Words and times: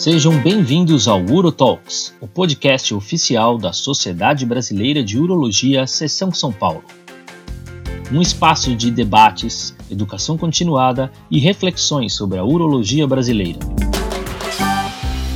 Sejam 0.00 0.32
bem-vindos 0.40 1.06
ao 1.06 1.20
UroTalks, 1.20 2.16
o 2.22 2.26
podcast 2.26 2.94
oficial 2.94 3.58
da 3.58 3.70
Sociedade 3.70 4.46
Brasileira 4.46 5.04
de 5.04 5.18
Urologia, 5.18 5.86
Seção 5.86 6.32
São 6.32 6.50
Paulo. 6.50 6.82
Um 8.10 8.22
espaço 8.22 8.74
de 8.74 8.90
debates, 8.90 9.76
educação 9.90 10.38
continuada 10.38 11.12
e 11.30 11.38
reflexões 11.38 12.14
sobre 12.14 12.38
a 12.38 12.42
urologia 12.42 13.06
brasileira. 13.06 13.58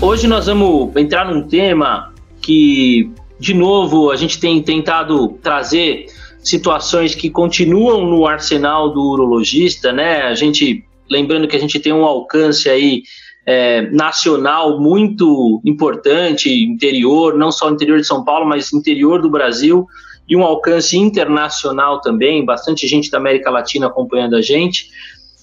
Hoje 0.00 0.26
nós 0.26 0.46
vamos 0.46 0.96
entrar 0.96 1.30
num 1.30 1.46
tema 1.46 2.14
que, 2.40 3.10
de 3.38 3.52
novo, 3.52 4.10
a 4.10 4.16
gente 4.16 4.40
tem 4.40 4.62
tentado 4.62 5.28
trazer 5.42 6.06
situações 6.42 7.14
que 7.14 7.28
continuam 7.28 8.06
no 8.06 8.26
arsenal 8.26 8.90
do 8.94 9.10
urologista, 9.10 9.92
né? 9.92 10.22
A 10.22 10.34
gente, 10.34 10.86
lembrando 11.10 11.46
que 11.46 11.54
a 11.54 11.60
gente 11.60 11.78
tem 11.78 11.92
um 11.92 12.06
alcance 12.06 12.70
aí 12.70 13.02
é, 13.46 13.82
nacional 13.90 14.80
muito 14.80 15.60
importante, 15.64 16.50
interior, 16.50 17.36
não 17.36 17.52
só 17.52 17.70
interior 17.70 17.98
de 18.00 18.06
São 18.06 18.24
Paulo, 18.24 18.46
mas 18.46 18.72
interior 18.72 19.20
do 19.20 19.30
Brasil, 19.30 19.86
e 20.28 20.34
um 20.34 20.42
alcance 20.42 20.96
internacional 20.96 22.00
também, 22.00 22.44
bastante 22.44 22.86
gente 22.86 23.10
da 23.10 23.18
América 23.18 23.50
Latina 23.50 23.86
acompanhando 23.86 24.36
a 24.36 24.40
gente. 24.40 24.88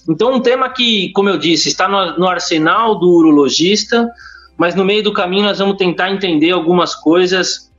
Então, 0.08 0.34
um 0.34 0.40
tema 0.40 0.68
que, 0.68 1.12
como 1.12 1.28
eu 1.28 1.38
disse, 1.38 1.68
está 1.68 1.88
no, 1.88 2.18
no 2.18 2.26
arsenal 2.26 2.98
do 2.98 3.08
urologista, 3.08 4.10
mas 4.56 4.74
no 4.74 4.84
meio 4.84 5.02
do 5.02 5.12
caminho 5.12 5.44
nós 5.44 5.58
vamos 5.58 5.76
tentar 5.76 6.10
entender 6.10 6.50
algumas 6.50 6.94
coisas, 6.94 7.70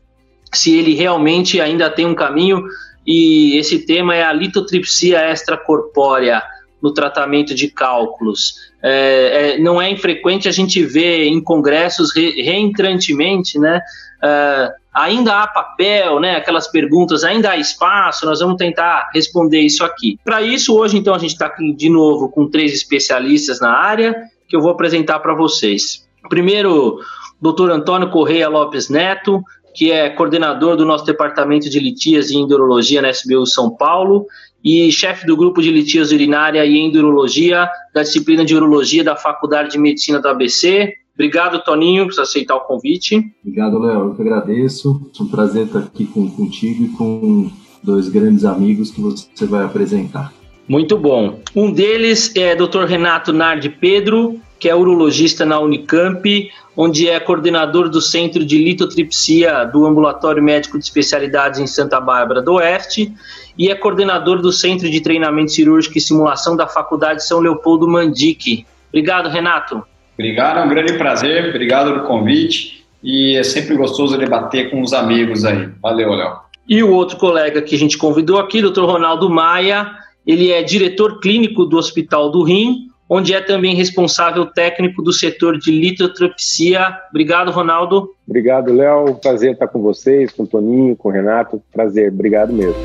se 0.53 0.78
ele 0.78 0.94
realmente 0.94 1.59
ainda 1.59 1.90
tem 1.90 2.05
um 2.05 2.16
caminho, 2.16 2.64
e 3.05 3.58
esse 3.58 3.80
tema 3.86 4.16
é 4.16 4.23
a 4.23 4.31
litotripsia 4.31 5.30
extracorpórea 5.30 6.42
no 6.81 6.94
tratamento 6.94 7.53
de 7.53 7.70
cálculos. 7.70 8.73
É, 8.86 9.55
é, 9.55 9.58
não 9.60 9.82
é 9.82 9.90
infrequente 9.90 10.50
a 10.50 10.52
gente 10.52 10.84
ver 10.84 11.23
em 11.23 11.42
congressos 11.42 12.14
re, 12.14 12.42
reentrantemente, 12.42 13.58
né? 13.58 13.82
É, 14.22 14.72
ainda 14.94 15.42
há 15.42 15.48
papel, 15.48 16.20
né? 16.20 16.36
Aquelas 16.36 16.67
perguntas, 16.67 17.23
ainda 17.23 17.52
há 17.52 17.58
espaço. 17.58 18.26
Nós 18.26 18.42
vamos 18.42 18.58
tentar 18.58 19.09
responder 19.14 19.61
isso 19.61 19.86
aqui. 19.86 20.20
Para 20.23 20.42
isso, 20.42 20.76
hoje, 20.76 20.98
então, 20.98 21.16
a 21.16 21.17
gente 21.17 21.31
está 21.31 21.45
aqui 21.45 21.73
de 21.73 21.89
novo 21.89 22.30
com 22.30 22.50
três 22.50 22.73
especialistas 22.73 23.61
na 23.61 23.72
área 23.72 24.16
que 24.50 24.56
eu 24.56 24.61
vou 24.61 24.72
apresentar 24.72 25.20
para 25.20 25.34
vocês. 25.34 26.06
Primeiro, 26.28 27.00
Dr. 27.42 27.72
Antônio 27.72 28.09
Correia 28.09 28.50
Lopes 28.50 28.89
Neto, 28.89 29.42
que 29.73 29.92
é 29.92 30.09
coordenador 30.09 30.76
do 30.76 30.86
nosso 30.86 31.06
departamento 31.06 31.70
de 31.70 31.80
litíase 31.80 32.36
e 32.36 32.38
endurologia 32.38 33.02
na 33.02 33.09
SBU 33.09 33.48
São 33.48 33.72
Paulo 33.72 34.28
e 34.64 34.92
chefe 34.92 35.25
do 35.25 35.36
grupo 35.36 35.61
de 35.61 35.69
litíase 35.69 36.16
urinária 36.16 36.66
e 36.66 36.78
endurologia 36.78 37.67
da 37.94 38.02
disciplina 38.02 38.45
de 38.45 38.56
urologia 38.56 39.03
da 39.03 39.16
Faculdade 39.16 39.72
de 39.72 39.78
Medicina 39.78 40.20
do 40.20 40.28
ABC. 40.28 40.94
Obrigado, 41.14 41.64
Toninho, 41.64 42.08
por 42.08 42.20
aceitar 42.22 42.55
o 42.55 42.61
convite. 42.61 43.23
Obrigado, 43.44 43.78
Léo. 43.78 44.08
Eu 44.08 44.16
que 44.16 44.22
agradeço. 44.22 45.11
É 45.20 45.23
um 45.23 45.28
prazer 45.28 45.66
estar 45.66 45.80
aqui 45.80 46.05
com, 46.05 46.30
contigo 46.30 46.86
e 46.86 46.88
com 46.89 47.52
dois 47.83 48.08
grandes 48.09 48.45
amigos 48.45 48.89
que 48.89 49.02
você 49.02 49.45
vai 49.45 49.66
apresentar. 49.66 50.33
Muito 50.67 50.98
bom. 50.98 51.39
Um 51.55 51.72
deles 51.72 52.33
é 52.36 52.55
Dr. 52.55 52.86
Renato 52.88 53.33
Nardi 53.33 53.70
Pedro, 53.70 54.39
que 54.64 54.69
é 54.69 54.73
urologista 54.73 55.45
na 55.45 55.59
Unicamp, 55.59 56.50
onde 56.78 57.09
é 57.09 57.19
coordenador 57.19 57.89
do 57.89 58.00
Centro 58.00 58.45
de 58.45 58.58
Litotripsia 58.58 59.66
do 59.66 59.86
Ambulatório 59.86 60.42
Médico 60.42 60.80
de 60.80 60.86
Especialidades 60.86 61.59
em 61.59 61.67
Santa 61.67 62.00
Bárbara 62.00 62.42
do 62.42 62.53
Oeste 62.53 63.14
e 63.58 63.70
é 63.70 63.75
coordenador 63.75 64.42
do 64.42 64.53
Centro 64.53 64.89
de 64.89 65.02
Treinamento 65.02 65.52
Cirúrgico 65.52 65.97
e 65.97 66.02
Simulação 66.02 66.55
da 66.55 66.66
Faculdade 66.66 67.25
São 67.25 67.42
Leopoldo 67.42 67.89
Mandique. 67.89 68.66
Obrigado, 68.88 69.28
Renato. 69.28 69.83
Obrigado, 70.17 70.59
é 70.59 70.64
um 70.64 70.70
grande 70.70 70.94
prazer, 70.94 71.50
obrigado 71.50 71.92
pelo 71.92 72.08
convite 72.08 72.86
e 73.03 73.36
é 73.36 73.44
sempre 73.44 73.75
gostoso 73.75 74.17
debater 74.17 74.72
com 74.72 74.81
os 74.81 74.94
amigos 74.94 75.44
aí. 75.44 75.67
Valeu, 75.81 76.11
Léo. 76.11 76.38
E 76.70 76.81
o 76.81 76.94
outro 76.94 77.17
colega 77.17 77.61
que 77.61 77.75
a 77.75 77.77
gente 77.77 77.98
convidou 77.98 78.39
aqui, 78.39 78.61
Dr. 78.61 78.86
Ronaldo 78.86 79.30
Maia, 79.30 79.92
ele 80.26 80.54
é 80.54 80.64
diretor 80.64 81.20
clínico 81.20 81.65
do 81.65 81.76
Hospital 81.76 82.32
do 82.32 82.43
Rim, 82.43 82.92
onde 83.09 83.33
é 83.33 83.41
também 83.41 83.75
responsável 83.75 84.45
técnico 84.45 85.02
do 85.02 85.11
setor 85.11 85.58
de 85.58 85.71
litotropsia. 85.71 86.97
Obrigado, 87.09 87.52
Ronaldo. 87.52 88.09
Obrigado, 88.27 88.73
Léo. 88.73 89.15
Prazer 89.15 89.53
estar 89.53 89.67
com 89.67 89.81
vocês, 89.81 90.31
com 90.31 90.43
o 90.43 90.47
Toninho, 90.47 90.95
com 90.95 91.09
o 91.09 91.11
Renato. 91.11 91.61
Prazer, 91.71 92.11
obrigado 92.11 92.53
mesmo. 92.53 92.75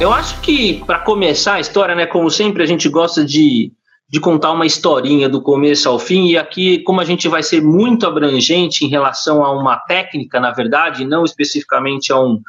Eu 0.00 0.12
acho 0.12 0.40
que, 0.40 0.82
para 0.84 0.98
começar 0.98 1.54
a 1.54 1.60
história, 1.60 1.94
né, 1.94 2.04
como 2.04 2.28
sempre, 2.28 2.62
a 2.62 2.66
gente 2.66 2.88
gosta 2.88 3.24
de, 3.24 3.72
de 4.08 4.20
contar 4.20 4.52
uma 4.52 4.66
historinha 4.66 5.28
do 5.28 5.40
começo 5.40 5.88
ao 5.88 6.00
fim, 6.00 6.26
e 6.26 6.36
aqui, 6.36 6.80
como 6.80 7.00
a 7.00 7.04
gente 7.04 7.28
vai 7.28 7.44
ser 7.44 7.62
muito 7.62 8.04
abrangente 8.04 8.84
em 8.84 8.88
relação 8.88 9.44
a 9.44 9.52
uma 9.52 9.76
técnica, 9.76 10.40
na 10.40 10.50
verdade, 10.50 11.04
não 11.04 11.24
especificamente 11.24 12.12
a 12.12 12.20
um, 12.20 12.40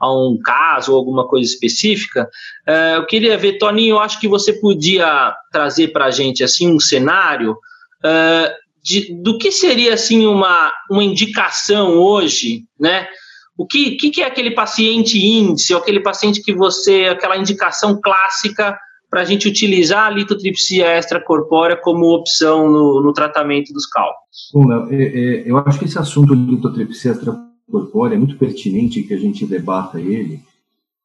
a 0.00 0.12
um 0.12 0.38
caso 0.42 0.92
ou 0.92 0.98
alguma 0.98 1.26
coisa 1.26 1.48
específica. 1.48 2.28
Uh, 2.68 2.96
eu 2.96 3.06
queria 3.06 3.36
ver, 3.38 3.58
Toninho, 3.58 3.96
eu 3.96 4.00
acho 4.00 4.20
que 4.20 4.28
você 4.28 4.52
podia 4.52 5.34
trazer 5.52 5.88
para 5.88 6.06
a 6.06 6.10
gente 6.10 6.42
assim 6.42 6.70
um 6.70 6.80
cenário 6.80 7.52
uh, 7.52 8.64
de, 8.82 9.14
do 9.22 9.38
que 9.38 9.50
seria 9.50 9.94
assim 9.94 10.26
uma, 10.26 10.72
uma 10.90 11.02
indicação 11.02 11.98
hoje, 11.98 12.64
né? 12.78 13.08
O 13.56 13.66
que, 13.66 13.92
que, 13.92 14.10
que 14.10 14.22
é 14.22 14.26
aquele 14.26 14.50
paciente 14.50 15.16
índice, 15.16 15.72
ou 15.72 15.80
aquele 15.80 16.00
paciente 16.00 16.42
que 16.42 16.52
você, 16.52 17.06
aquela 17.06 17.36
indicação 17.36 18.00
clássica 18.00 18.76
para 19.08 19.22
a 19.22 19.24
gente 19.24 19.46
utilizar 19.46 20.06
a 20.06 20.10
litotripsia 20.10 20.98
extracorpórea 20.98 21.76
como 21.76 22.12
opção 22.12 22.68
no, 22.68 23.00
no 23.00 23.12
tratamento 23.12 23.72
dos 23.72 23.86
cálculos? 23.86 24.50
Bom, 24.52 24.66
Léo, 24.66 24.88
é, 24.92 25.04
é, 25.04 25.42
eu 25.46 25.56
acho 25.56 25.78
que 25.78 25.84
esse 25.84 25.96
assunto 25.96 26.34
de 26.34 26.50
litotripsia 26.50 27.12
extracorpórea 27.12 27.53
corpórea, 27.70 28.14
é 28.14 28.18
muito 28.18 28.36
pertinente 28.36 29.02
que 29.02 29.14
a 29.14 29.18
gente 29.18 29.46
debata 29.46 30.00
ele, 30.00 30.40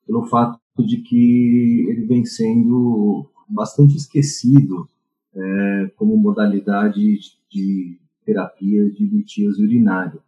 pelo 0.05 0.25
fato 0.25 0.59
de 0.79 0.97
que 0.97 1.85
ele 1.89 2.05
vem 2.05 2.25
sendo 2.25 3.25
bastante 3.49 3.95
esquecido 3.95 4.89
é, 5.35 5.91
como 5.95 6.17
modalidade 6.17 7.19
de 7.49 7.99
terapia 8.25 8.89
de 8.91 9.05
litíase 9.05 9.63
urinária. 9.63 10.19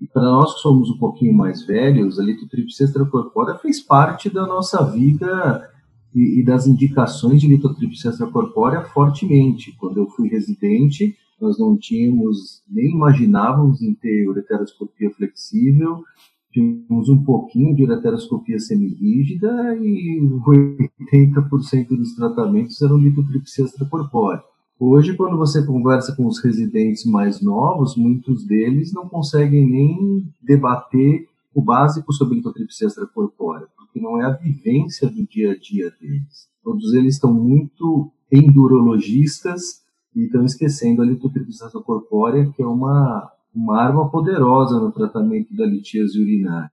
E 0.00 0.06
para 0.06 0.22
nós 0.22 0.54
que 0.54 0.60
somos 0.60 0.90
um 0.90 0.98
pouquinho 0.98 1.32
mais 1.32 1.64
velhos, 1.64 2.18
a 2.18 2.24
litotripsia 2.24 2.86
extracorpórea 2.86 3.54
fez 3.56 3.80
parte 3.80 4.28
da 4.28 4.46
nossa 4.46 4.82
vida 4.90 5.70
e, 6.14 6.40
e 6.40 6.44
das 6.44 6.66
indicações 6.66 7.40
de 7.40 7.48
litotripsia 7.48 8.10
extracorpórea 8.10 8.82
fortemente. 8.82 9.72
Quando 9.78 9.98
eu 9.98 10.08
fui 10.08 10.28
residente, 10.28 11.16
nós 11.44 11.58
não 11.58 11.76
tínhamos, 11.76 12.62
nem 12.68 12.92
imaginávamos 12.92 13.82
em 13.82 13.94
ter 13.94 14.26
ureteroscopia 14.26 15.10
flexível, 15.10 16.02
tínhamos 16.50 17.08
um 17.10 17.22
pouquinho 17.22 17.76
de 17.76 17.84
ureteroscopia 17.84 18.58
semirrígida 18.58 19.76
e 19.76 20.20
80% 21.12 21.88
dos 21.88 22.14
tratamentos 22.14 22.80
eram 22.80 22.96
litotripsia 22.96 23.66
extracorpórea. 23.66 24.42
Hoje, 24.80 25.14
quando 25.14 25.36
você 25.36 25.64
conversa 25.64 26.16
com 26.16 26.26
os 26.26 26.42
residentes 26.42 27.04
mais 27.04 27.40
novos, 27.40 27.96
muitos 27.96 28.44
deles 28.44 28.92
não 28.92 29.08
conseguem 29.08 29.68
nem 29.68 30.26
debater 30.42 31.28
o 31.54 31.62
básico 31.62 32.12
sobre 32.12 32.36
litotripsia 32.36 32.88
extracorpórea, 32.88 33.68
porque 33.76 34.00
não 34.00 34.20
é 34.20 34.24
a 34.24 34.30
vivência 34.30 35.08
do 35.08 35.24
dia 35.26 35.52
a 35.52 35.56
dia 35.56 35.92
deles. 36.00 36.48
Todos 36.62 36.94
eles 36.94 37.14
estão 37.14 37.32
muito 37.32 38.10
endurologistas 38.32 39.83
e 40.14 40.24
estão 40.24 40.44
esquecendo 40.44 41.02
a 41.02 41.06
litotripsação 41.06 41.82
corpórea, 41.82 42.50
que 42.52 42.62
é 42.62 42.66
uma, 42.66 43.30
uma 43.54 43.80
arma 43.80 44.08
poderosa 44.10 44.78
no 44.78 44.92
tratamento 44.92 45.54
da 45.54 45.66
litíase 45.66 46.20
urinária. 46.20 46.70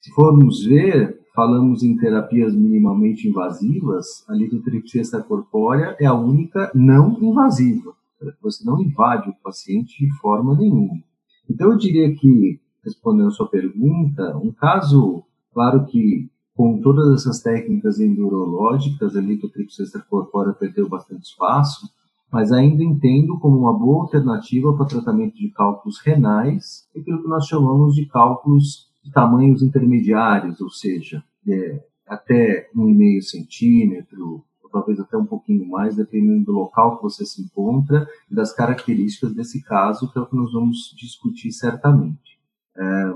Se 0.00 0.12
formos 0.12 0.64
ver, 0.64 1.18
falamos 1.34 1.82
em 1.82 1.96
terapias 1.96 2.54
minimamente 2.54 3.28
invasivas, 3.28 4.24
a 4.28 4.34
litotripsia 4.34 5.00
extracorpórea 5.00 5.96
é 5.98 6.06
a 6.06 6.14
única 6.14 6.70
não 6.74 7.18
invasiva. 7.20 7.94
Você 8.42 8.64
não 8.64 8.80
invade 8.80 9.30
o 9.30 9.34
paciente 9.42 10.04
de 10.04 10.12
forma 10.18 10.56
nenhuma. 10.56 11.02
Então, 11.48 11.70
eu 11.72 11.78
diria 11.78 12.14
que, 12.14 12.60
respondendo 12.84 13.28
a 13.28 13.32
sua 13.32 13.48
pergunta, 13.48 14.36
um 14.36 14.52
caso, 14.52 15.22
claro 15.52 15.86
que 15.86 16.28
com 16.54 16.80
todas 16.80 17.08
essas 17.14 17.40
técnicas 17.40 18.00
endurológicas, 18.00 19.16
a 19.16 19.20
litotripsia 19.20 19.84
extracorpórea 19.84 20.52
perdeu 20.52 20.88
bastante 20.88 21.22
espaço, 21.22 21.88
mas 22.30 22.52
ainda 22.52 22.82
entendo 22.82 23.38
como 23.38 23.58
uma 23.58 23.72
boa 23.72 24.02
alternativa 24.02 24.74
para 24.74 24.86
tratamento 24.86 25.36
de 25.36 25.48
cálculos 25.50 25.98
renais, 26.00 26.86
aquilo 26.96 27.22
que 27.22 27.28
nós 27.28 27.46
chamamos 27.46 27.94
de 27.94 28.06
cálculos 28.06 28.88
de 29.02 29.10
tamanhos 29.10 29.62
intermediários, 29.62 30.60
ou 30.60 30.70
seja, 30.70 31.24
é, 31.48 31.82
até 32.06 32.68
1,5 32.76 33.22
centímetro, 33.22 34.44
ou 34.62 34.70
talvez 34.70 35.00
até 35.00 35.16
um 35.16 35.24
pouquinho 35.24 35.66
mais, 35.66 35.96
dependendo 35.96 36.44
do 36.44 36.52
local 36.52 36.96
que 36.96 37.02
você 37.02 37.24
se 37.24 37.42
encontra 37.42 38.06
e 38.30 38.34
das 38.34 38.52
características 38.52 39.34
desse 39.34 39.62
caso, 39.62 40.10
que 40.12 40.18
é 40.18 40.22
o 40.22 40.26
que 40.26 40.36
nós 40.36 40.52
vamos 40.52 40.94
discutir 40.96 41.50
certamente. 41.52 42.38
É, 42.76 43.12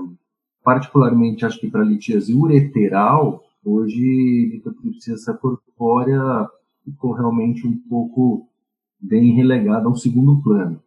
particularmente, 0.63 1.45
acho 1.45 1.59
que 1.59 1.69
para 1.69 1.83
litíase 1.83 2.33
ureteral, 2.33 3.43
hoje, 3.63 4.49
litotripsia 4.51 5.15
corpórea 5.39 6.21
ficou 6.83 7.13
realmente 7.13 7.65
um 7.67 7.77
pouco 7.87 8.47
bem 9.03 9.33
relegada 9.35 9.85
a 9.85 9.91
um 9.91 9.95
segundo 9.95 10.41
plano. 10.41 10.81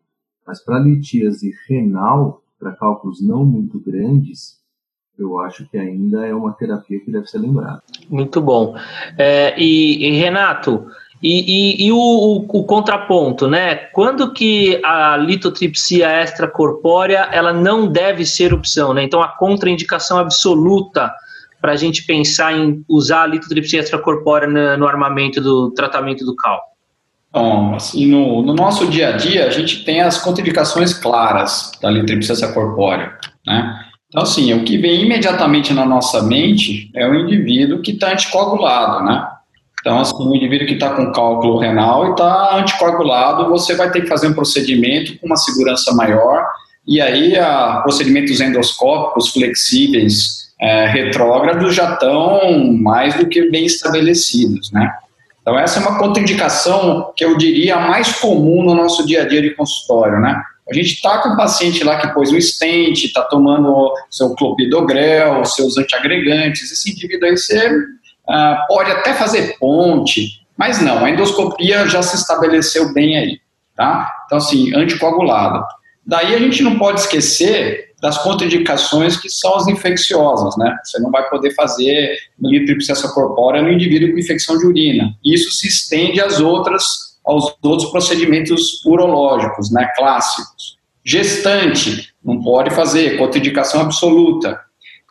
Mas 0.47 0.65
para 0.65 0.79
litíase 0.79 1.53
renal, 1.69 2.43
para 2.59 2.73
cálculos 2.73 3.21
não 3.21 3.45
muito 3.45 3.79
grandes, 3.79 4.57
eu 5.19 5.39
acho 5.39 5.69
que 5.69 5.77
ainda 5.77 6.27
é 6.27 6.35
uma 6.35 6.53
terapia 6.53 7.01
que 7.01 7.11
deve 7.11 7.27
ser 7.27 7.39
lembrada. 7.39 7.83
Muito 8.09 8.41
bom. 8.41 8.77
É, 9.19 9.55
e, 9.59 10.07
e, 10.07 10.11
Renato, 10.19 10.87
e, 11.23 11.83
e, 11.83 11.87
e 11.87 11.93
o, 11.93 11.97
o, 11.97 12.37
o, 12.47 12.65
contraponto, 12.65 13.49
né? 13.49 13.75
Quando 13.75 14.33
que 14.33 14.81
a 14.85 15.17
litotripsia 15.17 16.23
extracorpórea 16.23 17.29
ela 17.33 17.53
não 17.53 17.91
deve 17.91 18.25
ser 18.27 18.53
opção, 18.53 18.93
né? 18.93 19.03
Então 19.03 19.23
a 19.23 19.29
contraindicação 19.29 20.19
absoluta 20.19 21.13
para 21.61 21.73
a 21.73 21.77
gente 21.77 22.05
pensar 22.05 22.53
em 22.53 22.85
usar 22.87 23.23
a 23.23 23.27
litotripsia 23.27 23.81
extracorpórea 23.81 24.47
no, 24.47 24.77
no 24.77 24.87
armamento 24.87 25.41
do 25.41 25.71
tratamento 25.71 26.25
do 26.25 26.37
cal? 26.37 26.61
Bom, 27.37 27.75
assim, 27.75 28.07
no, 28.07 28.41
no, 28.41 28.55
nosso 28.55 28.87
dia 28.87 29.11
a 29.11 29.13
dia, 29.13 29.47
a 29.47 29.51
gente 29.51 29.85
tem 29.85 30.01
as 30.01 30.17
contraindicações 30.17 30.95
claras 30.95 31.71
da 31.83 31.91
litotripsia 31.91 32.33
extracorpórea, 32.33 33.13
né? 33.47 33.79
Então, 34.09 34.23
assim, 34.23 34.55
o 34.55 34.65
que 34.65 34.79
vem 34.79 35.03
imediatamente 35.03 35.75
na 35.75 35.85
nossa 35.85 36.23
mente 36.23 36.91
é 36.95 37.07
o 37.07 37.15
indivíduo 37.15 37.83
que 37.83 37.91
está 37.91 38.13
anticoagulado, 38.13 39.05
né? 39.05 39.29
Então, 39.79 39.99
assim, 40.01 40.15
o 40.17 40.35
indivíduo 40.35 40.67
que 40.67 40.73
está 40.73 40.95
com 40.95 41.13
cálculo 41.13 41.59
renal 41.59 42.07
e 42.07 42.11
está 42.13 42.57
anticoagulado, 42.57 43.51
você 43.51 43.75
vai 43.75 43.91
ter 43.91 44.01
que 44.01 44.09
fazer 44.09 44.29
um 44.29 44.35
procedimento 44.35 45.19
com 45.19 45.27
uma 45.27 45.37
segurança 45.37 45.95
maior, 45.95 46.43
e 46.87 47.03
aí 47.03 47.39
a, 47.39 47.81
procedimentos 47.83 48.41
endoscópicos 48.41 49.29
flexíveis 49.29 50.55
é, 50.59 50.87
retrógrados 50.87 51.75
já 51.75 51.93
estão 51.93 52.73
mais 52.81 53.15
do 53.15 53.29
que 53.29 53.51
bem 53.51 53.67
estabelecidos, 53.67 54.73
né? 54.73 54.91
Então, 55.47 55.57
essa 55.57 55.79
é 55.79 55.83
uma 55.83 55.97
contraindicação 55.97 57.13
que 57.17 57.25
eu 57.25 57.37
diria 57.37 57.77
mais 57.77 58.19
comum 58.19 58.65
no 58.65 58.75
nosso 58.75 59.07
dia 59.07 59.23
a 59.23 59.29
dia 59.29 59.41
de 59.41 59.55
consultório, 59.55 60.19
né? 60.19 60.43
A 60.69 60.75
gente 60.75 60.95
está 60.95 61.19
com 61.19 61.29
um 61.29 61.37
paciente 61.37 61.85
lá 61.85 62.01
que 62.01 62.09
pôs 62.09 62.33
um 62.33 62.41
stent, 62.41 63.05
está 63.05 63.23
tomando 63.23 63.95
seu 64.11 64.35
clopidogrel, 64.35 65.45
seus 65.45 65.79
antiagregantes, 65.79 66.73
esse 66.73 66.91
indivíduo 66.91 67.29
aí 67.29 67.37
você 67.37 67.69
uh, 67.69 68.67
pode 68.67 68.91
até 68.91 69.15
fazer 69.15 69.57
ponte, 69.61 70.45
mas 70.59 70.83
não, 70.83 71.05
a 71.05 71.11
endoscopia 71.11 71.87
já 71.87 72.03
se 72.03 72.17
estabeleceu 72.17 72.93
bem 72.93 73.17
aí, 73.17 73.39
tá? 73.77 74.25
Então, 74.27 74.39
assim, 74.39 74.75
anticoagulado. 74.75 75.65
Daí 76.07 76.35
a 76.35 76.39
gente 76.39 76.63
não 76.63 76.79
pode 76.79 77.01
esquecer 77.01 77.87
das 78.01 78.19
contraindicações 78.19 79.17
que 79.17 79.29
são 79.29 79.57
as 79.57 79.67
infecciosas, 79.67 80.57
né? 80.57 80.77
Você 80.85 81.01
não 81.01 81.11
vai 81.11 81.29
poder 81.29 81.55
fazer 81.55 82.17
litripsessa 82.41 83.09
corpórea 83.09 83.63
no 83.63 83.73
indivíduo 83.73 84.13
com 84.13 84.19
infecção 84.19 84.57
de 84.59 84.67
urina. 84.67 85.15
Isso 85.25 85.51
se 85.51 85.67
estende 85.67 86.21
às 86.21 86.41
outras 86.41 87.07
aos 87.25 87.57
outros 87.61 87.91
procedimentos 87.91 88.85
urológicos, 88.85 89.73
né, 89.73 89.91
clássicos. 89.97 90.79
Gestante, 91.05 92.15
não 92.25 92.41
pode 92.41 92.71
fazer, 92.71 93.19
contraindicação 93.19 93.81
absoluta. 93.81 94.61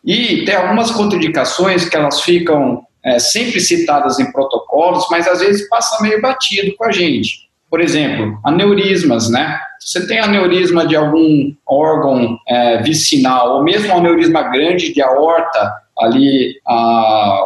E 0.03 0.45
tem 0.45 0.55
algumas 0.55 0.91
contraindicações 0.91 1.89
que 1.89 1.95
elas 1.95 2.21
ficam 2.21 2.85
é, 3.03 3.19
sempre 3.19 3.59
citadas 3.59 4.17
em 4.19 4.31
protocolos, 4.31 5.05
mas 5.11 5.27
às 5.27 5.39
vezes 5.39 5.67
passa 5.67 6.01
meio 6.01 6.21
batido 6.21 6.73
com 6.77 6.85
a 6.85 6.91
gente. 6.91 7.44
Por 7.75 7.81
exemplo, 7.81 8.39
aneurismas, 8.45 9.29
né? 9.29 9.59
Se 9.81 9.99
você 9.99 10.07
tem 10.07 10.17
aneurisma 10.17 10.87
de 10.87 10.95
algum 10.95 11.53
órgão 11.67 12.39
é, 12.47 12.81
vicinal, 12.81 13.57
ou 13.57 13.63
mesmo 13.65 13.91
aneurisma 13.91 14.43
grande 14.43 14.93
de 14.93 15.01
aorta, 15.01 15.73
ali 15.99 16.55
a, 16.65 17.45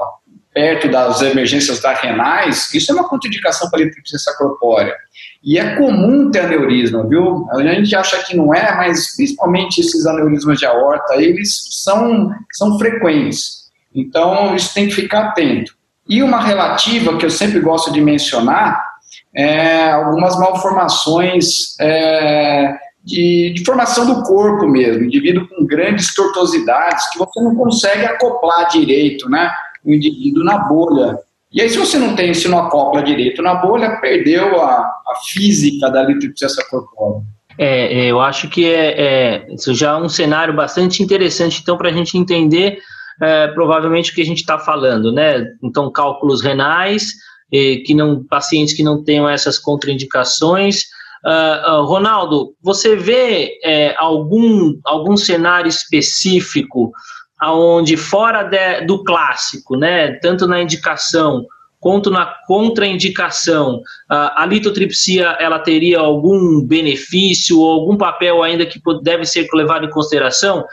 perto 0.54 0.88
das 0.88 1.20
emergências 1.24 1.82
da 1.82 1.96
renais, 1.96 2.72
isso 2.76 2.92
é 2.92 2.94
uma 2.94 3.10
contraindicação 3.10 3.72
para 3.72 3.80
a 3.80 3.86
litripsia 3.86 4.20
corpórea. 4.38 4.96
E 5.44 5.58
é 5.58 5.76
comum 5.78 6.30
ter 6.30 6.42
aneurisma, 6.42 7.08
viu? 7.08 7.48
A 7.52 7.64
gente 7.64 7.96
acha 7.96 8.24
que 8.24 8.38
não 8.38 8.54
é, 8.54 8.76
mas 8.76 9.16
principalmente 9.16 9.82
esses 9.82 10.06
aneurismas 10.06 10.60
de 10.60 10.68
aorta, 10.68 11.16
eles 11.16 11.70
são, 11.72 12.30
são 12.52 12.78
frequentes. 12.78 13.72
Então, 13.96 14.56
isso 14.56 14.76
tem 14.76 14.90
que 14.90 14.94
ficar 14.94 15.30
atento. 15.30 15.74
E 16.08 16.22
uma 16.22 16.40
relativa 16.40 17.18
que 17.18 17.26
eu 17.26 17.32
sempre 17.32 17.60
gosto 17.60 17.92
de 17.92 18.00
mencionar 18.00 18.89
é 19.36 19.92
algumas 19.92 20.38
malformações 20.40 21.80
é, 21.80 22.76
de, 23.04 23.54
de, 23.56 23.64
formação 23.64 24.06
do 24.06 24.24
corpo 24.24 24.68
mesmo, 24.68 25.04
indivíduo 25.04 25.48
com 25.48 25.66
grandes 25.66 26.14
tortuosidades 26.14 27.10
que 27.12 27.20
você 27.20 27.42
não 27.42 27.56
consegue 27.56 28.06
acoplar 28.06 28.68
direito, 28.70 29.30
né? 29.30 29.52
o 29.84 29.94
indivíduo 29.94 30.44
na 30.44 30.58
bolha. 30.68 31.18
E 31.52 31.62
aí, 31.62 31.70
se 31.70 31.78
você 31.78 31.98
não 31.98 32.16
tem, 32.16 32.34
se 32.34 32.48
não 32.48 32.60
acopla 32.60 33.02
direito 33.02 33.42
na 33.42 33.56
bolha, 33.56 33.98
perdeu 34.02 34.62
a, 34.62 34.78
a 34.78 35.16
física 35.32 35.90
da 35.90 36.04
litripsia 36.04 36.48
corpórea. 36.70 37.22
É, 37.58 38.02
é, 38.02 38.06
eu 38.06 38.22
acho 38.22 38.48
que 38.48 38.66
é, 38.66 39.02
é, 39.02 39.54
isso 39.54 39.74
já 39.74 39.92
é 39.92 39.96
um 39.96 40.08
cenário 40.08 40.56
bastante 40.56 41.02
interessante, 41.04 41.60
então, 41.62 41.78
para 41.78 41.90
a 41.90 41.92
gente 41.92 42.18
entender 42.18 42.80
é, 43.22 43.48
provavelmente 43.48 44.12
o 44.12 44.16
que 44.16 44.22
a 44.22 44.26
gente 44.26 44.40
está 44.40 44.58
falando, 44.60 45.12
né? 45.12 45.46
Então, 45.62 45.92
cálculos 45.92 46.42
renais, 46.42 47.16
que 47.52 47.94
não 47.94 48.24
pacientes 48.24 48.74
que 48.74 48.84
não 48.84 49.04
tenham 49.04 49.30
essas 49.30 49.58
contraindicações. 49.58 50.84
Uh, 51.26 51.82
uh, 51.82 51.86
Ronaldo, 51.86 52.54
você 52.62 52.96
vê 52.96 53.60
é, 53.64 53.94
algum, 53.98 54.80
algum 54.86 55.18
cenário 55.18 55.68
específico 55.68 56.92
aonde 57.40 57.98
fora 57.98 58.44
de, 58.44 58.82
do 58.86 59.04
clássico, 59.04 59.76
né, 59.76 60.14
tanto 60.14 60.48
na 60.48 60.62
indicação 60.62 61.46
quanto 61.80 62.12
na 62.12 62.26
contraindicação, 62.46 63.82
a, 64.10 64.44
a 64.44 64.46
litotripsia 64.46 65.38
ela 65.40 65.60
teria 65.60 66.00
algum 66.00 66.62
benefício 66.62 67.60
ou 67.60 67.72
algum 67.72 67.98
papel 67.98 68.44
ainda 68.44 68.66
que 68.66 68.82
deve 69.02 69.26
ser 69.26 69.48
levado 69.54 69.86
em 69.86 69.90
consideração? 69.90 70.66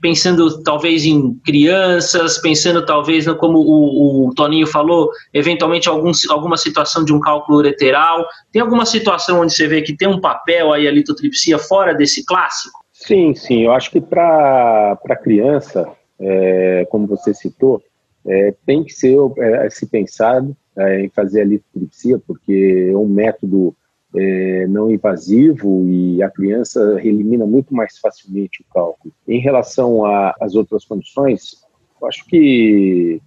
Pensando 0.00 0.62
talvez 0.62 1.04
em 1.04 1.34
crianças, 1.44 2.38
pensando 2.38 2.84
talvez, 2.84 3.26
como 3.34 3.58
o, 3.58 4.28
o 4.28 4.34
Toninho 4.34 4.66
falou, 4.66 5.10
eventualmente 5.32 5.88
algum, 5.88 6.10
alguma 6.30 6.56
situação 6.56 7.04
de 7.04 7.12
um 7.12 7.20
cálculo 7.20 7.58
ureteral. 7.58 8.26
Tem 8.52 8.62
alguma 8.62 8.86
situação 8.86 9.40
onde 9.40 9.54
você 9.54 9.66
vê 9.66 9.82
que 9.82 9.96
tem 9.96 10.08
um 10.08 10.20
papel 10.20 10.72
aí 10.72 10.88
a 10.88 10.90
litotripsia 10.90 11.58
fora 11.58 11.94
desse 11.94 12.24
clássico? 12.24 12.80
Sim, 12.92 13.34
sim. 13.34 13.64
Eu 13.64 13.72
acho 13.72 13.90
que 13.90 14.00
para 14.00 14.96
criança, 15.22 15.86
é, 16.18 16.86
como 16.90 17.06
você 17.06 17.32
citou, 17.32 17.82
é, 18.26 18.54
tem 18.66 18.84
que 18.84 18.92
ser 18.92 19.16
é, 19.38 19.70
se 19.70 19.86
pensado 19.86 20.54
é, 20.76 21.00
em 21.00 21.08
fazer 21.08 21.42
a 21.42 21.44
litotripsia, 21.44 22.18
porque 22.26 22.90
é 22.92 22.96
um 22.96 23.06
método 23.06 23.74
é, 24.14 24.66
não 24.66 24.90
invasivo 24.90 25.86
e 25.88 26.22
a 26.22 26.30
criança 26.30 26.98
elimina 27.02 27.46
muito 27.46 27.74
mais 27.74 27.98
facilmente 27.98 28.62
o 28.62 28.72
cálculo. 28.72 29.14
Em 29.26 29.40
relação 29.40 30.04
às 30.40 30.54
outras 30.54 30.84
condições, 30.84 31.64
acho 32.04 32.24
que 32.26 33.20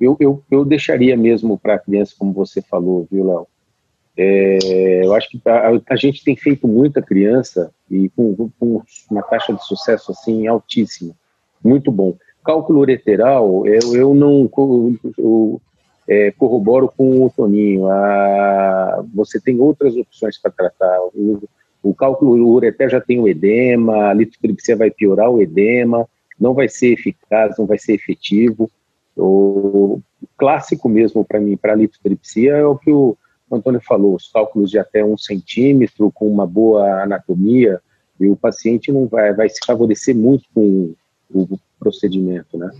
eu, 0.00 0.16
eu, 0.20 0.42
eu 0.50 0.64
deixaria 0.64 1.16
mesmo 1.16 1.58
para 1.58 1.74
a 1.74 1.78
criança, 1.78 2.14
como 2.18 2.32
você 2.32 2.60
falou, 2.62 3.06
viu, 3.10 3.26
Léo? 3.26 3.46
É, 4.14 5.04
eu 5.04 5.14
acho 5.14 5.30
que 5.30 5.40
a, 5.48 5.70
a, 5.88 5.96
gente 5.96 6.22
tem 6.22 6.36
feito 6.36 6.68
muita 6.68 7.00
criança 7.00 7.72
e 7.90 8.10
com, 8.10 8.50
com, 8.60 8.82
uma 9.10 9.22
taxa 9.22 9.54
de 9.54 9.64
sucesso 9.64 10.12
assim 10.12 10.46
altíssima 10.46 11.14
muito 11.62 11.90
bom. 11.90 12.16
Cálculo 12.44 12.80
ureteral, 12.80 13.66
eu, 13.66 13.94
eu 13.94 14.14
não 14.14 14.50
eu, 15.16 15.60
é, 16.08 16.30
corroboro 16.32 16.92
com 16.96 17.24
o 17.24 17.30
Toninho. 17.30 17.86
A, 17.86 19.04
você 19.14 19.40
tem 19.40 19.60
outras 19.60 19.96
opções 19.96 20.38
para 20.38 20.50
tratar. 20.50 21.00
O, 21.14 21.42
o 21.82 21.94
cálculo 21.94 22.48
ureter 22.48 22.88
já 22.88 23.00
tem 23.00 23.20
o 23.20 23.28
edema, 23.28 24.08
a 24.08 24.14
litotripsia 24.14 24.76
vai 24.76 24.90
piorar 24.90 25.30
o 25.30 25.40
edema, 25.40 26.08
não 26.38 26.54
vai 26.54 26.68
ser 26.68 26.92
eficaz, 26.92 27.56
não 27.58 27.66
vai 27.66 27.78
ser 27.78 27.94
efetivo. 27.94 28.70
O 29.16 30.00
clássico 30.36 30.88
mesmo 30.88 31.24
para 31.24 31.40
mim, 31.40 31.56
para 31.56 31.74
litotripsia, 31.74 32.54
é 32.54 32.64
o 32.64 32.76
que 32.76 32.90
o 32.90 33.16
Antônio 33.50 33.80
falou, 33.80 34.14
os 34.14 34.28
cálculos 34.28 34.70
de 34.70 34.78
até 34.78 35.04
um 35.04 35.18
centímetro, 35.18 36.10
com 36.10 36.26
uma 36.26 36.46
boa 36.46 37.02
anatomia, 37.02 37.80
e 38.18 38.28
o 38.28 38.36
paciente 38.36 38.90
não 38.90 39.06
vai, 39.06 39.34
vai 39.34 39.48
se 39.48 39.58
favorecer 39.66 40.16
muito 40.16 40.44
com 40.54 40.94
o 41.34 41.58
procedimento, 41.78 42.56
né? 42.56 42.70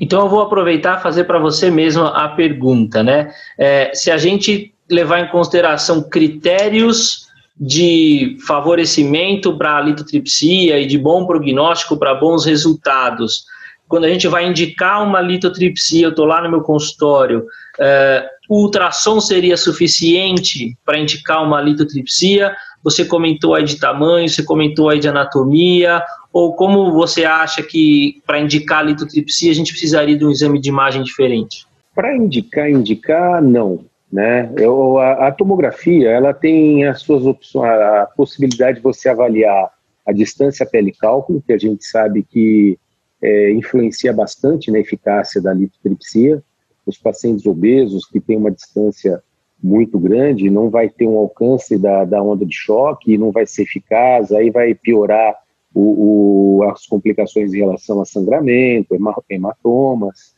Então 0.00 0.20
eu 0.20 0.28
vou 0.28 0.40
aproveitar 0.40 0.98
e 0.98 1.02
fazer 1.02 1.24
para 1.24 1.38
você 1.38 1.70
mesmo 1.70 2.04
a 2.04 2.28
pergunta, 2.28 3.02
né? 3.02 3.32
É, 3.58 3.92
se 3.94 4.10
a 4.10 4.18
gente 4.18 4.74
levar 4.90 5.20
em 5.20 5.28
consideração 5.28 6.02
critérios 6.02 7.28
de 7.56 8.38
favorecimento 8.46 9.56
para 9.56 9.76
a 9.76 9.80
litotripsia 9.80 10.80
e 10.80 10.86
de 10.86 10.96
bom 10.96 11.26
prognóstico 11.26 11.96
para 11.96 12.14
bons 12.14 12.44
resultados, 12.44 13.44
quando 13.86 14.04
a 14.04 14.08
gente 14.08 14.26
vai 14.28 14.46
indicar 14.46 15.02
uma 15.02 15.20
litotripsia, 15.20 16.06
eu 16.06 16.10
estou 16.10 16.24
lá 16.24 16.40
no 16.40 16.50
meu 16.50 16.60
consultório, 16.62 17.44
é, 17.78 18.24
o 18.48 18.62
ultrassom 18.62 19.20
seria 19.20 19.56
suficiente 19.56 20.76
para 20.84 20.98
indicar 20.98 21.42
uma 21.42 21.60
litotripsia? 21.60 22.54
Você 22.82 23.04
comentou 23.04 23.54
aí 23.54 23.64
de 23.64 23.78
tamanho, 23.78 24.28
você 24.28 24.42
comentou 24.42 24.88
aí 24.88 24.98
de 24.98 25.08
anatomia, 25.08 26.02
ou 26.32 26.54
como 26.54 26.92
você 26.92 27.24
acha 27.24 27.62
que 27.62 28.22
para 28.26 28.40
indicar 28.40 28.80
a 28.80 28.82
litotripsia 28.82 29.50
a 29.50 29.54
gente 29.54 29.72
precisaria 29.72 30.16
de 30.16 30.24
um 30.24 30.30
exame 30.30 30.60
de 30.60 30.68
imagem 30.68 31.02
diferente? 31.02 31.66
Para 31.94 32.16
indicar, 32.16 32.70
indicar, 32.70 33.42
não. 33.42 33.84
Né? 34.12 34.52
Eu, 34.56 34.98
a, 34.98 35.28
a, 35.28 35.32
tomografia 35.32 36.10
ela 36.10 36.34
tem 36.34 36.84
as 36.84 37.00
suas 37.00 37.24
opções, 37.24 37.70
a, 37.70 38.02
a 38.02 38.06
possibilidade 38.06 38.78
de 38.78 38.82
você 38.82 39.08
avaliar 39.08 39.70
a 40.04 40.12
distância 40.12 40.66
pele-cálculo, 40.66 41.42
que 41.46 41.52
a 41.52 41.58
gente 41.58 41.84
sabe 41.84 42.24
que 42.24 42.76
é, 43.22 43.52
influencia 43.52 44.12
bastante 44.12 44.70
na 44.70 44.80
eficácia 44.80 45.40
da 45.40 45.52
litotripsia. 45.52 46.42
Os 46.84 46.98
pacientes 46.98 47.46
obesos 47.46 48.04
que 48.06 48.18
têm 48.18 48.36
uma 48.36 48.50
distância 48.50 49.22
muito 49.62 49.98
grande 49.98 50.50
não 50.50 50.70
vai 50.70 50.88
ter 50.88 51.06
um 51.06 51.18
alcance 51.18 51.78
da, 51.78 52.04
da 52.04 52.22
onda 52.22 52.44
de 52.46 52.54
choque, 52.54 53.18
não 53.18 53.30
vai 53.30 53.46
ser 53.46 53.62
eficaz, 53.62 54.32
aí 54.32 54.50
vai 54.50 54.74
piorar 54.74 55.36
o, 55.74 56.58
o, 56.58 56.62
as 56.64 56.86
complicações 56.86 57.54
em 57.54 57.58
relação 57.58 58.00
a 58.00 58.04
sangramento, 58.04 58.96
hematomas. 59.28 60.34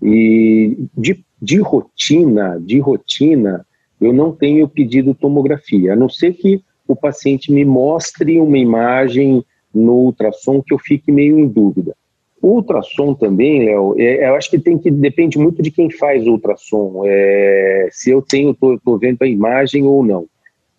E 0.00 0.86
de, 0.96 1.24
de 1.40 1.60
rotina, 1.60 2.60
de 2.60 2.78
rotina, 2.78 3.66
eu 4.00 4.12
não 4.12 4.32
tenho 4.32 4.68
pedido 4.68 5.14
tomografia, 5.14 5.92
a 5.92 5.96
não 5.96 6.08
ser 6.08 6.34
que 6.34 6.62
o 6.86 6.94
paciente 6.94 7.52
me 7.52 7.64
mostre 7.64 8.40
uma 8.40 8.56
imagem 8.56 9.44
no 9.74 9.94
ultrassom 9.94 10.62
que 10.62 10.72
eu 10.72 10.78
fique 10.78 11.12
meio 11.12 11.38
em 11.38 11.46
dúvida. 11.46 11.94
O 12.40 12.54
ultrassom 12.54 13.14
também, 13.14 13.64
Léo, 13.64 13.94
é, 13.98 14.28
eu 14.28 14.36
acho 14.36 14.48
que 14.48 14.58
tem 14.58 14.78
que 14.78 14.90
depende 14.90 15.38
muito 15.38 15.60
de 15.60 15.72
quem 15.72 15.90
faz 15.90 16.26
o 16.26 16.32
ultrassom, 16.32 17.02
é, 17.04 17.88
se 17.90 18.10
eu 18.10 18.22
tenho, 18.22 18.52
estou 18.52 18.98
vendo 18.98 19.22
a 19.22 19.26
imagem 19.26 19.84
ou 19.84 20.04
não. 20.04 20.26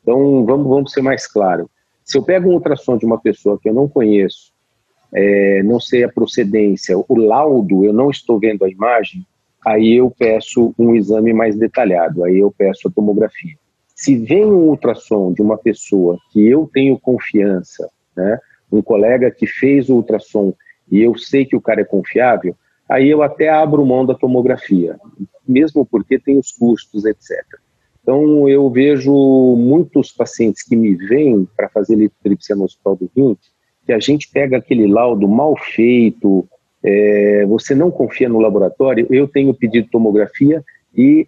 Então, 0.01 0.45
vamos, 0.45 0.67
vamos 0.67 0.91
ser 0.93 1.01
mais 1.01 1.27
claro. 1.27 1.69
Se 2.09 2.17
eu 2.17 2.23
pego 2.23 2.49
um 2.49 2.53
ultrassom 2.53 2.97
de 2.97 3.05
uma 3.05 3.19
pessoa 3.19 3.59
que 3.61 3.69
eu 3.69 3.73
não 3.73 3.87
conheço, 3.87 4.51
é, 5.13 5.61
não 5.61 5.79
sei 5.79 6.03
a 6.03 6.09
procedência, 6.09 6.97
o 6.97 7.15
laudo, 7.15 7.85
eu 7.85 7.93
não 7.93 8.09
estou 8.09 8.39
vendo 8.39 8.65
a 8.65 8.69
imagem, 8.69 9.23
aí 9.63 9.97
eu 9.97 10.09
peço 10.09 10.73
um 10.79 10.95
exame 10.95 11.33
mais 11.33 11.55
detalhado, 11.55 12.23
aí 12.23 12.39
eu 12.39 12.51
peço 12.51 12.87
a 12.87 12.91
tomografia. 12.91 13.55
Se 13.93 14.17
vem 14.17 14.43
um 14.43 14.69
ultrassom 14.69 15.31
de 15.33 15.43
uma 15.43 15.55
pessoa 15.55 16.17
que 16.31 16.47
eu 16.47 16.67
tenho 16.73 16.97
confiança, 16.97 17.87
né, 18.17 18.39
um 18.71 18.81
colega 18.81 19.29
que 19.29 19.45
fez 19.45 19.87
o 19.87 19.97
ultrassom 19.97 20.55
e 20.91 21.03
eu 21.03 21.15
sei 21.15 21.45
que 21.45 21.55
o 21.55 21.61
cara 21.61 21.81
é 21.81 21.85
confiável, 21.85 22.55
aí 22.89 23.07
eu 23.07 23.21
até 23.21 23.49
abro 23.49 23.85
mão 23.85 24.03
da 24.03 24.15
tomografia, 24.15 24.97
mesmo 25.47 25.85
porque 25.85 26.17
tem 26.17 26.39
os 26.39 26.51
custos, 26.53 27.05
etc. 27.05 27.45
Então, 28.09 28.49
eu 28.49 28.67
vejo 28.71 29.13
muitos 29.55 30.11
pacientes 30.11 30.63
que 30.63 30.75
me 30.75 30.95
vêm 30.95 31.47
para 31.55 31.69
fazer 31.69 31.95
litrotripsia 31.95 32.55
no 32.55 32.63
Hospital 32.63 32.95
do 32.95 33.11
Rio, 33.15 33.37
que 33.85 33.93
a 33.93 33.99
gente 33.99 34.27
pega 34.31 34.57
aquele 34.57 34.87
laudo 34.87 35.27
mal 35.27 35.55
feito, 35.55 36.49
é, 36.81 37.45
você 37.45 37.75
não 37.75 37.91
confia 37.91 38.27
no 38.27 38.39
laboratório, 38.39 39.05
eu 39.11 39.27
tenho 39.27 39.53
pedido 39.53 39.89
tomografia 39.91 40.63
e 40.97 41.27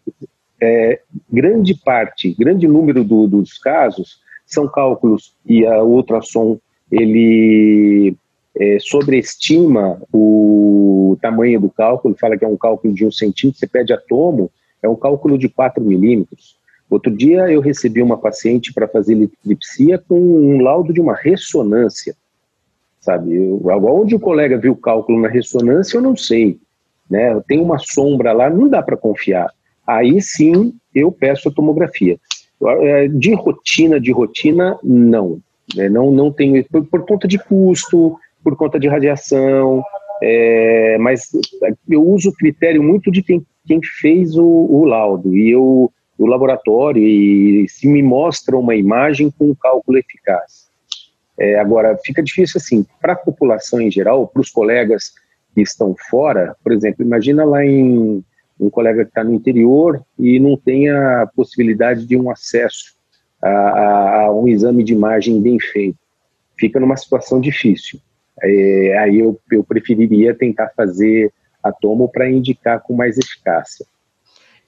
é, 0.60 1.00
grande 1.32 1.76
parte, 1.76 2.34
grande 2.34 2.68
número 2.68 3.04
do, 3.04 3.28
dos 3.28 3.60
casos 3.60 4.20
são 4.44 4.68
cálculos 4.68 5.36
e 5.46 5.64
a 5.68 5.84
ultrassom 5.84 6.58
ele 6.92 8.16
é, 8.56 8.80
sobreestima 8.80 10.02
o 10.12 11.16
tamanho 11.22 11.62
do 11.62 11.70
cálculo, 11.70 12.18
fala 12.20 12.36
que 12.36 12.44
é 12.44 12.48
um 12.48 12.58
cálculo 12.58 12.92
de 12.92 13.06
um 13.06 13.12
centímetro, 13.12 13.60
você 13.60 13.68
pede 13.68 13.94
a 13.94 13.98
tomo, 13.98 14.50
é 14.82 14.90
um 14.90 14.96
cálculo 14.96 15.38
de 15.38 15.48
4 15.48 15.84
milímetros. 15.84 16.60
Outro 16.92 17.10
dia 17.10 17.50
eu 17.50 17.62
recebi 17.62 18.02
uma 18.02 18.18
paciente 18.18 18.74
para 18.74 18.86
fazer 18.86 19.16
litripsia 19.16 19.98
com 19.98 20.20
um 20.20 20.62
laudo 20.62 20.92
de 20.92 21.00
uma 21.00 21.16
ressonância, 21.16 22.14
sabe? 23.00 23.34
Eu, 23.34 23.62
onde 23.66 24.14
o 24.14 24.20
colega 24.20 24.58
viu 24.58 24.74
o 24.74 24.78
cálculo 24.78 25.22
na 25.22 25.30
ressonância, 25.30 25.96
eu 25.98 26.02
não 26.02 26.18
sei, 26.18 26.60
né? 27.10 27.42
Tem 27.48 27.62
uma 27.62 27.80
sombra 27.80 28.34
lá, 28.34 28.50
não 28.50 28.68
dá 28.68 28.82
para 28.82 28.98
confiar. 28.98 29.50
Aí 29.88 30.22
sim 30.22 30.74
eu 30.94 31.14
peço 31.14 31.48
a 31.48 31.52
tomografia. 31.54 32.20
É, 32.62 33.08
de 33.08 33.34
rotina, 33.36 33.98
de 33.98 34.12
rotina, 34.12 34.78
não. 34.84 35.40
Né? 35.74 35.88
Não, 35.88 36.12
não 36.12 36.30
tenho, 36.30 36.62
por, 36.66 36.86
por 36.86 37.06
conta 37.06 37.26
de 37.26 37.40
custo, 37.40 38.20
por 38.44 38.58
conta 38.58 38.78
de 38.78 38.90
radiação, 38.90 39.82
é, 40.22 40.98
mas 41.00 41.32
eu 41.88 42.06
uso 42.06 42.32
o 42.32 42.36
critério 42.36 42.84
muito 42.84 43.10
de 43.10 43.24
quem, 43.24 43.46
quem 43.66 43.80
fez 43.82 44.36
o, 44.38 44.46
o 44.46 44.84
laudo. 44.84 45.34
E 45.34 45.50
eu 45.50 45.90
do 46.22 46.28
laboratório 46.28 47.02
e 47.02 47.68
se 47.68 47.88
me 47.88 48.04
mostra 48.04 48.56
uma 48.56 48.76
imagem 48.76 49.32
com 49.32 49.50
um 49.50 49.56
cálculo 49.56 49.98
eficaz. 49.98 50.70
É, 51.36 51.60
agora, 51.60 51.98
fica 52.06 52.22
difícil 52.22 52.60
assim, 52.60 52.86
para 53.02 53.14
a 53.14 53.16
população 53.16 53.82
em 53.82 53.90
geral, 53.90 54.28
para 54.28 54.40
os 54.40 54.52
colegas 54.52 55.14
que 55.56 55.62
estão 55.62 55.96
fora, 56.12 56.56
por 56.64 56.72
exemplo, 56.74 57.04
imagina 57.04 57.44
lá 57.44 57.66
em 57.66 58.24
um 58.60 58.70
colega 58.70 59.04
que 59.04 59.10
está 59.10 59.24
no 59.24 59.34
interior 59.34 60.00
e 60.20 60.40
não 60.40 60.56
tem 60.56 60.92
a 60.92 61.28
possibilidade 61.36 62.06
de 62.06 62.16
um 62.16 62.30
acesso 62.30 62.96
a, 63.42 63.50
a, 63.50 64.22
a 64.26 64.32
um 64.32 64.48
exame 64.48 64.84
de 64.84 64.94
imagem 64.94 65.42
bem 65.42 65.60
feito. 65.60 65.98
Fica 66.56 66.80
numa 66.80 66.98
situação 66.98 67.42
difícil. 67.42 68.00
É, 68.44 68.98
aí 69.00 69.18
eu, 69.18 69.40
eu 69.52 69.64
preferiria 69.64 70.36
tentar 70.36 70.70
fazer 70.78 71.34
a 71.64 71.72
tomo 71.72 72.08
para 72.08 72.30
indicar 72.30 72.80
com 72.80 72.94
mais 72.94 73.18
eficácia. 73.18 73.88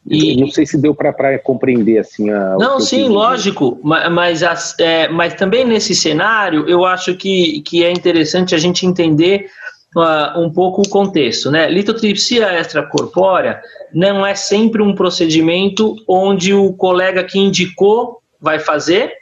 E... 0.06 0.36
Não 0.36 0.48
sei 0.50 0.66
se 0.66 0.78
deu 0.78 0.94
para 0.94 1.40
compreender 1.40 1.98
assim 1.98 2.30
a. 2.30 2.58
Não, 2.58 2.80
sim, 2.80 3.08
lógico, 3.08 3.80
mas, 3.82 4.12
mas, 4.12 4.44
as, 4.44 4.80
é, 4.80 5.08
mas 5.08 5.34
também 5.34 5.66
nesse 5.66 5.96
cenário 5.96 6.68
eu 6.68 6.86
acho 6.86 7.16
que, 7.16 7.62
que 7.62 7.86
é 7.86 7.92
interessante 7.92 8.54
a 8.54 8.58
gente 8.58 8.86
entender 8.86 9.48
uh, 9.96 10.40
um 10.40 10.52
pouco 10.52 10.82
o 10.82 10.90
contexto, 10.90 11.50
né? 11.50 11.70
Litotripsia 11.70 12.60
extracorpórea 12.60 13.62
não 13.94 14.26
é 14.26 14.36
sempre 14.36 14.82
um 14.82 14.94
procedimento 14.94 15.96
onde 16.08 16.54
o 16.54 16.74
colega 16.74 17.24
que 17.24 17.40
indicou 17.40 18.22
vai 18.42 18.60
fazer, 18.60 19.14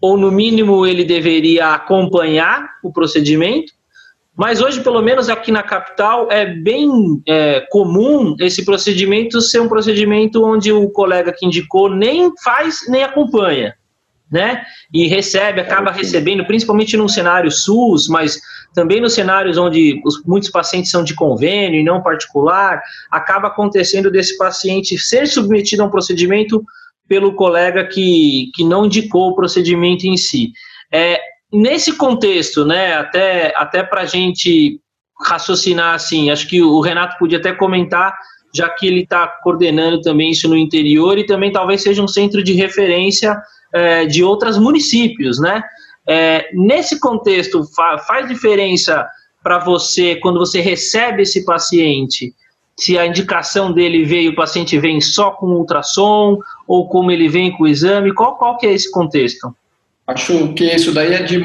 ou 0.00 0.16
no 0.16 0.30
mínimo 0.30 0.86
ele 0.86 1.04
deveria 1.04 1.74
acompanhar 1.74 2.70
o 2.82 2.90
procedimento, 2.90 3.74
mas 4.40 4.62
hoje, 4.62 4.80
pelo 4.80 5.02
menos 5.02 5.28
aqui 5.28 5.52
na 5.52 5.62
capital, 5.62 6.32
é 6.32 6.46
bem 6.46 6.88
é, 7.28 7.60
comum 7.68 8.34
esse 8.40 8.64
procedimento 8.64 9.38
ser 9.38 9.60
um 9.60 9.68
procedimento 9.68 10.42
onde 10.42 10.72
o 10.72 10.88
colega 10.88 11.30
que 11.30 11.44
indicou 11.44 11.94
nem 11.94 12.32
faz 12.42 12.78
nem 12.88 13.04
acompanha, 13.04 13.74
né? 14.32 14.62
E 14.94 15.06
recebe, 15.06 15.60
acaba 15.60 15.90
recebendo, 15.90 16.46
principalmente 16.46 16.96
num 16.96 17.06
cenário 17.06 17.50
SUS, 17.50 18.08
mas 18.08 18.40
também 18.74 18.98
nos 18.98 19.12
cenários 19.12 19.58
onde 19.58 20.00
os, 20.06 20.24
muitos 20.24 20.48
pacientes 20.48 20.90
são 20.90 21.04
de 21.04 21.14
convênio 21.14 21.78
e 21.78 21.84
não 21.84 22.02
particular, 22.02 22.80
acaba 23.10 23.48
acontecendo 23.48 24.10
desse 24.10 24.38
paciente 24.38 24.96
ser 24.96 25.26
submetido 25.26 25.82
a 25.82 25.84
um 25.84 25.90
procedimento 25.90 26.64
pelo 27.06 27.34
colega 27.34 27.84
que, 27.84 28.50
que 28.54 28.64
não 28.64 28.86
indicou 28.86 29.32
o 29.32 29.34
procedimento 29.34 30.06
em 30.06 30.16
si. 30.16 30.54
Nesse 31.52 31.96
contexto, 31.96 32.64
né, 32.64 32.94
até, 32.94 33.52
até 33.56 33.82
para 33.82 34.02
a 34.02 34.06
gente 34.06 34.80
raciocinar 35.20 35.94
assim, 35.94 36.30
acho 36.30 36.48
que 36.48 36.62
o 36.62 36.80
Renato 36.80 37.18
podia 37.18 37.38
até 37.38 37.52
comentar, 37.52 38.16
já 38.54 38.68
que 38.68 38.86
ele 38.86 39.02
está 39.02 39.26
coordenando 39.26 40.00
também 40.00 40.30
isso 40.30 40.48
no 40.48 40.56
interior 40.56 41.18
e 41.18 41.26
também 41.26 41.52
talvez 41.52 41.82
seja 41.82 42.02
um 42.02 42.08
centro 42.08 42.42
de 42.42 42.52
referência 42.52 43.40
é, 43.72 44.06
de 44.06 44.24
outros 44.24 44.58
municípios, 44.58 45.38
né? 45.38 45.62
É, 46.08 46.48
nesse 46.52 46.98
contexto, 46.98 47.64
fa 47.64 47.98
faz 47.98 48.28
diferença 48.28 49.06
para 49.42 49.58
você 49.58 50.16
quando 50.16 50.38
você 50.38 50.60
recebe 50.60 51.22
esse 51.22 51.44
paciente? 51.44 52.34
Se 52.76 52.98
a 52.98 53.06
indicação 53.06 53.72
dele 53.72 54.04
veio, 54.04 54.32
o 54.32 54.34
paciente 54.34 54.78
vem 54.78 55.00
só 55.00 55.32
com 55.32 55.46
ultrassom 55.46 56.38
ou 56.66 56.88
como 56.88 57.10
ele 57.10 57.28
vem 57.28 57.52
com 57.52 57.64
o 57.64 57.68
exame? 57.68 58.14
Qual, 58.14 58.36
qual 58.36 58.56
que 58.56 58.66
é 58.66 58.72
esse 58.72 58.90
contexto? 58.90 59.54
Acho 60.10 60.52
que 60.54 60.64
isso 60.64 60.92
daí 60.92 61.14
é 61.14 61.22
de 61.22 61.40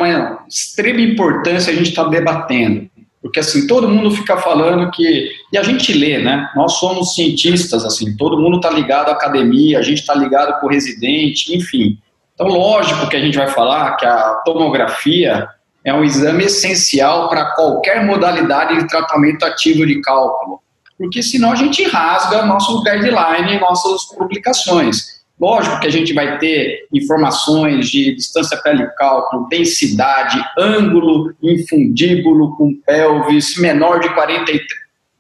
extrema 0.49 1.01
importância 1.01 1.71
a 1.71 1.75
gente 1.75 1.89
estar 1.89 2.05
tá 2.05 2.09
debatendo. 2.09 2.89
Porque, 3.21 3.39
assim, 3.39 3.67
todo 3.67 3.89
mundo 3.89 4.11
fica 4.11 4.37
falando 4.37 4.89
que... 4.91 5.29
E 5.51 5.57
a 5.57 5.63
gente 5.63 5.93
lê, 5.93 6.17
né? 6.17 6.49
Nós 6.55 6.73
somos 6.73 7.15
cientistas, 7.15 7.85
assim, 7.85 8.15
todo 8.17 8.39
mundo 8.39 8.57
está 8.57 8.69
ligado 8.69 9.09
à 9.09 9.13
academia, 9.13 9.79
a 9.79 9.81
gente 9.81 9.99
está 9.99 10.15
ligado 10.15 10.59
com 10.59 10.67
o 10.67 10.69
residente, 10.69 11.55
enfim. 11.55 11.97
Então, 12.33 12.47
lógico 12.47 13.07
que 13.07 13.15
a 13.15 13.19
gente 13.19 13.37
vai 13.37 13.47
falar 13.47 13.97
que 13.97 14.05
a 14.05 14.41
tomografia 14.45 15.47
é 15.83 15.93
um 15.93 16.03
exame 16.03 16.45
essencial 16.45 17.29
para 17.29 17.51
qualquer 17.55 18.03
modalidade 18.03 18.77
de 18.77 18.87
tratamento 18.87 19.45
ativo 19.45 19.85
de 19.85 20.01
cálculo. 20.01 20.59
Porque 20.97 21.21
senão 21.21 21.51
a 21.51 21.55
gente 21.55 21.83
rasga 21.83 22.45
nosso 22.45 22.83
guideline, 22.83 23.59
nossas 23.59 24.05
publicações. 24.17 25.23
Lógico 25.39 25.79
que 25.81 25.87
a 25.87 25.91
gente 25.91 26.13
vai 26.13 26.37
ter 26.37 26.87
informações 26.93 27.89
de 27.89 28.15
distância 28.15 28.57
pele-cálculo, 28.57 29.47
densidade, 29.49 30.41
ângulo 30.57 31.33
infundíbulo 31.43 32.55
com 32.55 32.73
pelvis 32.85 33.57
menor 33.57 33.99
de 33.99 34.13
43. 34.13 34.61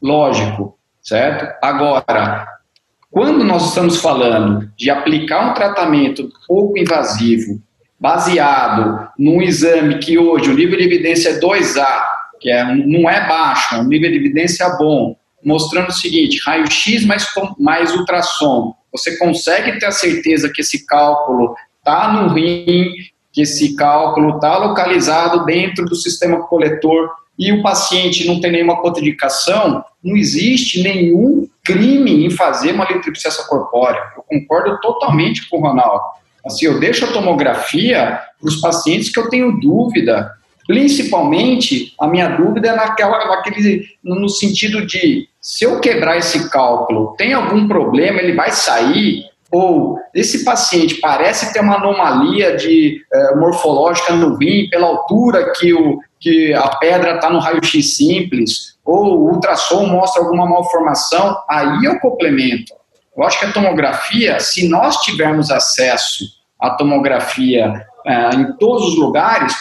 Lógico, 0.01 0.77
certo? 1.01 1.53
Agora, 1.61 2.47
quando 3.11 3.43
nós 3.43 3.69
estamos 3.69 3.97
falando 4.01 4.71
de 4.77 4.89
aplicar 4.89 5.49
um 5.49 5.53
tratamento 5.53 6.29
pouco 6.47 6.77
invasivo, 6.77 7.61
baseado 7.99 9.09
num 9.17 9.41
exame 9.41 9.99
que 9.99 10.17
hoje 10.17 10.49
o 10.49 10.55
nível 10.55 10.77
de 10.77 10.83
evidência 10.85 11.29
é 11.29 11.39
2A, 11.39 12.03
que 12.39 12.49
é, 12.49 12.63
não 12.63 13.09
é 13.09 13.27
baixo, 13.27 13.75
é 13.75 13.79
um 13.79 13.87
nível 13.87 14.09
de 14.09 14.17
evidência 14.17 14.69
bom, 14.77 15.15
mostrando 15.45 15.89
o 15.89 15.93
seguinte: 15.93 16.41
raio-x 16.43 17.05
mais, 17.05 17.25
mais 17.59 17.95
ultrassom. 17.95 18.73
Você 18.91 19.17
consegue 19.17 19.79
ter 19.79 19.85
a 19.85 19.91
certeza 19.91 20.51
que 20.53 20.61
esse 20.61 20.85
cálculo 20.85 21.55
está 21.79 22.11
no 22.11 22.33
rim, 22.33 22.91
que 23.31 23.41
esse 23.41 23.75
cálculo 23.75 24.35
está 24.35 24.57
localizado 24.57 25.45
dentro 25.45 25.85
do 25.85 25.95
sistema 25.95 26.47
coletor 26.47 27.09
e 27.37 27.51
o 27.51 27.61
paciente 27.61 28.25
não 28.25 28.39
tem 28.39 28.51
nenhuma 28.51 28.81
contraindicação, 28.81 29.83
não 30.01 30.15
existe 30.15 30.81
nenhum 30.81 31.47
crime 31.63 32.25
em 32.25 32.29
fazer 32.29 32.71
uma 32.71 32.85
litripsia 32.85 33.29
corpórea. 33.47 34.01
Eu 34.15 34.23
concordo 34.23 34.79
totalmente 34.79 35.49
com 35.49 35.57
o 35.57 35.61
Ronaldo. 35.61 36.03
Assim, 36.45 36.65
eu 36.65 36.79
deixo 36.79 37.03
a 37.05 37.11
tomografia 37.11 38.19
para 38.39 38.47
os 38.47 38.61
pacientes 38.61 39.09
que 39.09 39.19
eu 39.19 39.29
tenho 39.29 39.59
dúvida. 39.59 40.31
Principalmente, 40.67 41.93
a 41.99 42.07
minha 42.07 42.27
dúvida 42.29 42.69
é 42.69 42.75
naquela, 42.75 43.27
naquele, 43.27 43.85
no 44.03 44.29
sentido 44.29 44.85
de, 44.85 45.27
se 45.45 45.63
eu 45.63 45.79
quebrar 45.79 46.17
esse 46.17 46.49
cálculo, 46.49 47.13
tem 47.19 47.31
algum 47.31 47.67
problema, 47.67 48.19
ele 48.19 48.33
vai 48.33 48.49
sair? 48.49 49.25
Ou 49.51 49.99
esse 50.11 50.43
paciente 50.43 50.95
parece 50.95 51.53
ter 51.53 51.59
uma 51.59 51.75
anomalia 51.75 52.57
de 52.57 52.99
é, 53.13 53.35
morfológica 53.35 54.13
no 54.13 54.37
rim 54.37 54.67
pela 54.71 54.87
altura 54.87 55.53
que, 55.55 55.71
o, 55.71 55.99
que 56.19 56.51
a 56.51 56.67
pedra 56.77 57.13
está 57.13 57.29
no 57.29 57.37
raio-x 57.37 57.95
simples, 57.95 58.75
ou 58.83 59.19
o 59.19 59.33
ultrassom 59.33 59.85
mostra 59.85 60.23
alguma 60.23 60.49
malformação, 60.49 61.37
aí 61.47 61.85
eu 61.85 61.99
complemento. 61.99 62.73
Eu 63.15 63.23
acho 63.23 63.39
que 63.39 63.45
a 63.45 63.53
tomografia, 63.53 64.39
se 64.39 64.67
nós 64.67 64.97
tivermos 65.03 65.51
acesso 65.51 66.25
à 66.59 66.71
tomografia 66.71 67.85
é, 68.03 68.29
em 68.33 68.57
todos 68.57 68.87
os 68.87 68.97
lugares, 68.97 69.53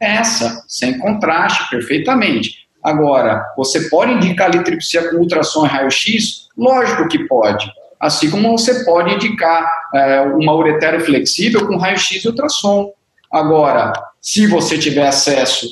é 0.00 0.16
essa, 0.16 0.64
sem 0.66 0.98
contraste, 0.98 1.70
perfeitamente. 1.70 2.57
Agora, 2.82 3.44
você 3.56 3.88
pode 3.88 4.12
indicar 4.12 4.50
litripsia 4.50 5.10
com 5.10 5.16
ultrassom 5.16 5.66
e 5.66 5.68
raio-x? 5.68 6.48
Lógico 6.56 7.08
que 7.08 7.24
pode. 7.26 7.70
Assim 8.00 8.30
como 8.30 8.56
você 8.56 8.84
pode 8.84 9.14
indicar 9.14 9.68
é, 9.94 10.20
uma 10.20 10.54
uretério 10.54 11.00
flexível 11.00 11.66
com 11.66 11.76
raio-x 11.76 12.24
e 12.24 12.28
ultrassom. 12.28 12.92
Agora, 13.32 13.92
se 14.20 14.46
você 14.46 14.78
tiver 14.78 15.06
acesso 15.06 15.66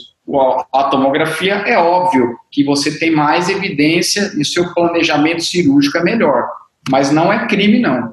à 0.73 0.85
tomografia, 0.85 1.55
é 1.67 1.79
óbvio 1.79 2.37
que 2.51 2.65
você 2.65 2.99
tem 2.99 3.13
mais 3.13 3.49
evidência 3.49 4.33
e 4.37 4.45
seu 4.45 4.75
planejamento 4.75 5.43
cirúrgico 5.43 5.99
é 5.99 6.03
melhor. 6.03 6.49
Mas 6.91 7.13
não 7.13 7.33
é 7.33 7.47
crime, 7.47 7.81
não. 7.81 8.13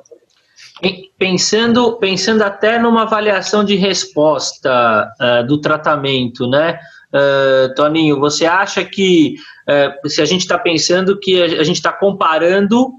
Pensando, 1.17 1.93
pensando 1.93 2.41
até 2.43 2.77
numa 2.77 3.03
avaliação 3.03 3.63
de 3.63 3.75
resposta 3.75 5.09
uh, 5.19 5.47
do 5.47 5.59
tratamento, 5.59 6.47
né? 6.47 6.77
Uh, 7.13 7.73
Toninho, 7.75 8.19
você 8.19 8.45
acha 8.45 8.83
que 8.83 9.35
uh, 9.69 10.09
se 10.09 10.21
a 10.21 10.25
gente 10.25 10.41
está 10.41 10.57
pensando 10.57 11.19
que 11.19 11.41
a, 11.41 11.45
a 11.45 11.63
gente 11.63 11.75
está 11.75 11.91
comparando 11.91 12.91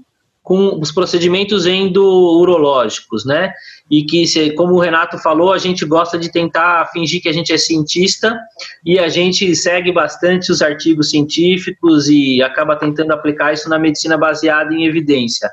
com 0.45 0.79
os 0.79 0.91
procedimentos 0.91 1.65
endourológicos, 1.65 3.25
né? 3.25 3.51
E 3.89 4.03
que, 4.03 4.27
se, 4.27 4.51
como 4.51 4.75
o 4.75 4.79
Renato 4.79 5.17
falou, 5.17 5.51
a 5.51 5.57
gente 5.57 5.83
gosta 5.83 6.19
de 6.19 6.31
tentar 6.31 6.85
fingir 6.93 7.19
que 7.19 7.27
a 7.27 7.33
gente 7.33 7.51
é 7.51 7.57
cientista 7.57 8.39
e 8.85 8.99
a 8.99 9.09
gente 9.09 9.55
segue 9.55 9.91
bastante 9.91 10.51
os 10.51 10.61
artigos 10.61 11.09
científicos 11.09 12.07
e 12.07 12.43
acaba 12.43 12.75
tentando 12.75 13.11
aplicar 13.11 13.53
isso 13.53 13.67
na 13.67 13.79
medicina 13.79 14.17
baseada 14.17 14.71
em 14.71 14.85
evidência. 14.85 15.49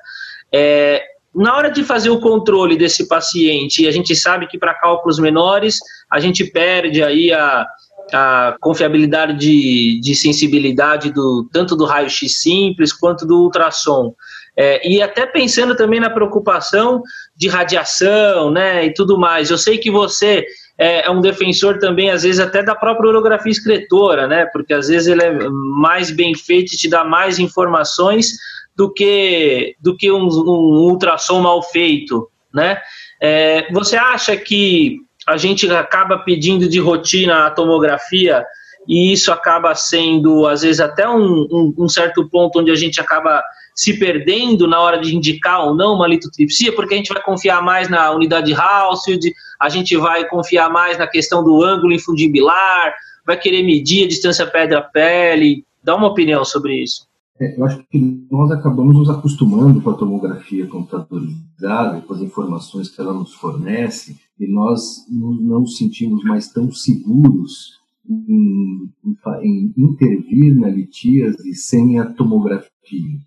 É, 0.52 1.02
na 1.34 1.56
hora 1.56 1.70
de 1.70 1.82
fazer 1.82 2.10
o 2.10 2.20
controle 2.20 2.76
desse 2.76 3.08
paciente, 3.08 3.88
a 3.88 3.90
gente 3.90 4.14
sabe 4.14 4.46
que 4.46 4.58
para 4.58 4.74
cálculos 4.74 5.18
menores 5.18 5.78
a 6.10 6.20
gente 6.20 6.44
perde 6.44 7.02
aí 7.02 7.32
a, 7.32 7.66
a 8.12 8.56
confiabilidade 8.60 9.38
de, 9.38 10.00
de 10.00 10.14
sensibilidade 10.14 11.12
do 11.12 11.48
tanto 11.52 11.76
do 11.76 11.84
raio-x 11.84 12.40
simples 12.40 12.92
quanto 12.92 13.26
do 13.26 13.42
ultrassom. 13.42 14.14
É, 14.56 14.86
e 14.86 15.00
até 15.00 15.24
pensando 15.24 15.74
também 15.74 15.98
na 15.98 16.10
preocupação 16.10 17.02
de 17.34 17.48
radiação, 17.48 18.50
né, 18.50 18.86
e 18.86 18.92
tudo 18.92 19.18
mais. 19.18 19.50
Eu 19.50 19.56
sei 19.56 19.78
que 19.78 19.90
você 19.90 20.44
é, 20.78 21.06
é, 21.06 21.10
um 21.10 21.20
defensor 21.20 21.78
também, 21.78 22.10
às 22.10 22.22
vezes, 22.22 22.40
até 22.40 22.62
da 22.62 22.74
própria 22.74 23.08
orografia 23.08 23.50
excretora, 23.50 24.26
né, 24.26 24.46
porque 24.52 24.74
às 24.74 24.88
vezes 24.88 25.08
ele 25.08 25.22
é 25.22 25.48
mais 25.80 26.10
bem 26.10 26.34
feito 26.34 26.74
e 26.74 26.76
te 26.76 26.88
dá 26.88 27.04
mais 27.04 27.38
informações 27.38 28.32
do 28.76 28.92
que, 28.92 29.74
do 29.80 29.96
que 29.96 30.10
um, 30.10 30.26
um 30.26 30.88
ultrassom 30.90 31.40
mal 31.40 31.62
feito, 31.62 32.28
né. 32.52 32.78
É, 33.20 33.72
você 33.72 33.96
acha 33.96 34.36
que 34.36 34.98
a 35.26 35.36
gente 35.36 35.70
acaba 35.70 36.18
pedindo 36.18 36.68
de 36.68 36.78
rotina 36.78 37.46
a 37.46 37.50
tomografia 37.50 38.44
e 38.88 39.12
isso 39.12 39.30
acaba 39.32 39.74
sendo, 39.74 40.46
às 40.46 40.62
vezes, 40.62 40.80
até 40.80 41.08
um, 41.08 41.46
um, 41.50 41.74
um 41.78 41.88
certo 41.88 42.28
ponto 42.28 42.58
onde 42.58 42.70
a 42.70 42.74
gente 42.74 43.00
acaba 43.00 43.42
se 43.74 43.98
perdendo 43.98 44.66
na 44.66 44.80
hora 44.80 45.00
de 45.00 45.14
indicar 45.14 45.64
ou 45.64 45.74
não 45.74 45.94
uma 45.94 46.08
litotripsia, 46.08 46.74
porque 46.74 46.94
a 46.94 46.96
gente 46.96 47.12
vai 47.12 47.22
confiar 47.22 47.62
mais 47.62 47.88
na 47.88 48.10
unidade 48.10 48.52
Hounsfield, 48.52 49.32
a 49.60 49.68
gente 49.68 49.96
vai 49.96 50.28
confiar 50.28 50.70
mais 50.70 50.98
na 50.98 51.06
questão 51.06 51.42
do 51.42 51.62
ângulo 51.62 51.92
infundibilar, 51.92 52.92
vai 53.26 53.38
querer 53.38 53.62
medir 53.62 54.04
a 54.04 54.08
distância 54.08 54.46
pedra-pele. 54.46 55.64
Dá 55.82 55.94
uma 55.94 56.08
opinião 56.08 56.44
sobre 56.44 56.82
isso. 56.82 57.06
É, 57.40 57.58
eu 57.58 57.64
acho 57.64 57.82
que 57.90 58.26
nós 58.30 58.50
acabamos 58.50 58.94
nos 58.94 59.10
acostumando 59.10 59.80
com 59.80 59.90
a 59.90 59.94
tomografia 59.94 60.66
computadorizada, 60.66 62.00
com 62.02 62.14
as 62.14 62.20
informações 62.20 62.88
que 62.88 63.00
ela 63.00 63.12
nos 63.12 63.34
fornece, 63.34 64.16
e 64.44 64.52
nós 64.52 65.06
não 65.10 65.60
nos 65.60 65.76
sentimos 65.76 66.22
mais 66.24 66.52
tão 66.52 66.70
seguros 66.72 67.80
em, 68.08 68.88
em, 69.04 69.16
em 69.42 69.74
intervir 69.76 70.58
na 70.58 70.68
litíase 70.68 71.54
sem 71.54 71.98
a 71.98 72.12
tomografia 72.12 73.20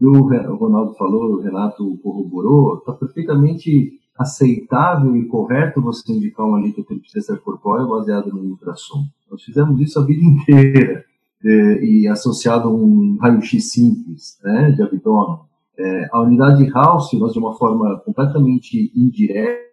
o 0.00 0.56
Ronaldo 0.56 0.94
falou, 0.94 1.34
o 1.34 1.40
Renato 1.40 1.98
corroborou, 2.02 2.78
está 2.78 2.92
perfeitamente 2.92 4.00
aceitável 4.18 5.16
e 5.16 5.26
correto 5.26 5.80
você 5.80 6.12
indicar 6.12 6.46
uma 6.46 6.60
litotripsia 6.60 7.36
corpórea 7.38 7.86
baseada 7.86 8.30
no 8.30 8.40
ultrassom. 8.50 9.04
Nós 9.30 9.42
fizemos 9.42 9.80
isso 9.80 9.98
a 9.98 10.04
vida 10.04 10.22
inteira 10.24 11.04
é, 11.44 11.84
e 11.84 12.08
associado 12.08 12.68
a 12.68 12.72
um 12.72 13.16
raio-x 13.20 13.70
simples 13.70 14.38
né, 14.42 14.70
de 14.72 14.82
abdômen. 14.82 15.38
É, 15.76 16.08
a 16.12 16.20
unidade 16.20 16.64
House, 16.70 17.12
nós 17.14 17.32
de 17.32 17.38
uma 17.38 17.54
forma 17.54 17.98
completamente 18.00 18.92
indireta 18.94 19.64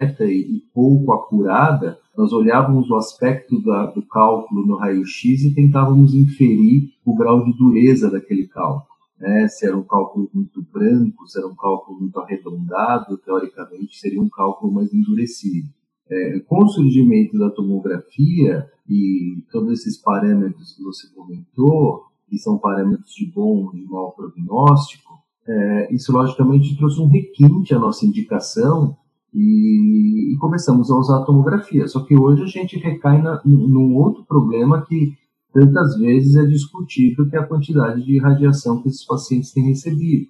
e, 0.00 0.56
e 0.56 0.60
pouco 0.72 1.12
apurada, 1.12 1.98
nós 2.16 2.32
olhávamos 2.32 2.90
o 2.90 2.96
aspecto 2.96 3.60
da, 3.62 3.86
do 3.86 4.02
cálculo 4.02 4.66
no 4.66 4.76
raio-x 4.76 5.42
e 5.42 5.54
tentávamos 5.54 6.14
inferir 6.14 6.90
o 7.04 7.14
grau 7.14 7.44
de 7.44 7.52
dureza 7.56 8.10
daquele 8.10 8.46
cálculo 8.46 8.94
né, 9.18 9.48
se 9.48 9.66
era 9.66 9.76
um 9.76 9.82
cálculo 9.82 10.28
muito 10.34 10.62
branco, 10.72 11.26
se 11.26 11.38
era 11.38 11.46
um 11.46 11.54
cálculo 11.54 12.00
muito 12.00 12.18
arredondado, 12.20 13.16
teoricamente 13.18 13.98
seria 13.98 14.20
um 14.20 14.28
cálculo 14.28 14.72
mais 14.72 14.92
endurecido. 14.92 15.68
É, 16.10 16.38
com 16.40 16.64
o 16.64 16.68
surgimento 16.68 17.38
da 17.38 17.48
tomografia 17.48 18.68
e 18.86 19.42
todos 19.50 19.80
esses 19.80 19.96
parâmetros 19.96 20.74
que 20.76 20.82
você 20.82 21.08
comentou, 21.14 22.02
que 22.28 22.38
são 22.38 22.58
parâmetros 22.58 23.14
de 23.14 23.26
bom 23.32 23.70
e 23.72 23.80
de 23.80 23.86
mau 23.86 24.12
prognóstico, 24.12 25.14
é, 25.46 25.94
isso 25.94 26.12
logicamente 26.12 26.76
trouxe 26.76 27.00
um 27.00 27.06
requinte 27.06 27.74
à 27.74 27.78
nossa 27.78 28.04
indicação 28.04 28.96
e, 29.34 30.32
e, 30.32 30.38
começamos 30.38 30.90
a 30.90 30.96
usar 30.96 31.18
a 31.18 31.24
tomografia. 31.24 31.88
Só 31.88 32.04
que 32.04 32.16
hoje 32.16 32.44
a 32.44 32.46
gente 32.46 32.78
recai 32.78 33.20
na, 33.20 33.40
num 33.44 33.96
outro 33.96 34.24
problema 34.24 34.86
que 34.86 35.12
tantas 35.52 35.96
vezes 35.98 36.36
é 36.36 36.44
discutido 36.44 37.28
que 37.28 37.36
é 37.36 37.40
a 37.40 37.46
quantidade 37.46 38.04
de 38.04 38.18
radiação 38.18 38.80
que 38.80 38.88
esses 38.88 39.04
pacientes 39.04 39.52
têm 39.52 39.68
recebido, 39.68 40.26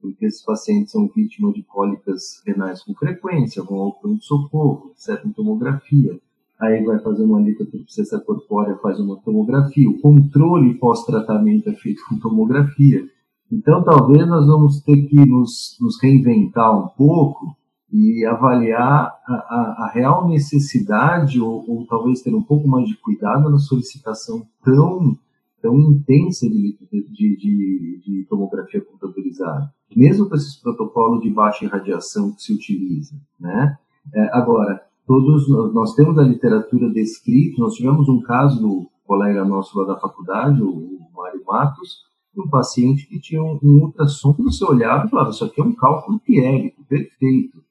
porque 0.00 0.26
esses 0.26 0.44
pacientes 0.44 0.92
são 0.92 1.08
vítimas 1.14 1.54
de 1.54 1.62
cólicas 1.62 2.42
renais 2.46 2.82
com 2.82 2.94
frequência, 2.94 3.62
vão 3.62 3.78
ao 3.78 3.98
pronto-socorro, 3.98 4.92
recebem 4.94 5.32
tomografia, 5.32 6.18
aí 6.60 6.84
vai 6.84 6.98
fazer 6.98 7.24
uma 7.24 7.40
litotripsia 7.40 8.04
corpórea, 8.20 8.76
faz 8.76 9.00
uma 9.00 9.16
tomografia, 9.16 9.88
o 9.88 9.98
controle 9.98 10.78
pós-tratamento 10.78 11.70
é 11.70 11.74
feito 11.74 12.02
com 12.08 12.18
tomografia. 12.18 13.02
Então, 13.50 13.82
talvez 13.82 14.26
nós 14.26 14.46
vamos 14.46 14.80
ter 14.82 15.06
que 15.06 15.16
nos, 15.16 15.76
nos 15.80 16.02
reinventar 16.02 16.78
um 16.78 16.88
pouco 16.88 17.56
e 17.96 18.26
avaliar 18.26 19.18
a, 19.26 19.32
a, 19.32 19.86
a 19.86 19.90
real 19.94 20.28
necessidade 20.28 21.40
ou, 21.40 21.64
ou, 21.66 21.86
talvez 21.86 22.20
ter 22.20 22.34
um 22.34 22.42
pouco 22.42 22.68
mais 22.68 22.86
de 22.86 22.96
cuidado 22.98 23.48
na 23.48 23.58
solicitação 23.58 24.46
tão 24.62 25.16
tão 25.62 25.80
intensa 25.80 26.46
de, 26.48 26.78
de, 26.92 27.36
de, 27.36 28.00
de 28.04 28.26
tomografia 28.28 28.80
computadorizada, 28.82 29.72
mesmo 29.96 30.28
com 30.28 30.34
esses 30.36 30.54
protocolos 30.56 31.22
de 31.22 31.30
baixa 31.30 31.64
irradiação 31.64 32.32
que 32.32 32.42
se 32.42 32.52
utiliza, 32.52 33.16
né? 33.40 33.76
É, 34.14 34.36
agora, 34.36 34.80
todos 35.06 35.48
nós 35.72 35.94
temos 35.94 36.18
a 36.18 36.22
literatura 36.22 36.90
descrita, 36.90 37.60
nós 37.60 37.74
tivemos 37.74 38.08
um 38.08 38.20
caso 38.20 38.60
do 38.60 38.86
colega 39.04 39.44
nosso 39.44 39.76
lá 39.78 39.86
da 39.86 39.98
faculdade, 39.98 40.62
o, 40.62 41.00
Mário 41.16 41.42
Matos, 41.44 42.04
um 42.36 42.48
paciente 42.48 43.06
que 43.08 43.18
tinha 43.18 43.42
um, 43.42 43.58
um 43.62 43.84
ultrassom 43.84 44.34
que 44.34 44.42
você 44.42 44.62
olhava 44.64 45.06
e 45.06 45.10
falava, 45.10 45.30
isso 45.30 45.44
aqui 45.44 45.60
é 45.60 45.64
um 45.64 45.74
cálculo 45.74 46.20
piérico, 46.20 46.84
perfeito 46.84 47.65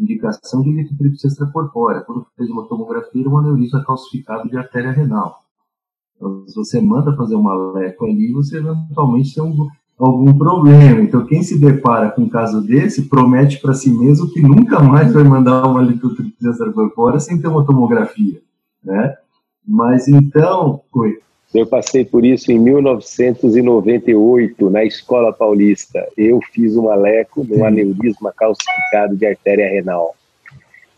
indicação 0.00 0.62
de 0.62 0.72
lipotripsia 0.72 1.28
extracorpórea, 1.28 2.00
quando 2.00 2.26
fez 2.36 2.48
uma 2.50 2.66
tomografia, 2.66 3.28
um 3.28 3.38
aneurisma 3.38 3.84
calcificado 3.84 4.48
de 4.48 4.56
artéria 4.56 4.90
renal. 4.90 5.40
Então, 6.16 6.44
se 6.46 6.54
você 6.54 6.80
manda 6.80 7.16
fazer 7.16 7.34
uma 7.34 7.54
leco 7.72 8.06
ali, 8.06 8.32
você 8.32 8.58
eventualmente 8.58 9.34
tem 9.34 9.42
um, 9.42 9.68
algum 9.98 10.36
problema. 10.36 11.00
Então, 11.00 11.24
quem 11.26 11.42
se 11.42 11.58
depara 11.58 12.10
com 12.10 12.22
um 12.22 12.28
caso 12.28 12.60
desse, 12.62 13.08
promete 13.08 13.60
para 13.60 13.74
si 13.74 13.90
mesmo 13.90 14.30
que 14.30 14.40
nunca 14.40 14.80
mais 14.80 15.12
vai 15.12 15.24
mandar 15.24 15.66
uma 15.66 15.82
litotripsia 15.82 16.50
extracorpórea 16.50 17.20
sem 17.20 17.40
ter 17.40 17.48
uma 17.48 17.64
tomografia, 17.64 18.40
né? 18.82 19.14
Mas 19.66 20.08
então. 20.08 20.82
Eu 21.52 21.66
passei 21.66 22.04
por 22.04 22.24
isso 22.24 22.52
em 22.52 22.58
1998, 22.58 24.70
na 24.70 24.84
Escola 24.84 25.32
Paulista. 25.32 26.06
Eu 26.16 26.40
fiz 26.52 26.76
um 26.76 26.88
aleco 26.88 27.44
num 27.44 27.64
aneurisma 27.64 28.32
calcificado 28.32 29.16
de 29.16 29.26
artéria 29.26 29.68
renal. 29.68 30.14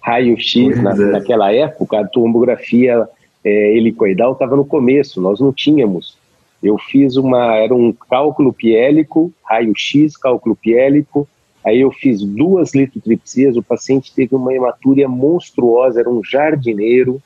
Raio-X, 0.00 0.82
na, 0.82 0.92
é. 0.92 0.96
naquela 0.96 1.50
época, 1.52 2.00
a 2.00 2.06
tomografia 2.06 3.08
é, 3.42 3.76
helicoidal 3.76 4.32
estava 4.32 4.54
no 4.54 4.64
começo, 4.64 5.22
nós 5.22 5.40
não 5.40 5.52
tínhamos. 5.52 6.18
Eu 6.62 6.78
fiz 6.78 7.16
uma, 7.16 7.56
era 7.56 7.74
um 7.74 7.92
cálculo 7.92 8.52
piélico, 8.52 9.32
raio-x, 9.44 10.16
cálculo 10.16 10.54
piélico, 10.54 11.26
aí 11.64 11.80
eu 11.80 11.90
fiz 11.90 12.22
duas 12.22 12.74
litotripsias, 12.74 13.56
o 13.56 13.62
paciente 13.62 14.14
teve 14.14 14.36
uma 14.36 14.54
hematúria 14.54 15.08
monstruosa, 15.08 16.00
era 16.00 16.10
um 16.10 16.22
jardineiro, 16.22 17.20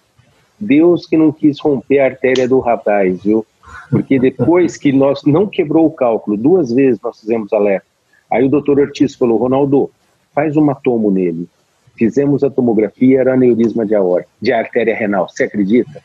Deus 0.58 1.06
que 1.06 1.16
não 1.16 1.32
quis 1.32 1.58
romper 1.60 2.00
a 2.00 2.06
artéria 2.06 2.48
do 2.48 2.58
rapaz, 2.60 3.22
viu? 3.22 3.46
Porque 3.90 4.18
depois 4.18 4.76
que 4.76 4.92
nós 4.92 5.22
não 5.24 5.46
quebrou 5.46 5.86
o 5.86 5.90
cálculo, 5.90 6.36
duas 6.36 6.72
vezes 6.72 7.00
nós 7.02 7.20
fizemos 7.20 7.52
alerta, 7.52 7.86
aí 8.30 8.44
o 8.44 8.48
doutor 8.48 8.78
Ortiz 8.78 9.14
falou, 9.14 9.38
Ronaldo, 9.38 9.90
faz 10.34 10.56
uma 10.56 10.74
tomo 10.74 11.10
nele. 11.10 11.48
Fizemos 11.96 12.44
a 12.44 12.50
tomografia, 12.50 13.20
era 13.20 13.34
aneurisma 13.34 13.86
de 13.86 13.94
aorta, 13.94 14.28
de 14.40 14.52
artéria 14.52 14.94
renal. 14.94 15.28
Você 15.28 15.44
acredita? 15.44 16.02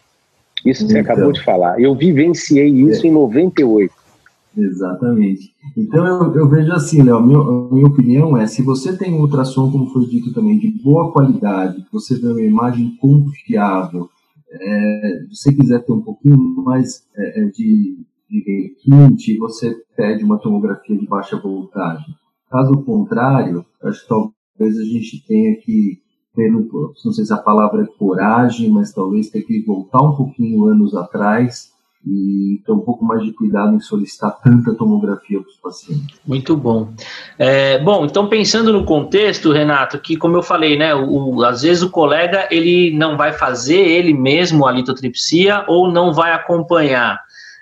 Isso 0.66 0.86
que 0.86 0.94
você 0.94 1.00
então, 1.00 1.14
acabou 1.14 1.32
de 1.32 1.44
falar. 1.44 1.82
Eu 1.82 1.96
vivenciei 1.96 2.70
isso 2.70 3.06
é. 3.06 3.10
em 3.10 3.12
98. 3.12 3.94
Exatamente. 4.58 5.54
Então 5.78 6.06
eu, 6.06 6.36
eu 6.36 6.48
vejo 6.48 6.72
assim, 6.74 7.02
Léo, 7.02 7.18
a 7.18 7.22
minha 7.22 7.88
opinião 7.88 8.38
é, 8.38 8.46
se 8.46 8.62
você 8.62 8.96
tem 8.96 9.14
um 9.14 9.22
ultrassom, 9.22 9.72
como 9.72 9.88
foi 9.88 10.06
dito 10.06 10.34
também, 10.34 10.60
de 10.60 10.70
boa 10.70 11.12
qualidade, 11.12 11.86
você 11.92 12.16
vê 12.16 12.28
uma 12.28 12.42
imagem 12.42 12.98
confiável, 13.00 14.10
é, 14.52 15.26
se 15.30 15.36
você 15.36 15.54
quiser 15.56 15.80
ter 15.86 15.92
um 15.92 16.02
pouquinho 16.02 16.38
mais 16.38 17.08
é, 17.16 17.42
é 17.42 17.46
de, 17.46 17.98
de 18.30 18.40
requinte, 18.46 19.38
você 19.38 19.76
pede 19.96 20.24
uma 20.24 20.40
tomografia 20.40 20.98
de 20.98 21.08
baixa 21.08 21.38
voltagem. 21.38 22.14
Caso 22.50 22.84
contrário, 22.84 23.66
acho 23.84 24.02
que 24.02 24.10
talvez 24.10 24.78
a 24.78 24.84
gente 24.84 25.26
tenha 25.26 25.56
que 25.58 26.02
não 27.06 27.12
sei 27.12 27.26
se 27.26 27.34
a 27.34 27.38
palavra 27.38 27.84
é 27.84 27.98
coragem, 27.98 28.70
mas 28.70 28.94
talvez 28.94 29.30
ter 29.30 29.42
que 29.42 29.62
voltar 29.66 30.02
um 30.02 30.16
pouquinho 30.16 30.66
anos 30.66 30.96
atrás 30.96 31.72
e 32.06 32.62
ter 32.66 32.72
um 32.72 32.80
pouco 32.80 33.06
mais 33.06 33.24
de 33.24 33.32
cuidado 33.32 33.76
em 33.76 33.80
solicitar 33.80 34.36
tanta 34.42 34.74
tomografia 34.74 35.40
para 35.40 35.50
os 35.50 35.58
pacientes. 35.58 36.20
Muito 36.26 36.58
bom. 36.58 36.92
É, 37.38 37.78
bom, 37.80 38.06
então 38.06 38.28
pensando 38.28 38.74
no 38.74 38.84
contexto, 38.84 39.52
Renato, 39.52 40.00
que 40.00 40.18
como 40.18 40.36
eu 40.36 40.42
falei, 40.42 40.78
né, 40.78 40.96
o, 40.96 41.44
às 41.44 41.62
vezes 41.62 41.84
o 41.84 41.90
colega 41.90 42.48
ele 42.50 42.92
não 42.98 43.18
vai 43.18 43.34
fazer 43.34 43.80
ele 43.80 44.14
mesmo 44.14 44.66
a 44.66 44.72
litotripsia 44.72 45.64
ou 45.68 45.92
não 45.92 46.12
vai 46.12 46.34
acompanhar. 46.34 47.20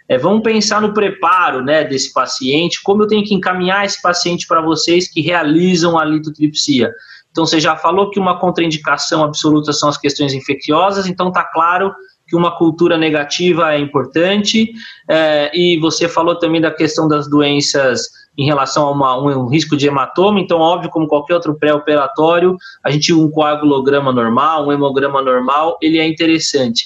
É, 0.08 0.18
vamos 0.18 0.42
pensar 0.42 0.82
no 0.82 0.94
preparo 0.94 1.64
né, 1.64 1.84
desse 1.84 2.12
paciente, 2.12 2.82
como 2.82 3.04
eu 3.04 3.08
tenho 3.08 3.24
que 3.24 3.34
encaminhar 3.34 3.86
esse 3.86 4.02
paciente 4.02 4.48
para 4.48 4.60
vocês 4.60 5.08
que 5.08 5.22
realizam 5.22 6.00
a 6.00 6.04
litotripsia. 6.04 6.92
Então, 7.32 7.46
você 7.46 7.60
já 7.60 7.76
falou 7.76 8.10
que 8.10 8.20
uma 8.20 8.40
contraindicação 8.40 9.24
absoluta 9.24 9.72
são 9.72 9.88
as 9.88 9.98
questões 9.98 10.34
infecciosas, 10.34 11.06
então 11.06 11.28
está 11.28 11.44
claro 11.44 11.94
que 12.30 12.36
uma 12.36 12.56
cultura 12.56 12.98
negativa 12.98 13.74
é 13.74 13.80
importante, 13.80 14.72
é, 15.10 15.52
e 15.54 15.80
você 15.80 16.08
falou 16.08 16.36
também 16.38 16.62
da 16.62 16.72
questão 16.72 17.08
das 17.08 17.28
doenças 17.28 18.08
em 18.38 18.46
relação 18.46 18.88
a 18.88 18.92
uma, 18.92 19.18
um, 19.18 19.46
um, 19.46 19.48
risco 19.48 19.76
de 19.76 19.88
hematoma, 19.88 20.40
então, 20.40 20.60
óbvio, 20.60 20.90
como 20.90 21.08
qualquer 21.08 21.34
outro 21.34 21.56
pré-operatório, 21.56 22.56
a 22.84 22.92
gente, 22.92 23.14
um 23.14 23.30
coagulograma 23.30 24.14
normal, 24.14 24.68
um 24.68 24.72
hemograma 24.72 25.22
normal, 25.22 25.78
ele 25.82 25.98
é 25.98 26.08
interessante. 26.08 26.86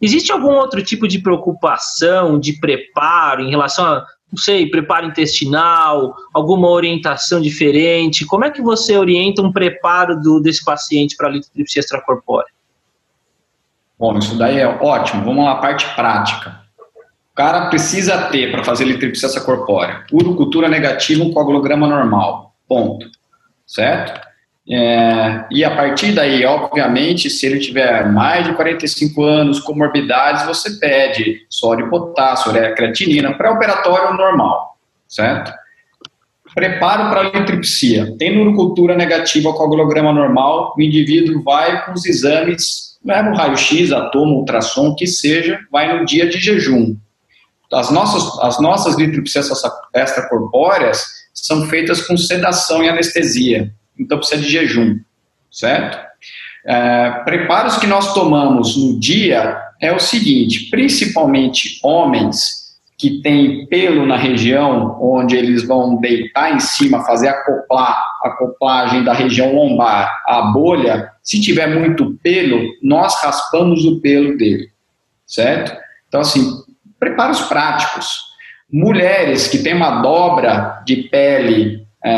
Existe 0.00 0.30
algum 0.30 0.52
outro 0.52 0.82
tipo 0.82 1.08
de 1.08 1.18
preocupação, 1.18 2.38
de 2.38 2.60
preparo 2.60 3.42
em 3.42 3.50
relação 3.50 3.86
a 3.86 4.06
não 4.30 4.42
sei, 4.42 4.68
preparo 4.68 5.06
intestinal, 5.06 6.16
alguma 6.32 6.68
orientação 6.68 7.40
diferente? 7.40 8.26
Como 8.26 8.44
é 8.44 8.50
que 8.50 8.60
você 8.60 8.96
orienta 8.96 9.40
um 9.40 9.52
preparo 9.52 10.20
do, 10.20 10.40
desse 10.40 10.64
paciente 10.64 11.16
para 11.16 11.28
a 11.28 11.30
litotripsia 11.30 11.78
extracorpórea? 11.78 12.48
Bom, 13.98 14.18
isso 14.18 14.36
daí 14.36 14.58
é 14.58 14.66
ótimo. 14.66 15.24
Vamos 15.24 15.44
lá, 15.44 15.52
a 15.52 15.56
parte 15.56 15.86
prática. 15.94 16.62
O 17.32 17.34
cara 17.34 17.68
precisa 17.68 18.28
ter, 18.28 18.52
para 18.52 18.62
fazer 18.62 18.84
litripsia 18.84 19.26
extracorpórea, 19.26 20.04
urocultura 20.12 20.68
negativa, 20.68 21.24
um 21.24 21.32
coagulograma 21.32 21.86
normal. 21.86 22.54
Ponto. 22.68 23.08
Certo? 23.66 24.24
É, 24.70 25.44
e 25.50 25.62
a 25.62 25.76
partir 25.76 26.12
daí, 26.12 26.44
obviamente, 26.46 27.28
se 27.28 27.44
ele 27.44 27.58
tiver 27.58 28.10
mais 28.10 28.46
de 28.46 28.54
45 28.54 29.22
anos, 29.22 29.60
comorbidades, 29.60 30.46
você 30.46 30.78
pede 30.78 31.44
sódio 31.50 31.90
potássio, 31.90 32.52
creatinina, 32.74 33.34
pré-operatório 33.34 34.16
normal, 34.16 34.78
certo? 35.06 35.52
Preparo 36.54 37.10
para 37.10 37.20
a 37.20 37.24
litripsia. 37.24 38.16
Tem 38.16 38.40
urocultura 38.40 38.96
negativa, 38.96 39.52
coagulograma 39.52 40.12
normal, 40.12 40.74
o 40.76 40.80
indivíduo 40.80 41.42
vai 41.42 41.84
com 41.84 41.92
os 41.92 42.06
exames, 42.06 42.93
leva 43.04 43.30
o 43.30 43.34
raio-x, 43.34 43.92
atomo, 43.92 44.38
ultrassom, 44.38 44.94
que 44.94 45.06
seja, 45.06 45.60
vai 45.70 45.98
no 45.98 46.04
dia 46.04 46.28
de 46.28 46.38
jejum. 46.38 46.96
As 47.72 47.90
nossas, 47.90 48.38
as 48.40 48.60
nossas 48.60 48.96
litripsias 48.96 49.50
extracorpóreas 49.94 51.04
são 51.32 51.66
feitas 51.66 52.06
com 52.06 52.16
sedação 52.16 52.82
e 52.82 52.88
anestesia 52.88 53.72
então 53.98 54.18
precisa 54.18 54.42
de 54.42 54.48
jejum, 54.48 54.98
certo? 55.50 55.98
É, 56.66 57.10
preparos 57.24 57.76
que 57.76 57.86
nós 57.86 58.14
tomamos 58.14 58.76
no 58.76 58.98
dia 58.98 59.58
é 59.80 59.92
o 59.92 59.98
seguinte, 59.98 60.70
principalmente 60.70 61.78
homens 61.82 62.64
que 62.96 63.20
têm 63.20 63.66
pelo 63.66 64.06
na 64.06 64.16
região 64.16 64.96
onde 65.00 65.36
eles 65.36 65.66
vão 65.66 65.96
deitar 65.96 66.54
em 66.54 66.60
cima, 66.60 67.04
fazer 67.04 67.28
acoplar, 67.28 68.02
acoplagem 68.22 69.04
da 69.04 69.12
região 69.12 69.54
lombar 69.54 70.10
à 70.26 70.42
bolha, 70.52 71.10
se 71.24 71.40
tiver 71.40 71.66
muito 71.66 72.18
pelo, 72.22 72.62
nós 72.82 73.20
raspamos 73.22 73.84
o 73.86 73.98
pelo 74.00 74.36
dele, 74.36 74.68
certo? 75.26 75.74
Então, 76.06 76.20
assim, 76.20 76.62
preparos 77.00 77.40
práticos. 77.42 78.34
Mulheres 78.70 79.48
que 79.48 79.58
têm 79.58 79.74
uma 79.74 80.02
dobra 80.02 80.82
de 80.84 80.96
pele 81.08 81.86
é, 82.04 82.12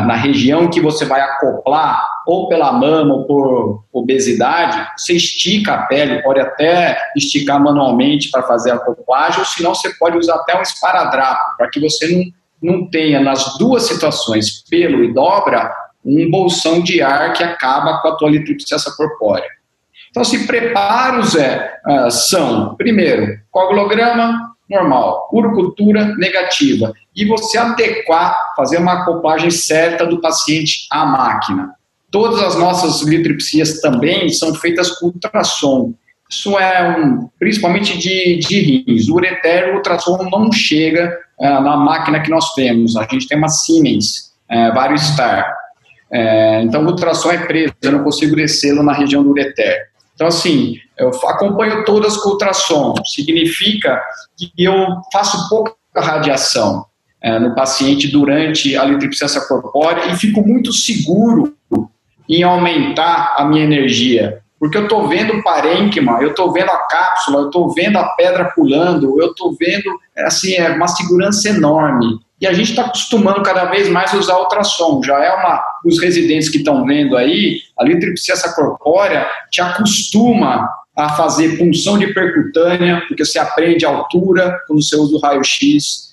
na 0.00 0.16
região 0.16 0.68
que 0.68 0.80
você 0.80 1.04
vai 1.04 1.20
acoplar, 1.20 2.04
ou 2.26 2.48
pela 2.48 2.72
mama 2.72 3.14
ou 3.14 3.24
por 3.24 3.84
obesidade, 3.92 4.86
você 4.96 5.14
estica 5.14 5.74
a 5.74 5.82
pele, 5.86 6.20
pode 6.22 6.40
até 6.40 6.98
esticar 7.16 7.62
manualmente 7.62 8.30
para 8.30 8.42
fazer 8.42 8.72
a 8.72 8.74
acoplagem, 8.74 9.38
ou 9.38 9.46
senão 9.46 9.74
você 9.74 9.90
pode 9.94 10.18
usar 10.18 10.34
até 10.34 10.58
um 10.58 10.62
esparadrapo, 10.62 11.56
para 11.56 11.70
que 11.70 11.78
você 11.78 12.08
não, 12.08 12.24
não 12.60 12.90
tenha 12.90 13.20
nas 13.20 13.56
duas 13.56 13.84
situações, 13.84 14.64
pelo 14.68 15.04
e 15.04 15.14
dobra, 15.14 15.72
um 16.08 16.30
bolsão 16.30 16.82
de 16.82 17.02
ar 17.02 17.32
que 17.32 17.42
acaba 17.42 17.98
com 18.00 18.08
a 18.08 18.16
tua 18.16 18.30
litripsia 18.30 18.78
corpórea. 18.96 19.48
Então, 20.10 20.24
se 20.24 20.46
preparos 20.46 21.36
é, 21.36 21.74
uh, 21.86 22.10
são, 22.10 22.74
primeiro, 22.76 23.38
coagulograma 23.50 24.48
normal, 24.68 25.28
urocultura 25.32 26.14
negativa, 26.16 26.92
e 27.16 27.24
você 27.24 27.56
adequar, 27.58 28.36
fazer 28.56 28.78
uma 28.78 29.02
acoplagem 29.02 29.50
certa 29.50 30.06
do 30.06 30.20
paciente 30.20 30.86
à 30.90 31.06
máquina. 31.06 31.74
Todas 32.10 32.42
as 32.42 32.56
nossas 32.56 33.02
litripsias 33.02 33.80
também 33.80 34.28
são 34.28 34.54
feitas 34.54 34.90
com 34.98 35.06
ultrassom. 35.06 35.94
Isso 36.30 36.58
é 36.58 36.98
um, 36.98 37.28
principalmente 37.38 37.98
de, 37.98 38.38
de 38.38 38.60
rins. 38.60 39.08
O 39.08 39.14
ureter, 39.14 39.72
o 39.72 39.76
ultrassom 39.76 40.28
não 40.30 40.52
chega 40.52 41.18
uh, 41.38 41.60
na 41.60 41.76
máquina 41.76 42.20
que 42.20 42.30
nós 42.30 42.52
temos. 42.54 42.96
A 42.96 43.06
gente 43.10 43.26
tem 43.26 43.38
uma 43.38 43.48
Siemens, 43.48 44.32
uh, 44.50 44.74
Variostar. 44.74 45.54
Uh, 46.12 46.62
então, 46.62 46.84
o 46.84 46.86
ultrassom 46.86 47.30
é 47.30 47.46
preso, 47.46 47.74
eu 47.82 47.92
não 47.92 48.04
consigo 48.04 48.34
descê-lo 48.34 48.82
na 48.82 48.92
região 48.92 49.22
do 49.22 49.30
ureter. 49.30 49.88
Então, 50.14 50.26
assim, 50.26 50.76
eu 50.98 51.10
acompanho 51.28 51.84
todas 51.84 52.16
com 52.16 52.30
ultrassom. 52.30 52.94
Significa 53.04 54.00
que 54.36 54.50
eu 54.58 54.74
faço 55.12 55.48
pouca 55.48 55.76
radiação 55.96 56.84
é, 57.22 57.38
no 57.38 57.54
paciente 57.54 58.08
durante 58.08 58.76
a 58.76 58.84
litripsessa 58.84 59.46
corpórea 59.46 60.06
e 60.06 60.16
fico 60.16 60.40
muito 60.46 60.72
seguro 60.72 61.54
em 62.28 62.42
aumentar 62.42 63.36
a 63.38 63.44
minha 63.44 63.64
energia. 63.64 64.40
Porque 64.58 64.76
eu 64.76 64.84
estou 64.84 65.06
vendo 65.06 65.34
o 65.34 65.42
parênquima, 65.42 66.20
eu 66.20 66.30
estou 66.30 66.52
vendo 66.52 66.70
a 66.70 66.78
cápsula, 66.78 67.42
eu 67.42 67.46
estou 67.46 67.72
vendo 67.72 67.96
a 67.96 68.08
pedra 68.16 68.46
pulando, 68.56 69.20
eu 69.20 69.30
estou 69.30 69.56
vendo, 69.58 69.88
assim, 70.16 70.54
é 70.54 70.68
uma 70.70 70.88
segurança 70.88 71.48
enorme. 71.48 72.18
E 72.40 72.46
a 72.46 72.52
gente 72.52 72.70
está 72.70 72.86
acostumando 72.86 73.42
cada 73.42 73.64
vez 73.64 73.88
mais 73.88 74.14
a 74.14 74.16
usar 74.16 74.38
ultrassom. 74.38 75.02
Já 75.02 75.18
é 75.22 75.34
uma. 75.34 75.62
Os 75.84 76.00
residentes 76.00 76.48
que 76.48 76.58
estão 76.58 76.84
vendo 76.84 77.16
aí, 77.16 77.58
a 77.78 77.84
litripsessa 77.84 78.54
corpórea 78.54 79.28
te 79.50 79.60
acostuma 79.60 80.68
a 80.96 81.10
fazer 81.10 81.58
punção 81.58 81.98
de 81.98 82.12
percutânea, 82.12 83.02
porque 83.06 83.24
você 83.24 83.38
aprende 83.38 83.86
a 83.86 83.88
altura 83.88 84.58
quando 84.66 84.82
você 84.82 84.96
usa 84.96 85.16
o 85.16 85.20
raio-x, 85.20 86.08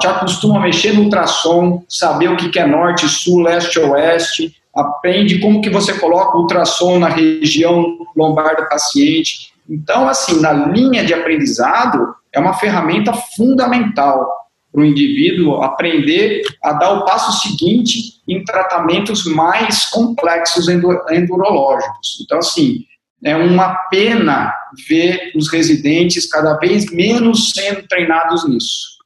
te 0.00 0.06
acostuma 0.06 0.58
a 0.58 0.62
mexer 0.62 0.92
no 0.92 1.04
ultrassom, 1.04 1.84
saber 1.88 2.28
o 2.28 2.36
que 2.36 2.58
é 2.58 2.66
norte, 2.66 3.08
sul, 3.08 3.42
leste, 3.42 3.78
oeste, 3.78 4.56
aprende 4.74 5.38
como 5.40 5.60
que 5.60 5.70
você 5.70 5.94
coloca 5.94 6.36
o 6.36 6.42
ultrassom 6.42 6.98
na 6.98 7.08
região 7.08 7.84
lombar 8.16 8.56
do 8.56 8.68
paciente. 8.68 9.52
Então, 9.68 10.08
assim, 10.08 10.40
na 10.40 10.52
linha 10.52 11.04
de 11.04 11.14
aprendizado, 11.14 12.14
é 12.32 12.40
uma 12.40 12.54
ferramenta 12.54 13.12
fundamental 13.12 14.28
para 14.72 14.82
o 14.82 14.84
indivíduo 14.84 15.62
aprender 15.62 16.42
a 16.62 16.72
dar 16.74 16.92
o 16.92 17.04
passo 17.04 17.40
seguinte 17.40 18.22
em 18.28 18.44
tratamentos 18.44 19.24
mais 19.24 19.86
complexos 19.86 20.68
endurológicos. 20.68 22.18
Então, 22.22 22.38
assim, 22.38 22.84
é 23.24 23.34
uma 23.34 23.74
pena 23.90 24.52
ver 24.88 25.32
os 25.34 25.50
residentes 25.50 26.30
cada 26.30 26.54
vez 26.56 26.90
menos 26.92 27.50
sendo 27.50 27.86
treinados 27.88 28.48
nisso. 28.48 28.98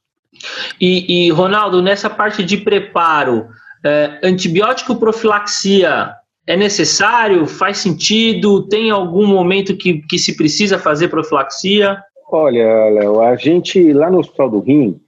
E, 0.79 1.27
e 1.27 1.31
Ronaldo, 1.31 1.81
nessa 1.81 2.09
parte 2.09 2.43
de 2.43 2.57
preparo, 2.57 3.47
é, 3.83 4.19
antibiótico 4.23 4.95
profilaxia 4.95 6.13
é 6.45 6.57
necessário? 6.57 7.47
Faz 7.47 7.77
sentido? 7.77 8.67
Tem 8.67 8.91
algum 8.91 9.25
momento 9.25 9.77
que, 9.77 10.01
que 10.01 10.19
se 10.19 10.35
precisa 10.35 10.77
fazer 10.77 11.07
profilaxia? 11.07 11.97
Olha, 12.29 12.89
Léo, 12.89 13.21
a 13.21 13.35
gente 13.35 13.93
lá 13.93 14.09
no 14.09 14.19
Hospital 14.19 14.49
do 14.49 14.59
Rim, 14.59 14.99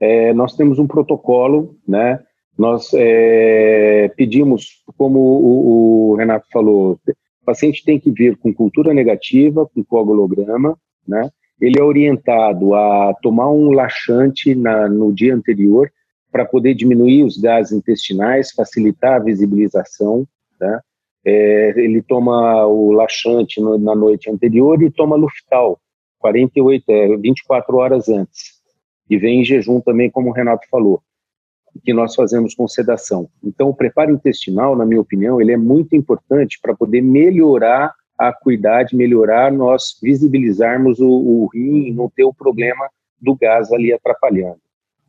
é, 0.00 0.32
nós 0.32 0.56
temos 0.56 0.78
um 0.78 0.86
protocolo, 0.86 1.76
né? 1.86 2.18
Nós 2.58 2.90
é, 2.94 4.10
pedimos, 4.16 4.82
como 4.96 5.18
o, 5.18 6.12
o, 6.12 6.14
Renato 6.16 6.46
falou, 6.50 6.98
o 7.06 7.44
paciente 7.44 7.84
tem 7.84 7.98
que 7.98 8.10
vir 8.10 8.36
com 8.36 8.52
cultura 8.52 8.92
negativa, 8.94 9.66
com 9.66 9.84
coagulograma, 9.84 10.76
né? 11.06 11.30
Ele 11.60 11.78
é 11.78 11.82
orientado 11.82 12.74
a 12.74 13.14
tomar 13.22 13.50
um 13.50 13.70
laxante 13.70 14.54
na, 14.54 14.88
no 14.88 15.12
dia 15.12 15.34
anterior 15.34 15.90
para 16.32 16.44
poder 16.44 16.74
diminuir 16.74 17.24
os 17.24 17.36
gases 17.36 17.72
intestinais, 17.72 18.52
facilitar 18.52 19.16
a 19.16 19.24
visibilização, 19.24 20.26
né? 20.58 20.80
É, 21.22 21.74
ele 21.76 22.00
toma 22.00 22.64
o 22.66 22.92
laxante 22.92 23.60
no, 23.60 23.76
na 23.76 23.94
noite 23.94 24.30
anterior 24.30 24.82
e 24.82 24.90
toma 24.90 25.16
Luftal, 25.16 25.78
48, 26.18 26.84
é, 26.88 27.16
24 27.18 27.76
horas 27.76 28.08
antes. 28.08 28.59
E 29.10 29.18
vem 29.18 29.40
em 29.40 29.44
jejum 29.44 29.80
também, 29.80 30.08
como 30.08 30.30
o 30.30 30.32
Renato 30.32 30.66
falou, 30.70 31.02
que 31.84 31.92
nós 31.92 32.14
fazemos 32.14 32.54
com 32.54 32.68
sedação. 32.68 33.28
Então, 33.42 33.68
o 33.68 33.74
preparo 33.74 34.12
intestinal, 34.12 34.76
na 34.76 34.86
minha 34.86 35.00
opinião, 35.00 35.40
ele 35.40 35.52
é 35.52 35.56
muito 35.56 35.96
importante 35.96 36.58
para 36.62 36.74
poder 36.74 37.02
melhorar 37.02 37.92
a 38.16 38.28
acuidade, 38.28 38.94
melhorar 38.94 39.50
nós 39.50 39.98
visibilizarmos 40.00 41.00
o, 41.00 41.08
o 41.08 41.46
rim 41.52 41.92
não 41.92 42.08
ter 42.08 42.24
o 42.24 42.34
problema 42.34 42.88
do 43.20 43.34
gás 43.34 43.72
ali 43.72 43.92
atrapalhando. 43.92 44.60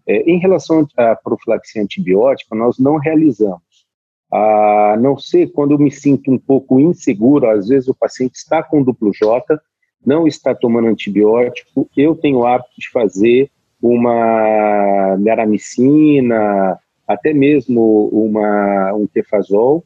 É, 0.08 0.22
em 0.22 0.40
relação 0.40 0.88
à 0.98 1.16
profilaxia 1.16 1.84
antibiótica, 1.84 2.56
nós 2.56 2.80
não 2.80 2.98
realizamos. 2.98 3.62
A 4.32 4.98
não 5.00 5.18
ser 5.18 5.52
quando 5.52 5.72
eu 5.72 5.78
me 5.78 5.92
sinto 5.92 6.32
um 6.32 6.40
pouco 6.40 6.80
inseguro, 6.80 7.50
às 7.50 7.68
vezes 7.68 7.90
o 7.90 7.96
paciente 7.96 8.36
está 8.36 8.64
com 8.64 8.82
duplo 8.82 9.12
J, 9.14 9.60
não 10.06 10.26
está 10.26 10.56
tomando 10.56 10.88
antibiótico, 10.88 11.90
eu 11.96 12.16
tenho 12.16 12.40
o 12.40 12.46
hábito 12.46 12.72
de 12.78 12.90
fazer 12.90 13.52
uma 13.82 15.18
garamicina, 15.20 16.78
até 17.08 17.34
mesmo 17.34 18.10
uma, 18.12 18.94
um 18.94 19.08
tefazol, 19.08 19.84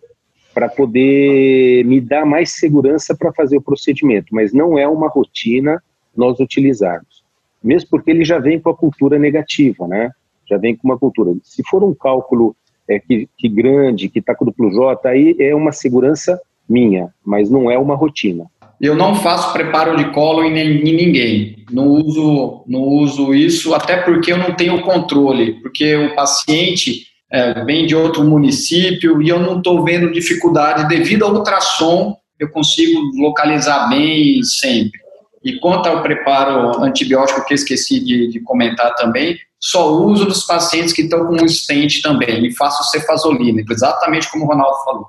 para 0.54 0.70
poder 0.70 1.84
me 1.86 2.00
dar 2.00 2.26
mais 2.26 2.54
segurança 2.54 3.16
para 3.16 3.34
fazer 3.34 3.58
o 3.58 3.62
procedimento, 3.62 4.28
mas 4.34 4.54
não 4.54 4.78
é 4.78 4.88
uma 4.88 5.10
rotina 5.10 5.82
nós 6.16 6.40
utilizarmos. 6.40 7.24
Mesmo 7.64 7.90
porque 7.90 8.12
ele 8.12 8.24
já 8.24 8.40
vem 8.40 8.60
com 8.60 8.70
a 8.70 8.76
cultura 8.76 9.20
negativa, 9.20 9.88
né? 9.88 10.12
Já 10.48 10.58
vem 10.58 10.76
com 10.76 10.88
uma 10.88 10.98
cultura. 10.98 11.36
Se 11.44 11.64
for 11.68 11.84
um 11.84 11.94
cálculo 11.94 12.56
é, 12.88 13.00
que, 13.00 13.28
que 13.38 13.50
grande, 13.50 14.08
que 14.08 14.20
está 14.20 14.36
com 14.36 14.46
duplo 14.46 14.72
J, 14.72 15.10
aí 15.10 15.36
é 15.40 15.54
uma 15.54 15.72
segurança 15.72 16.40
minha, 16.70 17.14
mas 17.26 17.50
não 17.50 17.70
é 17.70 17.78
uma 17.78 17.96
rotina. 17.96 18.46
Eu 18.80 18.96
não 18.96 19.16
faço 19.16 19.54
preparo 19.54 19.96
de 19.98 20.12
colo 20.12 20.44
em, 20.44 20.58
em, 20.58 20.84
ninguém. 20.84 21.66
Não 21.72 21.88
uso, 21.88 22.64
não 22.68 22.82
uso 22.82 23.34
isso, 23.34 23.74
até 23.74 23.98
porque 23.98 24.32
eu 24.32 24.38
não 24.38 24.54
tenho 24.54 24.82
controle, 24.82 25.54
porque 25.62 25.96
o 25.96 26.16
paciente 26.16 27.08
é, 27.32 27.64
vem 27.64 27.86
de 27.86 27.96
outro 27.96 28.24
município 28.24 29.22
e 29.22 29.30
eu 29.30 29.40
não 29.40 29.58
estou 29.58 29.84
vendo 29.84 30.12
dificuldade 30.12 30.88
devido 30.88 31.26
ao 31.26 31.34
ultrassom. 31.34 32.16
Eu 32.40 32.50
consigo 32.50 33.00
localizar 33.16 33.88
bem 33.90 34.44
sempre. 34.44 35.00
E 35.44 35.60
quanto 35.60 35.88
ao 35.88 36.02
preparo 36.02 36.84
antibiótico 36.84 37.46
que 37.46 37.54
esqueci 37.54 38.00
de, 38.00 38.28
de 38.30 38.40
comentar 38.42 38.94
também, 38.96 39.38
só 39.60 39.92
uso 39.92 40.26
dos 40.26 40.44
pacientes 40.44 40.92
que 40.92 41.04
estão 41.04 41.26
com 41.28 41.42
um 41.42 41.48
stent 41.48 42.02
também 42.02 42.46
e 42.46 42.56
faço 42.56 42.84
cefazolina, 42.92 43.64
exatamente 43.70 44.30
como 44.30 44.44
o 44.44 44.48
Ronaldo 44.48 44.78
falou. 44.84 45.08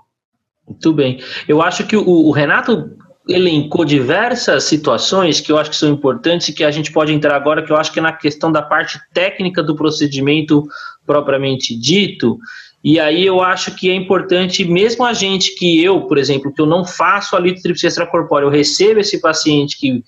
Muito 0.68 0.92
bem. 0.92 1.20
Eu 1.46 1.62
acho 1.62 1.86
que 1.86 1.96
o, 1.96 2.08
o 2.08 2.30
Renato 2.30 2.95
elencou 3.28 3.84
diversas 3.84 4.64
situações 4.64 5.40
que 5.40 5.50
eu 5.50 5.58
acho 5.58 5.70
que 5.70 5.76
são 5.76 5.90
importantes 5.90 6.48
e 6.48 6.52
que 6.52 6.62
a 6.62 6.70
gente 6.70 6.92
pode 6.92 7.12
entrar 7.12 7.34
agora, 7.34 7.62
que 7.62 7.72
eu 7.72 7.76
acho 7.76 7.92
que 7.92 7.98
é 7.98 8.02
na 8.02 8.12
questão 8.12 8.52
da 8.52 8.62
parte 8.62 9.00
técnica 9.12 9.62
do 9.62 9.74
procedimento 9.74 10.66
propriamente 11.04 11.76
dito. 11.76 12.38
E 12.84 13.00
aí 13.00 13.26
eu 13.26 13.40
acho 13.40 13.74
que 13.74 13.90
é 13.90 13.94
importante, 13.94 14.64
mesmo 14.64 15.04
a 15.04 15.12
gente 15.12 15.56
que 15.56 15.82
eu, 15.82 16.02
por 16.02 16.18
exemplo, 16.18 16.52
que 16.52 16.60
eu 16.60 16.66
não 16.66 16.84
faço 16.84 17.34
a 17.34 17.40
litrotripsia 17.40 17.88
extracorpórea, 17.88 18.46
eu 18.46 18.50
recebo 18.50 19.00
esse 19.00 19.20
paciente 19.20 19.76
que, 19.76 20.04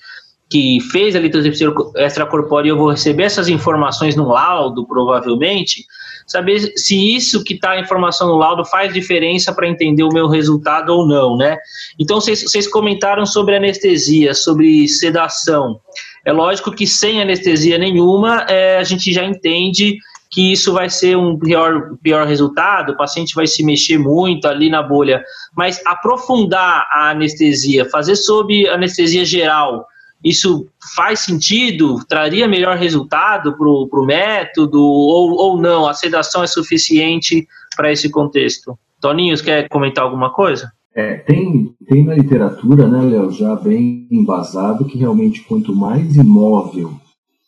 que 0.48 0.78
fez 0.92 1.16
a 1.16 1.18
litrotripsia 1.18 1.72
extracorpórea 1.96 2.68
e 2.68 2.70
eu 2.70 2.78
vou 2.78 2.90
receber 2.90 3.24
essas 3.24 3.48
informações 3.48 4.14
no 4.14 4.28
laudo, 4.28 4.86
provavelmente, 4.86 5.84
saber 6.28 6.72
se 6.76 7.16
isso 7.16 7.42
que 7.42 7.54
está 7.54 7.70
a 7.72 7.80
informação 7.80 8.28
no 8.28 8.36
laudo 8.36 8.64
faz 8.64 8.92
diferença 8.92 9.52
para 9.52 9.68
entender 9.68 10.02
o 10.02 10.12
meu 10.12 10.28
resultado 10.28 10.90
ou 10.90 11.06
não, 11.06 11.36
né? 11.36 11.56
Então, 11.98 12.20
vocês 12.20 12.68
comentaram 12.68 13.24
sobre 13.24 13.56
anestesia, 13.56 14.34
sobre 14.34 14.86
sedação. 14.86 15.80
É 16.24 16.32
lógico 16.32 16.70
que 16.70 16.86
sem 16.86 17.22
anestesia 17.22 17.78
nenhuma, 17.78 18.44
é, 18.48 18.76
a 18.76 18.84
gente 18.84 19.12
já 19.12 19.24
entende 19.24 19.96
que 20.30 20.52
isso 20.52 20.72
vai 20.72 20.90
ser 20.90 21.16
um 21.16 21.38
pior, 21.38 21.96
pior 22.02 22.26
resultado, 22.26 22.92
o 22.92 22.96
paciente 22.96 23.34
vai 23.34 23.46
se 23.46 23.64
mexer 23.64 23.98
muito 23.98 24.46
ali 24.46 24.68
na 24.68 24.82
bolha. 24.82 25.22
Mas 25.56 25.80
aprofundar 25.86 26.86
a 26.92 27.10
anestesia, 27.10 27.88
fazer 27.88 28.16
sob 28.16 28.68
anestesia 28.68 29.24
geral, 29.24 29.86
isso 30.24 30.66
faz 30.96 31.20
sentido? 31.20 32.04
Traria 32.08 32.48
melhor 32.48 32.76
resultado 32.76 33.56
para 33.56 33.68
o 33.68 34.06
método 34.06 34.80
ou, 34.80 35.32
ou 35.32 35.60
não? 35.60 35.86
A 35.86 35.94
sedação 35.94 36.42
é 36.42 36.46
suficiente 36.46 37.46
para 37.76 37.92
esse 37.92 38.10
contexto? 38.10 38.78
Toninhos, 39.00 39.40
quer 39.40 39.68
comentar 39.68 40.04
alguma 40.04 40.32
coisa? 40.32 40.72
É, 40.94 41.18
tem, 41.18 41.72
tem 41.86 42.04
na 42.04 42.14
literatura, 42.14 42.88
né, 42.88 43.00
Léo, 43.02 43.30
já 43.30 43.54
bem 43.54 44.08
embasado 44.10 44.84
que 44.84 44.98
realmente 44.98 45.42
quanto 45.42 45.74
mais 45.74 46.16
imóvel 46.16 46.92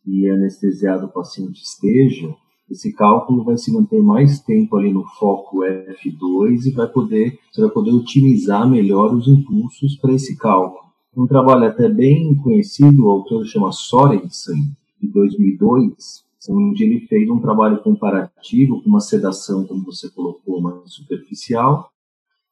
e 0.06 0.30
anestesiado 0.30 1.06
o 1.06 1.12
paciente 1.12 1.60
esteja, 1.60 2.32
esse 2.70 2.92
cálculo 2.92 3.42
vai 3.42 3.58
se 3.58 3.72
manter 3.72 4.00
mais 4.00 4.38
tempo 4.40 4.76
ali 4.76 4.92
no 4.92 5.04
foco 5.18 5.64
F2 5.64 6.66
e 6.66 6.70
vai 6.70 6.86
poder, 6.86 7.36
você 7.50 7.62
vai 7.62 7.70
poder 7.70 7.90
otimizar 7.90 8.68
melhor 8.68 9.12
os 9.12 9.26
impulsos 9.26 9.96
para 9.96 10.12
esse 10.12 10.36
cálculo 10.36 10.89
um 11.16 11.26
trabalho 11.26 11.64
até 11.64 11.88
bem 11.88 12.34
conhecido, 12.36 13.04
o 13.04 13.10
autor 13.10 13.44
chama 13.44 13.72
Sorensen, 13.72 14.76
de 15.00 15.08
2002, 15.08 16.24
onde 16.48 16.84
ele 16.84 17.00
fez 17.06 17.28
um 17.28 17.40
trabalho 17.40 17.82
comparativo 17.82 18.82
com 18.82 18.88
uma 18.88 19.00
sedação, 19.00 19.66
como 19.66 19.84
você 19.84 20.08
colocou, 20.10 20.60
mais 20.60 20.92
superficial, 20.92 21.90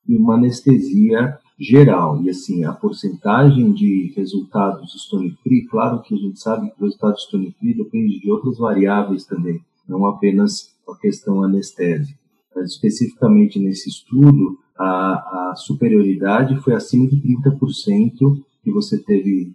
e 0.07 0.17
uma 0.17 0.35
anestesia 0.35 1.39
geral. 1.59 2.23
E 2.23 2.31
assim, 2.31 2.65
a 2.65 2.73
porcentagem 2.73 3.73
de 3.73 4.13
resultados 4.17 4.93
stone 5.05 5.31
free, 5.43 5.67
claro 5.67 6.03
que 6.03 6.15
a 6.15 6.19
gente 6.19 6.41
sabe 6.41 6.71
que 6.71 6.81
o 6.81 6.85
resultado 6.85 7.19
stone 7.19 7.55
free 7.59 7.75
depende 7.75 8.19
de 8.19 8.31
outras 8.31 8.59
variáveis 8.59 9.25
também, 9.25 9.61
não 9.89 10.07
apenas 10.07 10.75
a 10.89 10.95
questão 10.97 11.43
anestésica. 11.43 12.19
Mas 12.55 12.73
especificamente 12.73 13.59
nesse 13.59 13.89
estudo, 13.89 14.59
a, 14.79 15.51
a 15.51 15.55
superioridade 15.57 16.57
foi 16.61 16.75
acima 16.75 17.07
de 17.07 17.17
30% 17.17 18.41
que 18.63 18.71
você 18.71 18.99
teve 18.99 19.53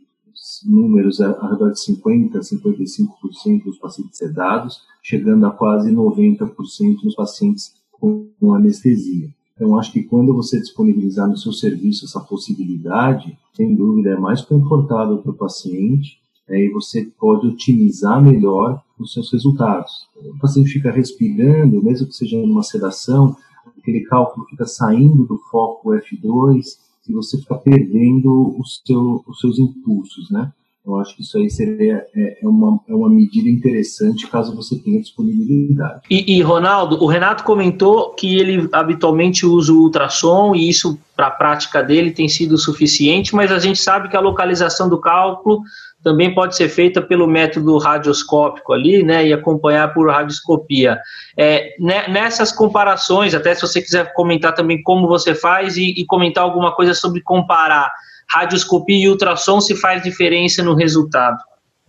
números 0.65 1.21
ao 1.21 1.49
redor 1.49 1.71
de 1.71 1.79
50%, 1.79 2.31
55% 2.31 3.63
dos 3.63 3.77
pacientes 3.77 4.17
sedados, 4.17 4.81
chegando 5.01 5.45
a 5.45 5.51
quase 5.51 5.91
90% 5.91 7.03
nos 7.03 7.15
pacientes 7.15 7.73
com 7.91 8.27
anestesia. 8.53 9.29
Então, 9.55 9.77
acho 9.77 9.91
que 9.91 10.03
quando 10.03 10.33
você 10.33 10.59
disponibilizar 10.59 11.29
no 11.29 11.37
seu 11.37 11.53
serviço 11.53 12.05
essa 12.05 12.19
possibilidade, 12.19 13.37
sem 13.55 13.75
dúvida 13.75 14.09
é 14.09 14.17
mais 14.17 14.41
confortável 14.41 15.19
para 15.19 15.31
o 15.31 15.35
paciente 15.35 16.17
é, 16.49 16.65
e 16.65 16.69
você 16.69 17.05
pode 17.17 17.47
otimizar 17.47 18.21
melhor 18.21 18.81
os 18.99 19.13
seus 19.13 19.31
resultados. 19.31 20.07
O 20.17 20.37
paciente 20.39 20.71
fica 20.71 20.91
respirando, 20.91 21.83
mesmo 21.83 22.07
que 22.07 22.15
seja 22.15 22.37
numa 22.37 22.63
sedação, 22.63 23.35
aquele 23.77 24.01
cálculo 24.01 24.45
fica 24.47 24.65
saindo 24.65 25.25
do 25.25 25.37
foco 25.49 25.91
F2, 25.91 26.61
se 27.01 27.13
você 27.13 27.37
ficar 27.37 27.57
perdendo 27.57 28.55
seu, 28.85 29.23
os 29.27 29.39
seus 29.39 29.59
impulsos, 29.59 30.29
né? 30.31 30.51
Eu 30.85 30.97
acho 30.97 31.15
que 31.15 31.21
isso 31.21 31.37
aí 31.37 31.49
seria 31.49 32.05
é, 32.13 32.39
é, 32.43 32.47
uma, 32.47 32.77
é 32.89 32.93
uma 32.93 33.09
medida 33.09 33.47
interessante 33.47 34.27
caso 34.27 34.53
você 34.53 34.77
tenha 34.77 34.99
disponibilidade. 34.99 36.01
E, 36.09 36.37
e, 36.37 36.41
Ronaldo, 36.41 37.01
o 37.01 37.07
Renato 37.07 37.45
comentou 37.45 38.13
que 38.13 38.37
ele 38.37 38.67
habitualmente 38.69 39.45
usa 39.45 39.71
o 39.71 39.83
ultrassom 39.83 40.53
e 40.53 40.67
isso 40.67 40.99
para 41.15 41.27
a 41.27 41.31
prática 41.31 41.81
dele 41.81 42.11
tem 42.11 42.27
sido 42.27 42.57
suficiente, 42.57 43.33
mas 43.33 43.49
a 43.49 43.59
gente 43.59 43.79
sabe 43.79 44.09
que 44.09 44.17
a 44.17 44.19
localização 44.19 44.89
do 44.89 44.99
cálculo 44.99 45.61
também 46.03 46.35
pode 46.35 46.55
ser 46.55 46.67
feita 46.67 47.01
pelo 47.01 47.25
método 47.25 47.77
radioscópico 47.77 48.73
ali, 48.73 49.03
né, 49.03 49.25
e 49.25 49.33
acompanhar 49.33 49.93
por 49.93 50.09
radioscopia. 50.09 50.99
É, 51.37 51.75
né, 51.79 52.07
nessas 52.09 52.51
comparações, 52.51 53.33
até 53.33 53.55
se 53.55 53.61
você 53.61 53.81
quiser 53.81 54.13
comentar 54.13 54.53
também 54.53 54.83
como 54.83 55.07
você 55.07 55.33
faz 55.33 55.77
e, 55.77 55.91
e 55.97 56.05
comentar 56.05 56.43
alguma 56.43 56.75
coisa 56.75 56.93
sobre 56.93 57.21
comparar 57.21 57.91
radioscopia 58.29 59.05
e 59.05 59.09
ultrassom, 59.09 59.61
se 59.61 59.75
faz 59.75 60.03
diferença 60.03 60.61
no 60.61 60.73
resultado. 60.73 61.37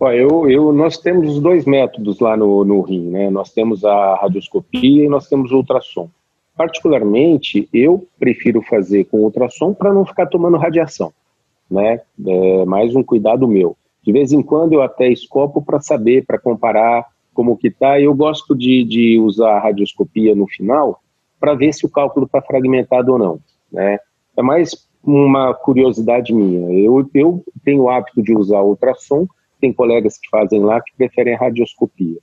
Eu, 0.00 0.50
eu, 0.50 0.72
nós 0.72 0.98
temos 0.98 1.36
os 1.36 1.40
dois 1.40 1.64
métodos 1.64 2.20
lá 2.20 2.36
no, 2.36 2.64
no 2.64 2.82
rim, 2.82 3.08
né? 3.08 3.30
Nós 3.30 3.50
temos 3.50 3.84
a 3.84 4.16
radioscopia 4.16 5.04
e 5.04 5.08
nós 5.08 5.28
temos 5.28 5.50
o 5.50 5.56
ultrassom. 5.56 6.10
Particularmente, 6.56 7.68
eu 7.72 8.06
prefiro 8.18 8.60
fazer 8.62 9.04
com 9.04 9.22
ultrassom 9.22 9.72
para 9.72 9.94
não 9.94 10.04
ficar 10.04 10.26
tomando 10.26 10.58
radiação, 10.58 11.12
né? 11.70 12.00
É 12.26 12.64
mais 12.66 12.94
um 12.94 13.02
cuidado 13.02 13.48
meu. 13.48 13.76
De 14.04 14.12
vez 14.12 14.32
em 14.32 14.42
quando 14.42 14.74
eu 14.74 14.82
até 14.82 15.08
escopo 15.08 15.62
para 15.62 15.80
saber, 15.80 16.26
para 16.26 16.38
comparar 16.38 17.06
como 17.32 17.56
que 17.56 17.70
tá. 17.70 17.98
Eu 18.00 18.14
gosto 18.14 18.54
de, 18.54 18.84
de 18.84 19.18
usar 19.18 19.56
a 19.56 19.58
radioscopia 19.58 20.34
no 20.34 20.46
final 20.46 21.00
para 21.40 21.54
ver 21.54 21.72
se 21.72 21.84
o 21.84 21.90
cálculo 21.90 22.26
está 22.26 22.40
fragmentado 22.40 23.12
ou 23.12 23.18
não, 23.18 23.40
né? 23.72 23.98
É 24.36 24.42
mais 24.42 24.88
uma 25.02 25.54
curiosidade 25.54 26.32
minha. 26.32 26.70
Eu, 26.72 27.08
eu 27.14 27.44
tenho 27.64 27.82
o 27.82 27.90
hábito 27.90 28.22
de 28.22 28.34
usar 28.34 28.62
ultrassom, 28.62 29.26
tem 29.60 29.72
colegas 29.72 30.18
que 30.18 30.28
fazem 30.30 30.60
lá 30.60 30.80
que 30.80 30.92
preferem 30.96 31.36
radioscopia. 31.36 32.18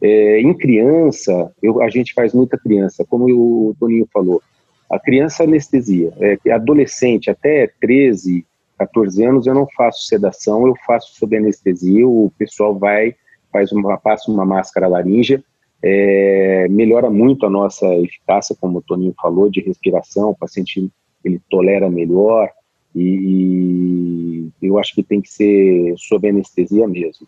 É, 0.00 0.40
em 0.40 0.52
criança, 0.52 1.50
eu, 1.62 1.82
a 1.82 1.88
gente 1.88 2.12
faz 2.12 2.34
muita 2.34 2.58
criança, 2.58 3.04
como 3.08 3.26
o 3.26 3.74
Toninho 3.78 4.06
falou. 4.12 4.42
A 4.90 4.98
criança 4.98 5.44
anestesia, 5.44 6.12
é, 6.18 6.50
adolescente 6.52 7.30
até 7.30 7.70
13, 7.80 8.44
14 8.78 9.24
anos 9.24 9.46
eu 9.46 9.54
não 9.54 9.66
faço 9.76 10.06
sedação, 10.06 10.66
eu 10.66 10.74
faço 10.86 11.14
sob 11.14 11.36
anestesia, 11.36 12.06
o 12.06 12.32
pessoal 12.38 12.78
vai, 12.78 13.14
faz 13.52 13.72
uma, 13.72 13.96
passa 13.96 14.30
uma 14.30 14.44
máscara 14.44 14.86
laríngea, 14.86 15.42
é, 15.82 16.66
melhora 16.68 17.10
muito 17.10 17.46
a 17.46 17.50
nossa 17.50 17.86
eficácia, 17.96 18.56
como 18.58 18.78
o 18.78 18.82
Toninho 18.82 19.14
falou, 19.20 19.50
de 19.50 19.60
respiração, 19.60 20.30
o 20.30 20.36
paciente 20.36 20.90
ele 21.24 21.40
tolera 21.50 21.88
melhor, 21.88 22.50
e, 22.94 24.48
eu 24.62 24.78
acho 24.78 24.94
que 24.94 25.02
tem 25.02 25.20
que 25.20 25.28
ser 25.28 25.94
sob 25.98 26.28
anestesia 26.28 26.88
mesmo. 26.88 27.26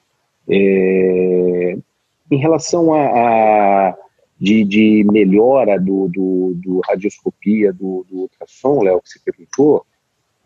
É, 0.49 1.77
em 2.31 2.37
relação 2.37 2.95
a, 2.95 3.89
a 3.91 3.97
de, 4.41 4.65
de, 4.65 5.05
melhora 5.05 5.79
do, 5.79 6.09
do, 6.09 6.55
do 6.57 6.81
radioscopia, 6.81 7.73
do, 7.73 8.07
do 8.09 8.21
ultrassom, 8.21 8.83
Léo, 8.83 9.01
que 9.03 9.11
você 9.11 9.21
perguntou, 9.25 9.85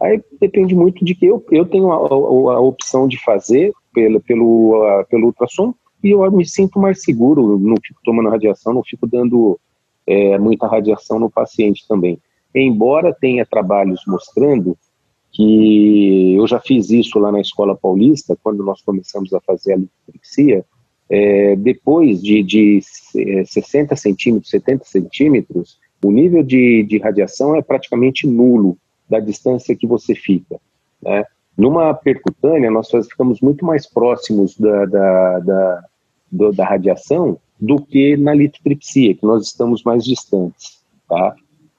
Aí 0.02 0.20
depende 0.40 0.74
muito 0.74 1.04
de 1.04 1.14
que 1.14 1.26
eu, 1.26 1.44
eu 1.52 1.64
tenho 1.64 1.92
a, 1.92 1.96
a, 1.96 2.56
a 2.56 2.60
opção 2.60 3.06
de 3.06 3.22
fazer 3.22 3.72
pelo, 3.94 4.20
pelo, 4.20 5.00
uh, 5.00 5.06
pelo 5.08 5.26
ultrassom 5.26 5.72
e 6.02 6.10
eu 6.10 6.30
me 6.32 6.44
sinto 6.44 6.80
mais 6.80 7.02
seguro, 7.02 7.58
não 7.58 7.76
fico 7.82 8.00
tomando 8.04 8.28
radiação, 8.28 8.72
não 8.74 8.82
fico 8.82 9.06
dando 9.06 9.58
é, 10.04 10.36
muita 10.36 10.66
radiação 10.66 11.20
no 11.20 11.30
paciente 11.30 11.86
também. 11.86 12.18
Embora 12.52 13.14
tenha 13.14 13.46
trabalhos 13.46 14.02
mostrando 14.06 14.76
que 15.30 16.34
eu 16.34 16.46
já 16.46 16.58
fiz 16.58 16.90
isso 16.90 17.18
lá 17.20 17.30
na 17.30 17.40
Escola 17.40 17.76
Paulista, 17.76 18.36
quando 18.42 18.64
nós 18.64 18.82
começamos 18.82 19.32
a 19.32 19.40
fazer 19.40 19.74
a 19.74 19.76
litripsia, 19.76 20.64
é, 21.08 21.54
depois 21.56 22.20
de, 22.20 22.42
de 22.42 22.80
60 23.46 23.94
centímetros, 23.94 24.50
70 24.50 24.84
centímetros, 24.84 25.78
o 26.04 26.10
nível 26.10 26.42
de, 26.42 26.82
de 26.82 26.98
radiação 26.98 27.54
é 27.54 27.62
praticamente 27.62 28.26
nulo 28.26 28.76
da 29.12 29.20
distância 29.20 29.76
que 29.76 29.86
você 29.86 30.14
fica. 30.14 30.58
Né? 31.02 31.24
Numa 31.56 31.92
percutânea, 31.92 32.70
nós 32.70 32.88
ficamos 32.90 33.42
muito 33.42 33.64
mais 33.64 33.86
próximos 33.86 34.56
da, 34.56 34.86
da, 34.86 35.38
da, 35.40 35.84
do, 36.30 36.52
da 36.52 36.64
radiação 36.64 37.38
do 37.60 37.76
que 37.76 38.16
na 38.16 38.32
litotripsia, 38.32 39.14
que 39.14 39.26
nós 39.26 39.46
estamos 39.46 39.82
mais 39.84 40.02
distantes. 40.02 40.82
Tá? 41.06 41.36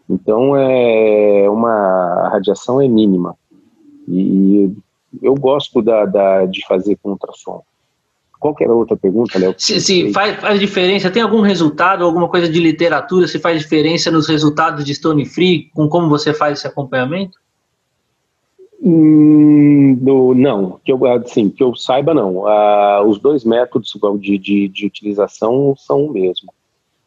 Então, 0.08 0.56
é 0.56 1.50
uma, 1.50 1.74
a 2.26 2.30
radiação 2.30 2.80
é 2.80 2.88
mínima. 2.88 3.36
E 4.08 4.72
eu 5.22 5.34
gosto 5.34 5.82
da, 5.82 6.06
da, 6.06 6.46
de 6.46 6.64
fazer 6.68 6.98
com 7.02 7.10
ultrassom. 7.10 7.64
Qualquer 8.44 8.70
outra 8.70 8.98
pergunta, 8.98 9.40
Léo? 9.40 9.56
Se, 9.58 9.80
se 9.80 10.12
faz, 10.12 10.36
faz 10.36 10.60
diferença, 10.60 11.10
tem 11.10 11.24
algum 11.24 11.40
resultado, 11.40 12.04
alguma 12.04 12.28
coisa 12.28 12.50
de 12.50 12.60
literatura, 12.60 13.26
se 13.26 13.40
faz 13.40 13.62
diferença 13.62 14.12
nos 14.12 14.28
resultados 14.28 14.84
de 14.84 14.94
Stone 14.94 15.26
Free, 15.26 15.72
com 15.74 15.88
como 15.88 16.10
você 16.10 16.34
faz 16.34 16.60
esse 16.60 16.68
acompanhamento? 16.68 17.38
Hum, 18.82 19.98
no, 20.02 20.36
não, 20.36 20.78
que 20.84 20.92
eu, 20.92 21.06
assim, 21.06 21.50
que 21.50 21.64
eu 21.64 21.74
saiba 21.74 22.14
não. 22.14 22.46
Ah, 22.46 23.02
os 23.08 23.18
dois 23.18 23.46
métodos 23.46 23.94
de, 24.20 24.38
de, 24.38 24.68
de, 24.68 24.86
utilização 24.88 25.74
são 25.78 26.04
o 26.04 26.12
mesmo. 26.12 26.54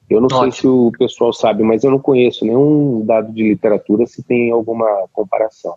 Eu 0.08 0.22
não 0.22 0.28
Ótimo. 0.28 0.40
sei 0.40 0.52
se 0.52 0.66
o 0.66 0.90
pessoal 0.98 1.34
sabe, 1.34 1.62
mas 1.62 1.84
eu 1.84 1.90
não 1.90 1.98
conheço 1.98 2.46
nenhum 2.46 3.04
dado 3.04 3.30
de 3.30 3.42
literatura 3.42 4.06
se 4.06 4.22
tem 4.22 4.50
alguma 4.50 4.88
comparação. 5.12 5.74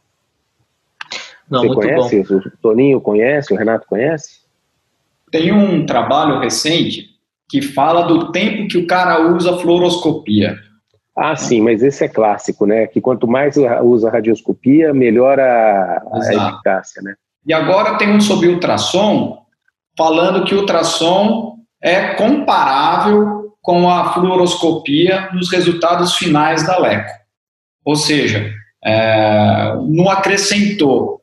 Não, 1.49 1.63
Você 1.63 1.73
conhece? 1.73 2.23
Bom. 2.23 2.37
O 2.37 2.51
Toninho 2.61 3.01
conhece? 3.01 3.53
O 3.53 3.57
Renato 3.57 3.85
conhece? 3.85 4.47
Tem 5.31 5.51
um 5.51 5.85
trabalho 5.85 6.39
recente 6.39 7.09
que 7.49 7.61
fala 7.61 8.03
do 8.03 8.31
tempo 8.31 8.67
que 8.67 8.77
o 8.77 8.87
cara 8.87 9.33
usa 9.33 9.57
fluoroscopia. 9.57 10.57
Ah, 11.17 11.35
sim, 11.35 11.61
mas 11.61 11.83
esse 11.83 12.05
é 12.05 12.07
clássico, 12.07 12.65
né? 12.65 12.87
Que 12.87 13.01
quanto 13.01 13.27
mais 13.27 13.55
usa 13.83 14.09
radioscopia, 14.09 14.93
melhor 14.93 15.39
a, 15.39 16.01
a 16.13 16.19
eficácia, 16.19 17.01
né? 17.01 17.15
E 17.45 17.53
agora 17.53 17.97
tem 17.97 18.09
um 18.09 18.21
sobre 18.21 18.47
ultrassom, 18.47 19.43
falando 19.97 20.45
que 20.45 20.53
o 20.53 20.59
ultrassom 20.59 21.57
é 21.81 22.13
comparável 22.13 23.55
com 23.61 23.89
a 23.89 24.13
fluoroscopia 24.13 25.29
nos 25.33 25.51
resultados 25.51 26.15
finais 26.15 26.65
da 26.65 26.77
LECO. 26.77 27.11
Ou 27.83 27.95
seja, 27.95 28.53
é, 28.83 29.75
não 29.87 30.09
acrescentou, 30.09 31.21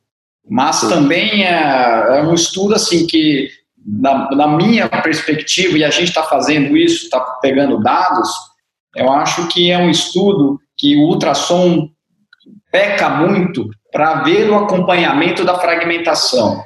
mas 0.49 0.81
também 0.83 1.45
é, 1.45 2.19
é 2.19 2.23
um 2.23 2.35
estudo 2.35 2.75
assim 2.75 3.07
que 3.07 3.49
na, 3.87 4.31
na 4.31 4.49
minha 4.49 4.89
perspectiva, 4.89 5.79
e 5.79 5.85
a 5.85 5.91
gente 5.91 6.09
está 6.09 6.25
fazendo 6.25 6.77
isso, 6.77 7.05
está 7.05 7.21
pegando 7.41 7.81
dados, 7.81 8.29
eu 8.95 9.11
acho 9.13 9.47
que 9.49 9.71
é 9.71 9.79
um 9.79 9.91
estudo 9.91 10.59
que 10.77 10.97
o 10.97 11.09
ultrassom 11.09 11.89
peca 12.73 13.09
muito 13.09 13.69
para 13.93 14.23
ver 14.23 14.51
o 14.51 14.57
acompanhamento 14.57 15.45
da 15.45 15.59
fragmentação. 15.59 16.63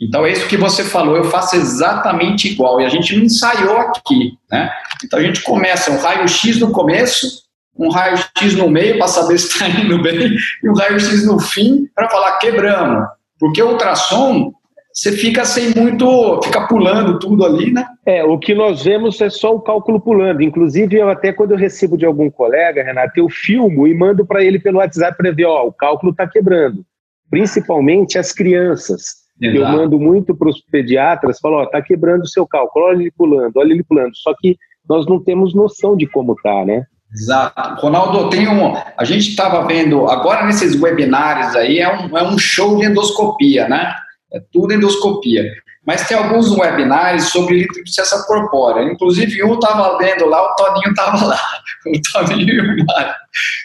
Então, 0.00 0.26
é 0.26 0.32
isso 0.32 0.48
que 0.48 0.56
você 0.56 0.84
falou, 0.84 1.16
eu 1.16 1.24
faço 1.24 1.56
exatamente 1.56 2.48
igual, 2.48 2.80
e 2.80 2.84
a 2.84 2.88
gente 2.88 3.16
não 3.16 3.24
ensaiou 3.24 3.78
aqui, 3.78 4.32
né? 4.50 4.70
Então, 5.04 5.18
a 5.18 5.22
gente 5.22 5.42
começa 5.42 5.92
um 5.92 5.98
raio-x 6.00 6.58
no 6.58 6.72
começo, 6.72 7.42
um 7.76 7.88
raio-x 7.88 8.54
no 8.54 8.68
meio 8.68 8.98
para 8.98 9.06
saber 9.06 9.38
se 9.38 9.48
está 9.48 9.68
indo 9.68 10.02
bem, 10.02 10.36
e 10.62 10.68
um 10.68 10.74
raio-x 10.74 11.24
no 11.24 11.38
fim 11.38 11.86
para 11.94 12.10
falar 12.10 12.38
quebramos. 12.38 13.06
Porque 13.38 13.62
o 13.62 13.70
ultrassom, 13.70 14.52
você 14.92 15.12
fica 15.12 15.44
sem 15.44 15.74
muito, 15.74 16.40
fica 16.42 16.66
pulando 16.66 17.18
tudo 17.18 17.44
ali, 17.44 17.72
né? 17.72 17.86
É, 18.04 18.22
o 18.22 18.38
que 18.38 18.54
nós 18.54 18.84
vemos 18.84 19.20
é 19.20 19.30
só 19.30 19.54
o 19.54 19.60
cálculo 19.60 20.00
pulando. 20.00 20.42
Inclusive, 20.42 20.96
eu 20.96 21.08
até 21.08 21.32
quando 21.32 21.52
eu 21.52 21.56
recebo 21.56 21.96
de 21.96 22.04
algum 22.04 22.30
colega, 22.30 22.82
Renato, 22.82 23.18
eu 23.18 23.28
filmo 23.28 23.86
e 23.86 23.94
mando 23.94 24.26
para 24.26 24.44
ele 24.44 24.58
pelo 24.58 24.78
WhatsApp 24.78 25.16
para 25.16 25.30
ver, 25.30 25.46
ó, 25.46 25.66
o 25.66 25.72
cálculo 25.72 26.12
está 26.12 26.26
quebrando. 26.26 26.84
Principalmente 27.30 28.18
as 28.18 28.32
crianças. 28.32 29.22
Exato. 29.40 29.56
Eu 29.56 29.68
mando 29.68 29.98
muito 29.98 30.34
para 30.34 30.48
os 30.48 30.60
pediatras, 30.60 31.40
falo, 31.40 31.56
ó, 31.56 31.66
tá 31.66 31.80
quebrando 31.80 32.22
o 32.22 32.28
seu 32.28 32.46
cálculo, 32.46 32.86
olha 32.86 33.00
ele 33.00 33.10
pulando, 33.10 33.56
olha 33.56 33.72
ele 33.72 33.82
pulando. 33.82 34.14
Só 34.16 34.34
que 34.38 34.56
nós 34.88 35.06
não 35.06 35.22
temos 35.22 35.54
noção 35.54 35.96
de 35.96 36.06
como 36.06 36.36
tá, 36.42 36.64
né? 36.64 36.84
Exato. 37.12 37.80
Ronaldo, 37.80 38.30
tem 38.30 38.48
um. 38.48 38.74
A 38.96 39.04
gente 39.04 39.30
estava 39.30 39.66
vendo, 39.66 40.06
agora 40.06 40.46
nesses 40.46 40.80
webinários 40.80 41.54
aí, 41.54 41.78
é 41.78 41.88
um, 41.88 42.16
é 42.16 42.22
um 42.22 42.38
show 42.38 42.76
de 42.76 42.86
endoscopia, 42.86 43.68
né? 43.68 43.92
É 44.34 44.40
tudo 44.52 44.72
endoscopia. 44.72 45.44
Mas 45.84 46.06
tem 46.06 46.16
alguns 46.16 46.50
webinars 46.50 47.30
sobre 47.30 47.58
litripsessa 47.58 48.24
corpórea. 48.24 48.84
Inclusive, 48.84 49.42
um 49.42 49.54
estava 49.54 49.98
vendo 49.98 50.26
lá, 50.26 50.40
o 50.42 50.54
Toninho 50.54 50.90
estava 50.90 51.26
lá. 51.26 51.40
O 51.84 52.00
Toninho 52.12 52.76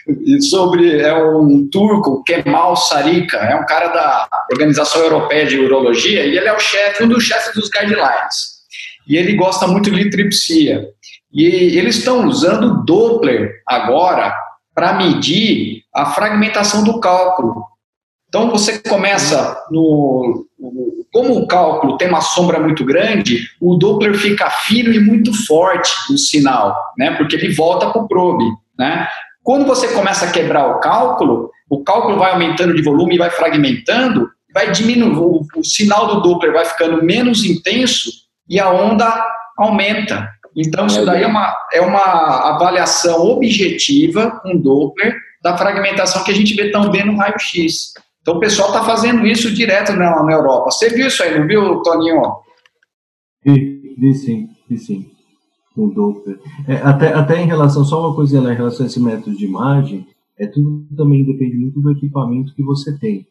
e 0.08 0.40
sobre 0.42 1.00
é 1.00 1.14
um 1.14 1.68
turco, 1.70 2.22
Kemal 2.24 2.74
Sarika, 2.74 3.36
é 3.36 3.54
um 3.54 3.66
cara 3.66 3.88
da 3.88 4.28
Organização 4.50 5.02
Europeia 5.02 5.46
de 5.46 5.58
Urologia, 5.58 6.24
e 6.24 6.36
ele 6.36 6.48
é 6.48 6.52
o 6.52 6.58
chefe, 6.58 7.04
um 7.04 7.08
dos 7.08 7.24
chefes 7.24 7.54
dos 7.54 7.68
guidelines. 7.68 8.58
E 9.06 9.16
ele 9.16 9.34
gosta 9.34 9.66
muito 9.66 9.90
de 9.90 9.96
litripsia. 9.96 10.88
E 11.32 11.44
eles 11.78 11.98
estão 11.98 12.26
usando 12.26 12.82
Doppler 12.84 13.62
agora 13.66 14.34
para 14.74 14.94
medir 14.94 15.82
a 15.94 16.06
fragmentação 16.06 16.82
do 16.82 17.00
cálculo. 17.00 17.64
Então 18.28 18.50
você 18.50 18.78
começa 18.78 19.62
no. 19.70 20.46
Como 21.12 21.38
o 21.38 21.46
cálculo 21.46 21.96
tem 21.96 22.08
uma 22.08 22.20
sombra 22.20 22.60
muito 22.60 22.84
grande, 22.84 23.48
o 23.60 23.76
Doppler 23.76 24.14
fica 24.14 24.50
fino 24.50 24.92
e 24.92 25.00
muito 25.00 25.32
forte 25.46 25.90
no 26.10 26.18
sinal, 26.18 26.76
né? 26.96 27.12
Porque 27.16 27.36
ele 27.36 27.54
volta 27.54 27.90
para 27.90 28.02
o 28.02 28.08
probe. 28.08 28.44
Né? 28.78 29.06
Quando 29.42 29.66
você 29.66 29.88
começa 29.88 30.26
a 30.26 30.30
quebrar 30.30 30.68
o 30.68 30.80
cálculo, 30.80 31.50
o 31.68 31.82
cálculo 31.82 32.18
vai 32.18 32.32
aumentando 32.32 32.74
de 32.74 32.82
volume 32.82 33.14
e 33.14 33.18
vai 33.18 33.30
fragmentando, 33.30 34.30
vai 34.54 34.70
diminuindo, 34.70 35.22
o, 35.22 35.46
o 35.56 35.64
sinal 35.64 36.06
do 36.06 36.20
Doppler 36.22 36.52
vai 36.52 36.64
ficando 36.64 37.02
menos 37.02 37.44
intenso 37.44 38.10
e 38.48 38.58
a 38.58 38.70
onda 38.70 39.26
aumenta. 39.56 40.28
Então, 40.56 40.86
isso 40.86 41.04
daí 41.04 41.22
é 41.22 41.26
uma, 41.26 41.56
é 41.72 41.80
uma 41.80 42.54
avaliação 42.54 43.26
objetiva, 43.26 44.40
um 44.44 44.56
Doppler, 44.56 45.14
da 45.42 45.56
fragmentação 45.56 46.24
que 46.24 46.32
a 46.32 46.34
gente 46.34 46.54
vê 46.54 46.70
tão 46.70 46.90
bem 46.90 47.06
no 47.06 47.16
raio-x. 47.16 47.92
Então, 48.28 48.36
o 48.36 48.40
pessoal 48.40 48.68
está 48.68 48.84
fazendo 48.84 49.26
isso 49.26 49.54
direto 49.54 49.94
na, 49.94 50.22
na, 50.22 50.32
Europa. 50.32 50.70
Você 50.70 50.90
viu 50.90 51.06
isso 51.06 51.22
aí, 51.22 51.38
não 51.38 51.46
viu, 51.46 51.80
Toninho? 51.80 52.20
Vi, 53.42 54.14
sim, 54.14 54.50
vi 54.68 54.76
sim. 54.76 55.10
Doppler. 55.74 56.38
É, 56.66 56.74
até, 56.74 57.14
até 57.14 57.40
em 57.40 57.46
relação, 57.46 57.86
só 57.86 58.06
uma 58.06 58.14
coisinha 58.14 58.42
lá, 58.42 58.52
em 58.52 58.56
relação 58.56 58.84
a 58.84 58.86
esse 58.86 59.00
método 59.00 59.34
de 59.34 59.46
imagem, 59.46 60.06
é 60.36 60.46
tudo 60.46 60.94
também 60.94 61.24
depende 61.24 61.56
muito 61.56 61.80
do 61.80 61.90
equipamento 61.90 62.54
que 62.54 62.62
você 62.62 62.98
tem. 62.98 63.26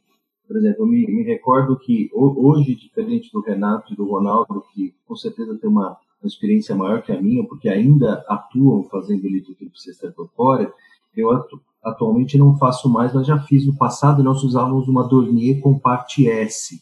Por 0.48 0.58
exemplo, 0.58 0.82
eu 0.82 0.88
me, 0.88 1.06
me 1.06 1.22
recordo 1.22 1.78
que 1.78 2.10
hoje, 2.12 2.74
diferente 2.74 3.30
do 3.32 3.41
Renato 3.41 3.93
e 3.93 3.95
do 3.95 4.10
Ronaldo, 4.10 4.64
que 4.74 4.95
com 5.06 5.16
certeza 5.16 5.56
tem 5.60 5.70
uma, 5.70 5.95
uma 6.20 6.28
experiência 6.28 6.74
maior 6.74 7.04
que 7.04 7.12
a 7.12 7.22
minha, 7.22 7.45
porque 7.45 7.70
ainda 7.70 8.26
atuam 8.28 8.84
fazendo 8.89 9.28
litotripsia 9.28 9.91
extracorpórea, 9.91 10.74
eu 11.16 11.30
atu, 11.30 11.62
atualmente 11.89 12.38
não 12.38 12.57
faço 12.57 12.89
mais, 12.89 13.13
mas 13.13 13.27
já 13.27 13.39
fiz 13.39 13.65
no 13.65 13.75
passado, 13.75 14.23
nós 14.23 14.43
usávamos 14.43 14.88
uma 14.88 15.07
Dornier 15.07 15.59
Compact 15.61 16.27
S. 16.27 16.81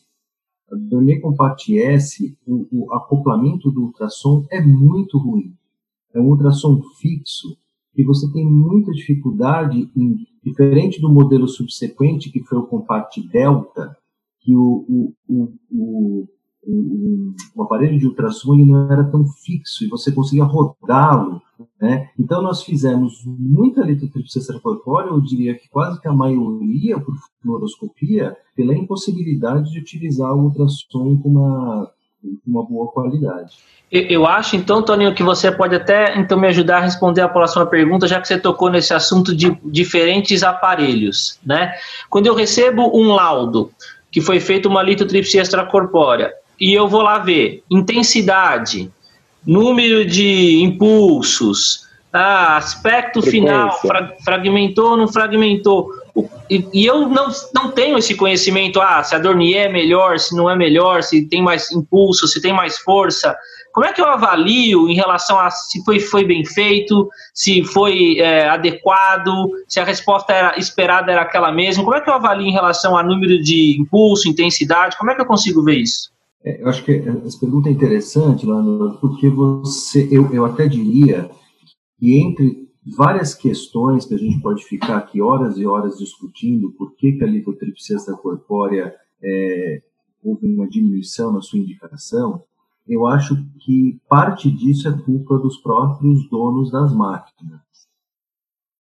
A 0.72 0.76
Dornier 0.76 1.22
Compact 1.22 1.78
S, 1.78 2.38
o, 2.46 2.68
o 2.72 2.94
acoplamento 2.94 3.72
do 3.72 3.84
ultrassom 3.84 4.46
é 4.52 4.62
muito 4.62 5.18
ruim. 5.18 5.54
É 6.14 6.20
um 6.20 6.30
ultrassom 6.30 6.82
fixo, 7.00 7.56
que 7.94 8.04
você 8.04 8.32
tem 8.32 8.46
muita 8.46 8.92
dificuldade 8.92 9.90
em, 9.96 10.26
diferente 10.44 11.00
do 11.00 11.12
modelo 11.12 11.48
subsequente, 11.48 12.32
que 12.32 12.44
foi 12.44 12.58
o 12.58 12.68
Compact 12.68 13.22
Delta, 13.28 13.96
que 14.42 14.56
o, 14.56 14.86
o, 14.88 15.14
o, 15.28 15.54
o, 15.72 16.28
o 16.68 17.64
aparelho 17.64 18.00
de 18.00 18.08
ultrassom 18.08 18.56
não 18.56 18.92
era 18.92 19.04
tão 19.04 19.26
fixo 19.26 19.84
e 19.84 19.88
você 19.88 20.12
conseguia 20.12 20.44
rodá-lo. 20.44 21.42
Né? 21.80 22.10
Então, 22.20 22.42
nós 22.42 22.64
fizemos 22.64 23.24
muita 23.26 23.84
litotripsia 23.84 24.42
extracorpórea, 24.42 25.10
eu 25.10 25.22
diria 25.22 25.56
que 25.56 25.70
quase 25.70 26.02
que 26.02 26.08
a 26.08 26.14
maioria 26.14 27.00
por 27.00 27.16
fluoroscopia, 27.42 28.36
pela 28.56 28.76
impossibilidade 28.76 29.72
de 29.72 29.80
utilizar 29.80 30.34
o 30.34 30.44
ultrassom 30.44 31.18
com 31.18 31.30
uma 31.30 31.92
uma 32.46 32.66
boa 32.66 32.88
qualidade. 32.88 33.58
Eu 33.92 34.26
acho, 34.26 34.56
então, 34.56 34.82
Toninho, 34.82 35.14
que 35.14 35.22
você 35.22 35.52
pode 35.52 35.76
até 35.76 36.18
então 36.20 36.40
me 36.40 36.48
ajudar 36.48 36.78
a 36.78 36.82
responder 36.82 37.22
a 37.22 37.30
próxima 37.30 37.68
pergunta, 37.68 38.08
já 38.08 38.20
que 38.20 38.28
você 38.28 38.40
tocou 38.40 38.70
nesse 38.70 38.96
assunto 38.96 39.36
de 39.36 39.56
diferentes 39.64 40.42
aparelhos, 40.42 41.40
né? 41.46 41.74
Quando 42.10 42.26
eu 42.26 42.34
recebo 42.34 42.90
um 42.98 43.14
laudo 43.14 43.72
que 44.12 44.22
foi 44.22 44.40
feito 44.40 44.68
uma 44.68 44.82
litotripsia 44.82 45.42
extracorpórea 45.42 46.34
e 46.60 46.74
eu 46.74 46.88
vou 46.88 47.02
lá 47.02 47.20
ver 47.20 47.64
intensidade, 47.70 48.92
número 49.46 50.06
de 50.06 50.62
impulsos, 50.62 51.86
ah, 52.12 52.58
aspecto 52.58 53.22
Frequência. 53.22 53.48
final, 53.48 53.82
fra 53.82 54.14
fragmentou 54.24 54.92
ou 54.92 54.98
não 54.98 55.08
fragmentou, 55.08 55.90
e, 56.50 56.66
e, 56.74 56.86
eu 56.86 57.10
não, 57.10 57.28
não 57.54 57.72
tenho 57.72 57.98
esse 57.98 58.16
conhecimento, 58.16 58.80
ah, 58.80 59.04
se 59.04 59.14
a 59.14 59.20
Dornier 59.20 59.66
é 59.66 59.70
melhor, 59.70 60.18
se 60.18 60.36
não 60.36 60.50
é 60.50 60.56
melhor, 60.56 61.04
se 61.04 61.28
tem 61.28 61.42
mais 61.42 61.72
impulso, 61.72 62.28
se 62.28 62.42
tem 62.42 62.54
mais 62.54 62.78
força. 62.78 63.36
Como 63.74 63.86
é 63.86 63.92
que 63.92 64.00
eu 64.00 64.06
avalio 64.06 64.88
em 64.88 64.96
relação 64.96 65.38
a 65.38 65.52
se 65.52 65.84
foi, 65.84 66.00
foi 66.00 66.24
bem 66.24 66.46
feito, 66.46 67.10
se 67.34 67.62
foi 67.66 68.18
é, 68.20 68.48
adequado, 68.48 69.50
se 69.68 69.82
a 69.82 69.84
resposta 69.84 70.32
era 70.32 70.58
esperada 70.58 71.12
era 71.12 71.24
aquela 71.24 71.52
mesma? 71.52 71.84
Como 71.84 71.96
é 71.96 72.00
que 72.00 72.10
eu 72.10 72.14
avalio 72.14 72.48
em 72.48 72.54
relação 72.54 72.96
a 72.96 73.04
número 73.04 73.42
de 73.44 73.76
impulso, 73.78 74.30
intensidade? 74.30 74.96
Como 74.98 75.12
é 75.12 75.16
que 75.16 75.22
eu 75.22 75.26
consigo 75.26 75.62
ver 75.62 75.80
isso? 75.80 76.15
É, 76.46 76.62
eu 76.62 76.70
acho 76.70 76.86
que 76.86 76.92
essa 76.92 77.40
pergunta 77.40 77.70
é 77.70 77.72
interessante, 77.72 78.46
Lando, 78.46 79.00
porque 79.02 79.28
você, 79.28 80.08
eu, 80.12 80.32
eu 80.32 80.46
até 80.46 80.68
diria 80.68 81.30
que 81.98 82.20
entre 82.20 82.70
várias 82.96 83.34
questões 83.34 84.06
que 84.06 84.14
a 84.14 84.18
gente 84.18 84.40
pode 84.42 84.64
ficar 84.64 84.98
aqui 84.98 85.20
horas 85.20 85.58
e 85.58 85.66
horas 85.66 85.98
discutindo 85.98 86.72
por 86.74 86.96
que, 86.96 87.14
que 87.14 87.24
a 87.24 87.28
lipotripsia 87.28 87.98
corpórea 88.22 88.96
é, 89.24 89.82
houve 90.24 90.46
uma 90.46 90.70
diminuição 90.70 91.32
na 91.32 91.42
sua 91.42 91.58
indicação, 91.58 92.44
eu 92.88 93.08
acho 93.08 93.36
que 93.62 94.00
parte 94.08 94.52
disso 94.52 94.88
é 94.88 95.02
culpa 95.02 95.40
dos 95.40 95.58
próprios 95.58 96.30
donos 96.30 96.72
das 96.72 96.94
máquinas. 96.94 97.62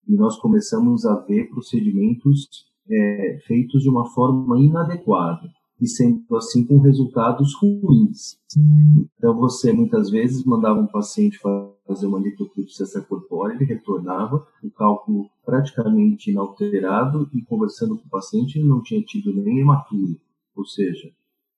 E 0.07 0.13
nós 0.13 0.37
começamos 0.37 1.03
a 1.03 1.15
ver 1.15 1.49
procedimentos 1.49 2.47
é, 2.87 3.39
feitos 3.47 3.81
de 3.81 3.89
uma 3.89 4.05
forma 4.11 4.59
inadequada 4.59 5.49
e 5.79 5.87
sendo 5.87 6.35
assim 6.35 6.65
com 6.65 6.79
resultados 6.79 7.53
ruins. 7.55 8.37
Então 9.17 9.35
você 9.35 9.73
muitas 9.73 10.09
vezes 10.09 10.45
mandava 10.45 10.79
um 10.79 10.87
paciente 10.87 11.39
fazer 11.85 12.07
uma 12.07 12.19
litotripsia 12.19 13.01
corpórea, 13.01 13.55
ele 13.55 13.65
retornava, 13.65 14.45
o 14.63 14.71
cálculo 14.71 15.29
praticamente 15.45 16.31
inalterado 16.31 17.29
e 17.33 17.41
conversando 17.41 17.97
com 17.97 18.05
o 18.05 18.09
paciente 18.09 18.57
ele 18.57 18.67
não 18.67 18.81
tinha 18.81 19.01
tido 19.03 19.33
nem 19.33 19.59
hematúria, 19.59 20.17
ou 20.55 20.65
seja, 20.65 21.11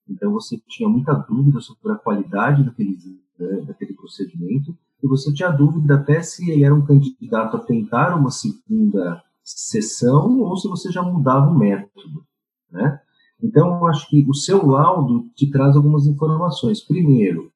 então 0.09 0.31
você 0.31 0.59
tinha 0.67 0.89
muita 0.89 1.13
dúvida 1.13 1.59
sobre 1.59 1.91
a 1.91 1.95
qualidade 1.95 2.63
daquele, 2.63 2.97
né, 3.37 3.61
daquele 3.61 3.93
procedimento 3.93 4.75
e 5.03 5.07
você 5.07 5.31
tinha 5.33 5.49
dúvida 5.49 5.95
até 5.95 6.21
se 6.21 6.49
ele 6.49 6.63
era 6.63 6.73
um 6.73 6.85
candidato 6.85 7.57
a 7.57 7.59
tentar 7.59 8.17
uma 8.17 8.31
segunda 8.31 9.23
sessão 9.43 10.39
ou 10.39 10.57
se 10.57 10.67
você 10.67 10.91
já 10.91 11.01
mudava 11.03 11.51
o 11.51 11.57
método, 11.57 12.25
né? 12.71 12.99
Então, 13.41 13.77
eu 13.77 13.85
acho 13.87 14.09
que 14.09 14.25
o 14.27 14.33
seu 14.33 14.65
laudo 14.65 15.29
te 15.35 15.49
traz 15.49 15.75
algumas 15.75 16.07
informações. 16.07 16.81
Primeiro, 16.81 17.51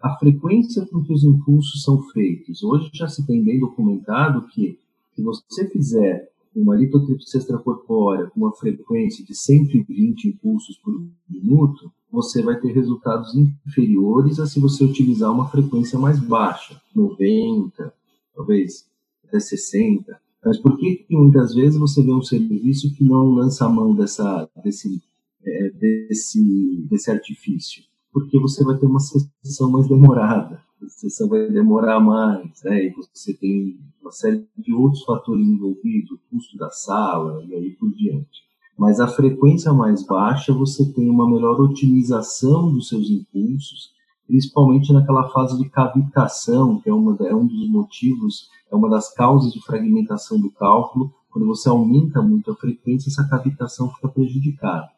a 0.00 0.16
frequência 0.16 0.86
com 0.86 1.02
que 1.02 1.12
os 1.12 1.24
impulsos 1.24 1.82
são 1.82 2.02
feitos. 2.10 2.62
Hoje 2.62 2.90
já 2.92 3.08
se 3.08 3.26
tem 3.26 3.42
bem 3.42 3.60
documentado 3.60 4.46
que, 4.48 4.78
se 5.14 5.22
você 5.22 5.68
fizer 5.68 6.30
uma 6.54 6.74
litotripsia 6.74 7.38
extracorpórea 7.38 8.30
com 8.30 8.40
uma 8.40 8.52
frequência 8.52 9.24
de 9.24 9.34
120 9.34 10.28
impulsos 10.28 10.78
por 10.78 11.06
minuto, 11.28 11.92
você 12.10 12.42
vai 12.42 12.58
ter 12.58 12.72
resultados 12.72 13.34
inferiores 13.34 14.40
a 14.40 14.46
se 14.46 14.58
você 14.58 14.84
utilizar 14.84 15.30
uma 15.30 15.48
frequência 15.48 15.98
mais 15.98 16.18
baixa, 16.18 16.80
90, 16.94 17.92
talvez 18.34 18.86
até 19.26 19.38
60. 19.38 20.18
Mas 20.42 20.58
por 20.58 20.78
que, 20.78 20.96
que 20.96 21.16
muitas 21.16 21.54
vezes 21.54 21.78
você 21.78 22.02
vê 22.02 22.12
um 22.12 22.22
serviço 22.22 22.94
que 22.94 23.04
não 23.04 23.34
lança 23.34 23.66
a 23.66 23.68
mão 23.68 23.94
dessa, 23.94 24.48
desse 24.62 25.02
é, 25.46 25.70
desse, 25.70 26.86
desse 26.90 27.10
artifício? 27.10 27.82
Porque 28.12 28.38
você 28.38 28.64
vai 28.64 28.76
ter 28.78 28.86
uma 28.86 29.00
sessão 29.00 29.70
mais 29.70 29.88
demorada, 29.88 30.60
a 30.82 30.88
sessão 30.88 31.28
vai 31.28 31.48
demorar 31.48 32.00
mais, 32.00 32.62
né? 32.64 32.86
e 32.86 32.90
você 32.90 33.34
tem 33.34 33.78
uma 34.00 34.12
série 34.12 34.46
de 34.56 34.72
outros 34.72 35.02
fatores 35.04 35.46
envolvidos, 35.46 36.12
o 36.12 36.20
custo 36.30 36.56
da 36.56 36.70
sala 36.70 37.44
e 37.44 37.54
aí 37.54 37.70
por 37.72 37.90
diante. 37.92 38.46
Mas 38.78 39.00
a 39.00 39.08
frequência 39.08 39.72
mais 39.72 40.06
baixa, 40.06 40.52
você 40.52 40.92
tem 40.92 41.08
uma 41.08 41.28
melhor 41.28 41.58
otimização 41.60 42.72
dos 42.72 42.88
seus 42.88 43.10
impulsos, 43.10 43.90
principalmente 44.26 44.92
naquela 44.92 45.30
fase 45.30 45.56
de 45.58 45.68
cavitação, 45.70 46.80
que 46.80 46.90
é, 46.90 46.92
uma, 46.92 47.16
é 47.26 47.34
um 47.34 47.46
dos 47.46 47.68
motivos, 47.70 48.48
é 48.70 48.76
uma 48.76 48.90
das 48.90 49.12
causas 49.14 49.52
de 49.52 49.62
fragmentação 49.64 50.38
do 50.38 50.50
cálculo. 50.50 51.12
Quando 51.30 51.46
você 51.46 51.68
aumenta 51.68 52.20
muito 52.20 52.50
a 52.50 52.56
frequência, 52.56 53.08
essa 53.08 53.26
cavitação 53.28 53.90
fica 53.94 54.08
prejudicada. 54.08 54.90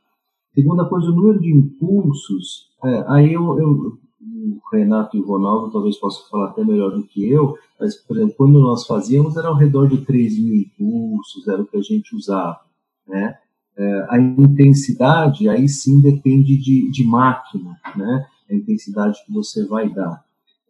Segunda 0.59 0.85
coisa, 0.87 1.07
o 1.07 1.15
número 1.15 1.39
de 1.39 1.53
impulsos. 1.53 2.67
É, 2.85 3.05
aí 3.07 3.33
eu, 3.33 3.57
eu, 3.61 3.97
o 4.21 4.61
Renato 4.73 5.17
e 5.17 5.21
o 5.21 5.25
Ronaldo 5.25 5.71
talvez 5.71 5.97
possam 5.97 6.29
falar 6.29 6.47
até 6.47 6.65
melhor 6.65 6.91
do 6.91 7.05
que 7.05 7.31
eu, 7.31 7.55
mas, 7.79 7.95
por 7.95 8.17
exemplo, 8.17 8.35
quando 8.37 8.59
nós 8.59 8.85
fazíamos 8.85 9.37
era 9.37 9.47
ao 9.47 9.55
redor 9.55 9.87
de 9.87 9.99
3 9.99 10.37
mil 10.37 10.57
impulsos, 10.57 11.47
era 11.47 11.63
o 11.63 11.65
que 11.65 11.77
a 11.77 11.81
gente 11.81 12.13
usava. 12.13 12.59
Né? 13.07 13.39
É, 13.77 14.07
a 14.11 14.19
intensidade, 14.19 15.49
aí 15.49 15.69
sim 15.69 16.01
depende 16.01 16.59
de, 16.59 16.91
de 16.91 17.07
máquina, 17.07 17.79
né? 17.95 18.27
a 18.51 18.55
intensidade 18.57 19.25
que 19.25 19.33
você 19.33 19.65
vai 19.65 19.89
dar. 19.89 20.25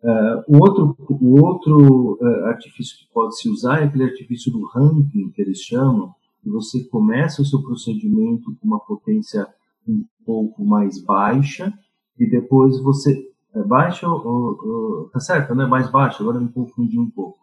Uh, 0.04 0.54
o 0.54 0.58
outro, 0.60 0.96
o 1.08 1.42
outro 1.42 2.18
uh, 2.20 2.44
artifício 2.44 2.98
que 2.98 3.10
pode 3.10 3.40
se 3.40 3.48
usar 3.48 3.80
é 3.80 3.84
aquele 3.84 4.04
artifício 4.04 4.52
do 4.52 4.66
ranking, 4.66 5.30
que 5.30 5.40
eles 5.40 5.62
chamam, 5.62 6.14
que 6.42 6.50
você 6.50 6.84
começa 6.84 7.40
o 7.40 7.44
seu 7.46 7.62
procedimento 7.62 8.54
com 8.60 8.66
uma 8.66 8.80
potência 8.80 9.48
um 9.88 10.04
pouco 10.24 10.64
mais 10.64 11.02
baixa 11.02 11.72
e 12.18 12.28
depois 12.28 12.80
você 12.82 13.28
é 13.54 13.62
baixa 13.62 14.08
ou, 14.08 15.08
tá 15.12 15.20
certo, 15.20 15.54
né? 15.54 15.66
Mais 15.66 15.90
baixa. 15.90 16.22
Agora 16.22 16.40
me 16.40 16.48
confundi 16.48 16.98
um 16.98 17.10
pouco. 17.10 17.38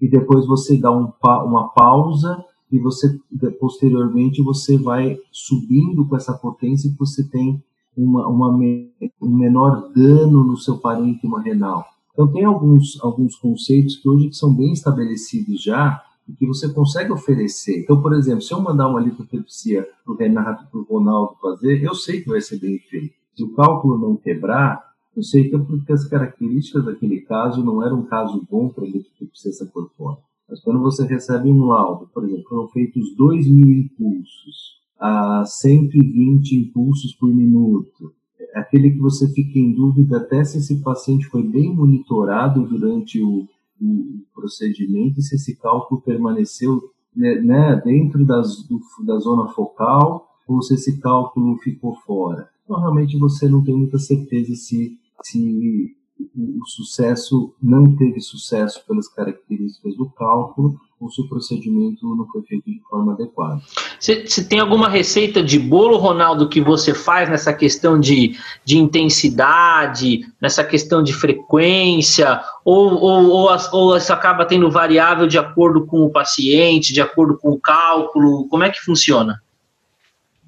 E 0.00 0.08
depois 0.08 0.46
você 0.46 0.76
dá 0.76 0.92
um, 0.92 1.10
uma 1.22 1.68
pausa 1.70 2.44
e 2.70 2.78
você 2.78 3.18
posteriormente 3.58 4.42
você 4.42 4.76
vai 4.76 5.18
subindo 5.32 6.06
com 6.06 6.16
essa 6.16 6.34
potência 6.34 6.90
que 6.90 6.98
você 6.98 7.26
tem 7.28 7.62
uma, 7.96 8.28
uma, 8.28 8.50
um 8.50 9.36
menor 9.36 9.90
dano 9.94 10.44
no 10.44 10.56
seu 10.56 10.78
parênquima 10.78 11.42
renal. 11.42 11.84
Então 12.12 12.30
tem 12.30 12.44
alguns, 12.44 13.02
alguns 13.02 13.36
conceitos 13.36 13.96
que 13.96 14.08
hoje 14.08 14.32
são 14.32 14.54
bem 14.54 14.72
estabelecidos 14.72 15.62
já 15.62 16.02
e 16.28 16.34
que 16.34 16.46
você 16.46 16.72
consegue 16.72 17.10
oferecer. 17.10 17.80
Então, 17.80 18.02
por 18.02 18.12
exemplo, 18.12 18.42
se 18.42 18.52
eu 18.52 18.60
mandar 18.60 18.88
uma 18.88 19.00
litotripsia 19.00 19.88
para 20.04 20.12
o 20.12 20.16
Renato, 20.16 20.70
para 20.70 20.80
o 20.80 20.84
Ronaldo 20.84 21.36
fazer, 21.40 21.82
eu 21.82 21.94
sei 21.94 22.20
que 22.20 22.28
vai 22.28 22.40
ser 22.40 22.60
bem 22.60 22.78
feito. 22.78 23.14
Se 23.34 23.42
o 23.42 23.54
cálculo 23.54 23.98
não 23.98 24.16
quebrar, 24.16 24.84
eu 25.16 25.22
sei 25.22 25.48
que 25.48 25.56
é 25.56 25.58
porque 25.58 25.92
as 25.92 26.04
características 26.06 26.84
daquele 26.84 27.22
caso 27.22 27.64
não 27.64 27.82
eram 27.82 28.00
um 28.00 28.06
caso 28.06 28.46
bom 28.50 28.68
para 28.68 28.84
a 28.84 28.86
litotripsia 28.86 29.66
corpórea. 29.72 30.22
Mas 30.48 30.60
quando 30.60 30.80
você 30.80 31.06
recebe 31.06 31.50
um 31.50 31.64
laudo, 31.64 32.08
por 32.12 32.24
exemplo, 32.24 32.44
foram 32.48 32.68
feitos 32.68 33.14
2 33.16 33.50
mil 33.50 33.70
impulsos 33.70 34.78
a 34.98 35.44
120 35.44 36.56
impulsos 36.56 37.14
por 37.14 37.32
minuto, 37.32 38.12
é 38.54 38.60
aquele 38.60 38.90
que 38.90 38.98
você 38.98 39.28
fica 39.32 39.58
em 39.58 39.72
dúvida 39.72 40.18
até 40.18 40.44
se 40.44 40.58
esse 40.58 40.80
paciente 40.82 41.26
foi 41.26 41.42
bem 41.42 41.74
monitorado 41.74 42.66
durante 42.66 43.22
o, 43.22 43.46
o 43.80 44.24
procedimento 44.34 45.18
e 45.18 45.22
se 45.22 45.36
esse 45.36 45.56
cálculo 45.56 46.00
permaneceu 46.00 46.80
né, 47.14 47.40
né, 47.40 47.82
dentro 47.84 48.24
das, 48.24 48.62
do, 48.64 48.80
da 49.04 49.18
zona 49.18 49.48
focal 49.48 50.28
ou 50.46 50.62
se 50.62 50.74
esse 50.74 51.00
cálculo 51.00 51.58
ficou 51.58 51.94
fora. 52.06 52.48
Então, 52.64 52.80
realmente 52.80 53.18
você 53.18 53.48
não 53.48 53.62
tem 53.62 53.74
muita 53.74 53.98
certeza 53.98 54.54
se, 54.54 54.98
se 55.22 55.96
o 56.34 56.66
sucesso 56.66 57.54
não 57.62 57.96
teve 57.96 58.20
sucesso 58.20 58.82
pelas 58.86 59.08
características 59.08 59.96
do 59.96 60.10
cálculo 60.10 60.78
ou 61.00 61.08
se 61.10 61.20
o 61.20 61.28
procedimento 61.28 62.04
não 62.16 62.26
foi 62.26 62.42
feito 62.42 62.64
de 62.64 62.80
forma 62.90 63.12
adequada. 63.12 63.60
Você 64.00 64.44
tem 64.44 64.58
alguma 64.58 64.88
receita 64.88 65.42
de 65.42 65.56
bolo, 65.58 65.96
Ronaldo, 65.96 66.48
que 66.48 66.60
você 66.60 66.92
faz 66.92 67.30
nessa 67.30 67.52
questão 67.52 68.00
de, 68.00 68.36
de 68.64 68.78
intensidade, 68.78 70.22
nessa 70.42 70.64
questão 70.64 71.00
de 71.00 71.12
frequência, 71.12 72.40
ou, 72.64 72.94
ou, 72.94 73.28
ou, 73.28 73.48
ou 73.72 73.96
isso 73.96 74.12
acaba 74.12 74.44
tendo 74.44 74.68
variável 74.70 75.28
de 75.28 75.38
acordo 75.38 75.86
com 75.86 76.04
o 76.04 76.10
paciente, 76.10 76.92
de 76.92 77.00
acordo 77.00 77.38
com 77.38 77.50
o 77.50 77.60
cálculo? 77.60 78.48
Como 78.48 78.64
é 78.64 78.70
que 78.70 78.80
funciona? 78.80 79.40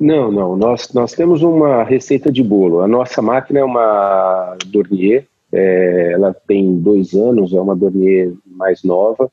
Não, 0.01 0.33
não. 0.33 0.57
Nós, 0.57 0.93
nós 0.93 1.13
temos 1.13 1.43
uma 1.43 1.85
receita 1.85 2.33
de 2.33 2.43
bolo. 2.43 2.81
A 2.81 2.89
nossa 2.89 3.23
máquina 3.23 3.61
é 3.61 3.65
uma 3.65 4.57
Dornier 4.67 5.30
é, 5.53 6.13
ela 6.13 6.33
tem 6.33 6.79
dois 6.79 7.13
anos, 7.15 7.53
é 7.53 7.61
uma 7.61 7.77
Dornier 7.77 8.33
mais 8.47 8.83
nova. 8.83 9.31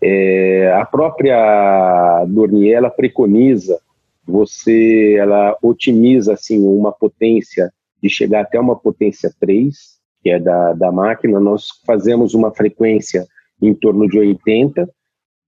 É, 0.00 0.72
a 0.72 0.84
própria 0.84 2.24
Dornier 2.26 2.76
ela 2.76 2.90
preconiza 2.90 3.80
você, 4.26 5.16
ela 5.18 5.56
otimiza 5.62 6.34
assim 6.34 6.60
uma 6.60 6.92
potência 6.92 7.72
de 8.02 8.08
chegar 8.08 8.42
até 8.42 8.60
uma 8.60 8.76
potência 8.76 9.32
3, 9.40 9.74
que 10.22 10.30
é 10.30 10.38
da, 10.38 10.72
da 10.74 10.92
máquina. 10.92 11.40
Nós 11.40 11.68
fazemos 11.86 12.34
uma 12.34 12.52
frequência 12.52 13.26
em 13.60 13.74
torno 13.74 14.08
de 14.08 14.18
80, 14.18 14.88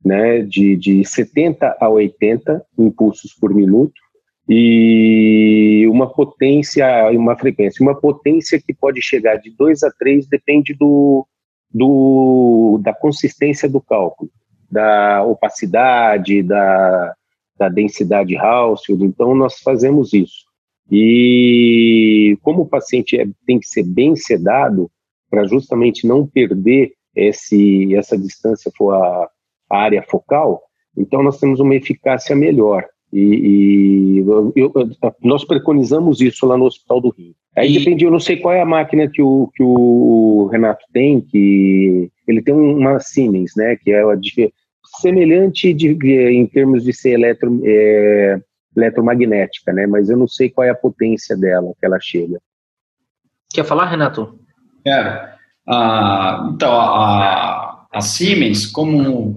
né, 0.05 0.43
de, 0.43 0.77
de 0.77 1.05
70 1.05 1.77
a 1.79 1.89
80 1.89 2.65
impulsos 2.79 3.35
por 3.35 3.55
minuto 3.55 4.01
e 4.49 5.87
uma 5.89 6.09
potência, 6.09 6.87
uma 7.13 7.37
frequência, 7.37 7.83
uma 7.83 7.95
potência 7.95 8.61
que 8.61 8.75
pode 8.75 9.01
chegar 9.01 9.37
de 9.37 9.51
2 9.51 9.83
a 9.83 9.91
3, 9.91 10.27
depende 10.27 10.75
do, 10.75 11.27
do, 11.73 12.81
da 12.83 12.93
consistência 12.93 13.69
do 13.69 13.81
cálculo, 13.81 14.31
da 14.71 15.23
opacidade, 15.25 16.43
da, 16.43 17.15
da 17.59 17.69
densidade 17.69 18.37
Hounsfield, 18.37 19.05
então 19.05 19.35
nós 19.35 19.59
fazemos 19.61 20.13
isso. 20.13 20.51
E 20.91 22.37
como 22.43 22.63
o 22.63 22.69
paciente 22.69 23.21
é, 23.21 23.27
tem 23.47 23.61
que 23.61 23.67
ser 23.67 23.85
bem 23.85 24.17
sedado, 24.17 24.91
para 25.31 25.47
justamente 25.47 26.07
não 26.07 26.27
perder 26.27 26.93
esse, 27.15 27.95
essa 27.95 28.19
distância 28.19 28.71
for 28.77 28.95
a, 28.95 29.31
a 29.71 29.79
área 29.79 30.03
focal, 30.03 30.61
então 30.97 31.23
nós 31.23 31.39
temos 31.39 31.61
uma 31.61 31.77
eficácia 31.77 32.35
melhor. 32.35 32.85
E, 33.13 34.19
e 34.19 34.19
eu, 34.57 34.73
nós 35.23 35.45
preconizamos 35.45 36.21
isso 36.21 36.47
lá 36.47 36.57
no 36.57 36.67
Hospital 36.67 37.01
do 37.01 37.11
Rio. 37.11 37.35
Aí 37.57 37.75
e... 37.75 37.79
depende, 37.79 38.05
eu 38.05 38.11
não 38.11 38.21
sei 38.21 38.37
qual 38.37 38.55
é 38.55 38.61
a 38.61 38.67
máquina 38.67 39.09
que 39.09 39.21
o, 39.21 39.51
que 39.55 39.63
o 39.63 40.49
Renato 40.53 40.85
tem, 40.93 41.21
que 41.21 42.11
ele 42.27 42.43
tem 42.43 42.55
uma 42.55 43.01
Siemens, 43.01 43.53
né, 43.57 43.77
que 43.77 43.93
é 43.93 44.03
semelhante 45.01 45.73
de, 45.73 45.97
em 46.31 46.47
termos 46.47 46.85
de 46.85 46.93
ser 46.93 47.11
eletro, 47.11 47.61
é, 47.65 48.41
eletromagnética, 48.77 49.73
né, 49.73 49.87
mas 49.87 50.09
eu 50.09 50.17
não 50.17 50.29
sei 50.29 50.49
qual 50.49 50.67
é 50.67 50.71
a 50.71 50.75
potência 50.75 51.37
dela 51.37 51.73
que 51.79 51.87
ela 51.87 51.99
chega. 52.01 52.41
Quer 53.53 53.65
falar, 53.65 53.87
Renato? 53.87 54.39
Quero. 54.85 55.29
Ah, 55.69 56.51
então, 56.55 56.73
a, 56.73 57.87
a 57.93 58.01
Siemens, 58.01 58.67
como 58.67 59.31
o 59.31 59.37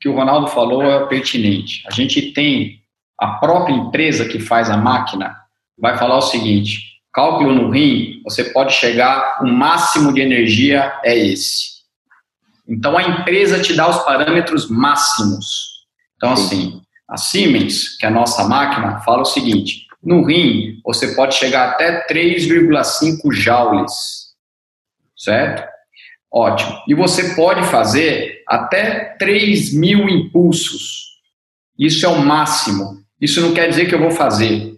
que 0.00 0.08
o 0.08 0.14
Ronaldo 0.14 0.46
falou, 0.48 0.82
é 0.82 1.06
pertinente. 1.06 1.82
A 1.86 1.92
gente 1.92 2.32
tem 2.32 2.79
a 3.20 3.34
própria 3.34 3.74
empresa 3.74 4.24
que 4.24 4.40
faz 4.40 4.70
a 4.70 4.78
máquina 4.78 5.36
vai 5.78 5.96
falar 5.98 6.16
o 6.16 6.22
seguinte: 6.22 7.00
cálculo 7.12 7.52
no 7.52 7.70
rim, 7.70 8.22
você 8.24 8.44
pode 8.44 8.72
chegar, 8.72 9.40
o 9.42 9.46
máximo 9.46 10.12
de 10.12 10.22
energia 10.22 10.98
é 11.04 11.16
esse. 11.16 11.80
Então 12.66 12.96
a 12.96 13.02
empresa 13.02 13.60
te 13.60 13.74
dá 13.74 13.88
os 13.88 13.98
parâmetros 14.04 14.70
máximos. 14.70 15.80
Então, 16.16 16.32
assim, 16.32 16.80
a 17.08 17.16
Siemens, 17.16 17.96
que 17.98 18.06
é 18.06 18.08
a 18.08 18.12
nossa 18.12 18.46
máquina, 18.48 19.00
fala 19.00 19.22
o 19.22 19.26
seguinte: 19.26 19.86
no 20.02 20.24
rim, 20.24 20.80
você 20.82 21.14
pode 21.14 21.34
chegar 21.34 21.70
até 21.70 22.06
3,5 22.06 23.32
joules, 23.32 23.92
certo? 25.16 25.68
Ótimo. 26.32 26.80
E 26.86 26.94
você 26.94 27.34
pode 27.34 27.64
fazer 27.64 28.44
até 28.46 29.16
3 29.18 29.74
mil 29.74 30.08
impulsos. 30.08 31.10
Isso 31.76 32.06
é 32.06 32.08
o 32.08 32.20
máximo. 32.20 33.00
Isso 33.20 33.40
não 33.40 33.52
quer 33.52 33.68
dizer 33.68 33.86
que 33.86 33.94
eu 33.94 34.00
vou 34.00 34.10
fazer. 34.10 34.74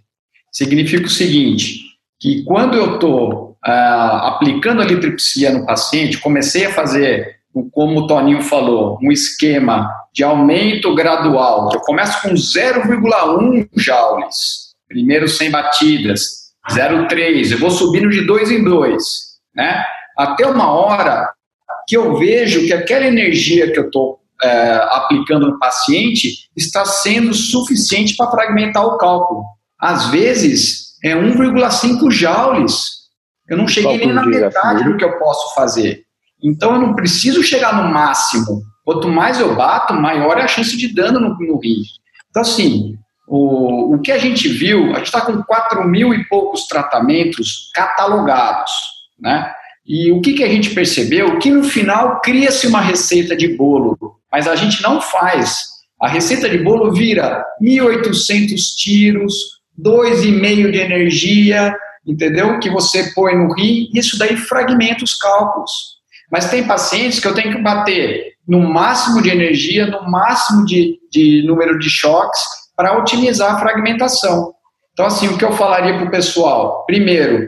Significa 0.50 1.06
o 1.06 1.10
seguinte, 1.10 1.80
que 2.20 2.42
quando 2.44 2.76
eu 2.76 2.94
estou 2.94 3.56
ah, 3.64 4.28
aplicando 4.28 4.82
a 4.82 4.84
litripsia 4.84 5.52
no 5.52 5.64
paciente, 5.64 6.18
comecei 6.18 6.66
a 6.66 6.72
fazer, 6.72 7.36
como 7.70 8.00
o 8.00 8.06
Toninho 8.06 8.42
falou, 8.42 8.98
um 9.02 9.12
esquema 9.12 9.88
de 10.12 10.24
aumento 10.24 10.94
gradual. 10.94 11.70
Eu 11.72 11.80
começo 11.80 12.20
com 12.22 12.34
0,1 12.34 13.68
joules, 13.76 14.74
primeiro 14.88 15.28
100 15.28 15.50
batidas, 15.50 16.42
0,3, 16.70 17.52
eu 17.52 17.58
vou 17.58 17.70
subindo 17.70 18.08
de 18.08 18.24
dois 18.26 18.50
em 18.50 18.62
dois, 18.62 19.32
né? 19.54 19.82
Até 20.16 20.46
uma 20.46 20.70
hora 20.70 21.28
que 21.88 21.96
eu 21.96 22.16
vejo 22.16 22.66
que 22.66 22.72
aquela 22.72 23.06
energia 23.06 23.72
que 23.72 23.78
eu 23.78 23.86
estou 23.86 24.21
é, 24.42 24.74
aplicando 24.90 25.46
no 25.46 25.58
paciente 25.58 26.48
está 26.56 26.84
sendo 26.84 27.32
suficiente 27.32 28.16
para 28.16 28.30
fragmentar 28.30 28.84
o 28.84 28.98
cálculo. 28.98 29.44
Às 29.80 30.06
vezes, 30.06 30.98
é 31.02 31.14
1,5 31.14 32.10
joules. 32.10 33.02
Eu 33.48 33.56
não 33.56 33.68
cheguei 33.68 33.98
nem 33.98 34.12
na 34.12 34.24
metade 34.24 34.84
do 34.84 34.96
que 34.96 35.04
eu 35.04 35.18
posso 35.18 35.54
fazer. 35.54 36.02
Então, 36.42 36.74
eu 36.74 36.80
não 36.80 36.94
preciso 36.94 37.42
chegar 37.42 37.82
no 37.82 37.92
máximo. 37.92 38.62
Quanto 38.84 39.08
mais 39.08 39.38
eu 39.38 39.54
bato, 39.54 39.94
maior 39.94 40.38
é 40.38 40.42
a 40.42 40.48
chance 40.48 40.76
de 40.76 40.92
dano 40.92 41.20
no, 41.20 41.36
no 41.38 41.60
rim. 41.60 41.82
Então, 42.30 42.42
assim, 42.42 42.96
o, 43.28 43.94
o 43.94 44.00
que 44.00 44.10
a 44.10 44.18
gente 44.18 44.48
viu, 44.48 44.92
a 44.92 44.98
gente 44.98 45.06
está 45.06 45.20
com 45.20 45.42
4 45.42 45.86
mil 45.86 46.12
e 46.12 46.26
poucos 46.28 46.66
tratamentos 46.66 47.70
catalogados, 47.74 48.72
né? 49.20 49.52
E 49.86 50.12
o 50.12 50.20
que, 50.20 50.34
que 50.34 50.44
a 50.44 50.48
gente 50.48 50.70
percebeu? 50.70 51.38
Que 51.38 51.50
no 51.50 51.64
final 51.64 52.20
cria-se 52.20 52.66
uma 52.66 52.80
receita 52.80 53.36
de 53.36 53.56
bolo 53.56 53.96
mas 54.32 54.48
a 54.48 54.56
gente 54.56 54.82
não 54.82 55.00
faz. 55.00 55.66
A 56.00 56.08
receita 56.08 56.48
de 56.48 56.58
bolo 56.58 56.92
vira 56.92 57.44
1.800 57.62 58.56
tiros, 58.76 59.34
2,5 59.80 60.70
de 60.70 60.78
energia, 60.78 61.76
entendeu? 62.06 62.58
Que 62.58 62.70
você 62.70 63.12
põe 63.14 63.36
no 63.36 63.52
rim, 63.54 63.90
isso 63.94 64.18
daí 64.18 64.36
fragmenta 64.36 65.04
os 65.04 65.14
cálculos. 65.14 65.70
Mas 66.30 66.50
tem 66.50 66.66
pacientes 66.66 67.20
que 67.20 67.28
eu 67.28 67.34
tenho 67.34 67.54
que 67.54 67.62
bater 67.62 68.32
no 68.48 68.60
máximo 68.60 69.22
de 69.22 69.30
energia, 69.30 69.86
no 69.86 70.10
máximo 70.10 70.64
de, 70.64 70.98
de 71.10 71.44
número 71.46 71.78
de 71.78 71.88
choques, 71.88 72.40
para 72.74 72.98
otimizar 72.98 73.54
a 73.54 73.58
fragmentação. 73.58 74.52
Então, 74.92 75.06
assim, 75.06 75.28
o 75.28 75.38
que 75.38 75.44
eu 75.44 75.52
falaria 75.52 75.94
para 75.94 76.06
o 76.06 76.10
pessoal? 76.10 76.84
Primeiro, 76.86 77.46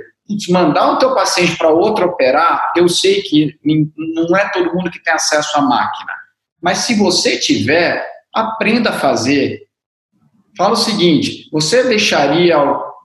mandar 0.49 0.93
o 0.93 0.99
teu 0.99 1.15
paciente 1.15 1.57
para 1.57 1.71
outro 1.71 2.07
operar, 2.07 2.73
eu 2.77 2.89
sei 2.89 3.23
que 3.23 3.55
não 3.65 4.37
é 4.37 4.49
todo 4.51 4.73
mundo 4.75 4.91
que 4.91 5.03
tem 5.03 5.13
acesso 5.13 5.59
à 5.59 5.63
máquina. 5.63 6.13
Mas 6.65 6.79
se 6.79 6.95
você 6.95 7.37
tiver, 7.37 8.03
aprenda 8.35 8.89
a 8.89 8.99
fazer. 8.99 9.65
Fala 10.57 10.73
o 10.73 10.77
seguinte: 10.77 11.47
você 11.53 11.85
deixaria, 11.85 12.57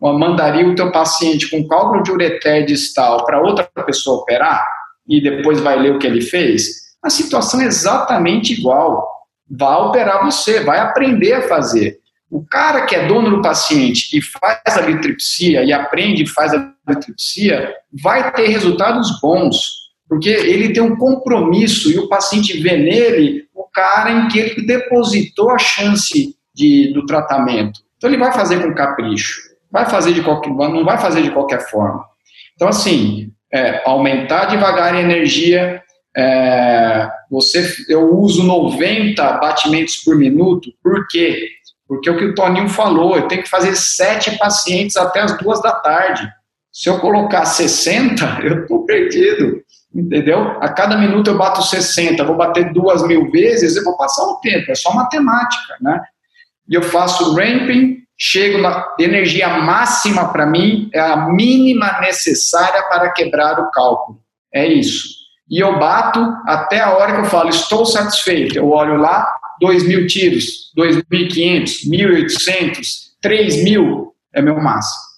mandaria 0.02 0.66
o 0.66 0.76
teu 0.76 0.90
paciente 0.94 1.50
com 1.50 1.68
cálculo 1.68 2.02
de 2.02 2.10
ureter 2.10 2.66
distal 2.66 3.26
para 3.26 3.42
outra 3.42 3.70
pessoa 3.86 4.22
operar 4.22 4.66
e 5.06 5.22
depois 5.22 5.60
vai 5.60 5.78
ler 5.78 5.94
o 5.94 6.00
que 6.00 6.08
ele 6.08 6.22
fez? 6.22 6.90
A 7.04 7.10
situação 7.10 7.60
é 7.60 7.66
exatamente 7.66 8.54
igual. 8.54 9.06
vai 9.50 9.76
operar 9.82 10.24
você, 10.24 10.62
vai 10.62 10.80
aprender 10.80 11.34
a 11.34 11.48
fazer. 11.50 12.00
O 12.32 12.46
cara 12.46 12.86
que 12.86 12.96
é 12.96 13.08
dono 13.08 13.30
do 13.30 13.42
paciente 13.42 14.18
e 14.18 14.22
faz 14.22 14.78
a 14.78 14.82
litripsia 14.82 15.64
e 15.66 15.74
aprende 15.74 16.24
e 16.24 16.28
faz 16.28 16.54
a 16.54 16.72
litripsia, 16.88 17.74
vai 17.92 18.32
ter 18.32 18.48
resultados 18.48 19.20
bons, 19.20 19.90
porque 20.08 20.30
ele 20.30 20.72
tem 20.72 20.82
um 20.84 20.96
compromisso 20.96 21.92
e 21.92 21.98
o 21.98 22.08
paciente 22.08 22.62
vê 22.62 22.78
nele 22.78 23.49
cara 23.80 24.12
em 24.12 24.28
que 24.28 24.38
ele 24.38 24.66
depositou 24.66 25.52
a 25.52 25.58
chance 25.58 26.36
de, 26.54 26.92
do 26.94 27.06
tratamento. 27.06 27.80
Então 27.96 28.10
ele 28.10 28.20
vai 28.20 28.34
fazer 28.34 28.62
com 28.62 28.76
capricho, 28.76 29.42
vai 29.72 29.86
fazer 29.86 30.14
de 30.14 30.22
qualquer, 30.22 30.50
não 30.50 30.84
vai 30.84 30.98
fazer 30.98 31.22
de 31.22 31.32
qualquer 31.32 31.62
forma. 31.70 32.04
Então 32.56 32.68
assim, 32.68 33.32
é, 33.54 33.82
aumentar 33.90 34.46
devagar 34.46 34.94
a 34.94 35.00
energia, 35.00 35.82
é, 36.16 37.10
você, 37.32 37.74
eu 37.88 38.14
uso 38.18 38.44
90 38.44 39.34
batimentos 39.34 39.96
por 39.98 40.18
minuto, 40.18 40.72
por 40.84 41.08
quê? 41.08 41.48
Porque 41.88 42.10
é 42.10 42.12
o 42.12 42.18
que 42.18 42.26
o 42.26 42.36
Toninho 42.36 42.68
falou, 42.68 43.16
eu 43.16 43.30
tenho 43.30 43.44
que 43.44 43.50
fazer 43.50 43.76
sete 43.76 44.38
pacientes 44.38 44.98
até 44.98 45.22
as 45.22 45.38
duas 45.38 45.62
da 45.62 45.72
tarde. 45.72 46.30
Se 46.72 46.90
eu 46.90 47.00
colocar 47.00 47.46
60, 47.46 48.40
eu 48.44 48.62
estou 48.62 48.86
perdido, 48.86 49.62
entendeu? 49.94 50.58
A 50.62 50.70
cada 50.70 50.98
minuto 50.98 51.30
eu 51.30 51.38
bato 51.38 51.62
60, 51.62 52.24
vou 52.24 52.36
bater 52.36 52.72
duas 52.74 53.06
mil 53.06 53.30
vezes, 53.32 53.76
eu 53.76 53.84
vou 53.84 53.98
passar 53.98 54.24
o 54.24 54.40
tempo, 54.40 54.72
é 54.72 54.76
só 54.76 54.94
matemática, 54.94 55.76
né? 55.82 56.02
E 56.68 56.76
eu 56.76 56.84
faço 56.84 57.34
ramping, 57.34 57.98
chego 58.18 58.60
na 58.60 58.86
energia 59.00 59.50
máxima 59.50 60.32
para 60.32 60.46
mim, 60.46 60.90
é 60.94 61.00
a 61.00 61.30
mínima 61.30 62.00
necessária 62.02 62.84
para 62.84 63.12
quebrar 63.12 63.60
o 63.60 63.72
cálculo. 63.72 64.20
É 64.54 64.68
isso 64.68 65.20
e 65.50 65.60
eu 65.60 65.80
bato 65.80 66.20
até 66.46 66.80
a 66.80 66.96
hora 66.96 67.14
que 67.14 67.22
eu 67.22 67.26
falo, 67.26 67.50
estou 67.50 67.86
satisfeito. 67.86 68.56
Eu 68.56 68.70
olho 68.70 68.98
lá, 68.98 69.28
2 69.60 69.88
mil 69.88 70.06
tiros, 70.06 70.72
2.500, 70.78 71.90
1.800, 71.90 72.88
3 73.20 73.64
mil 73.64 74.14
é 74.34 74.42
meu 74.42 74.62
máximo. 74.62 75.09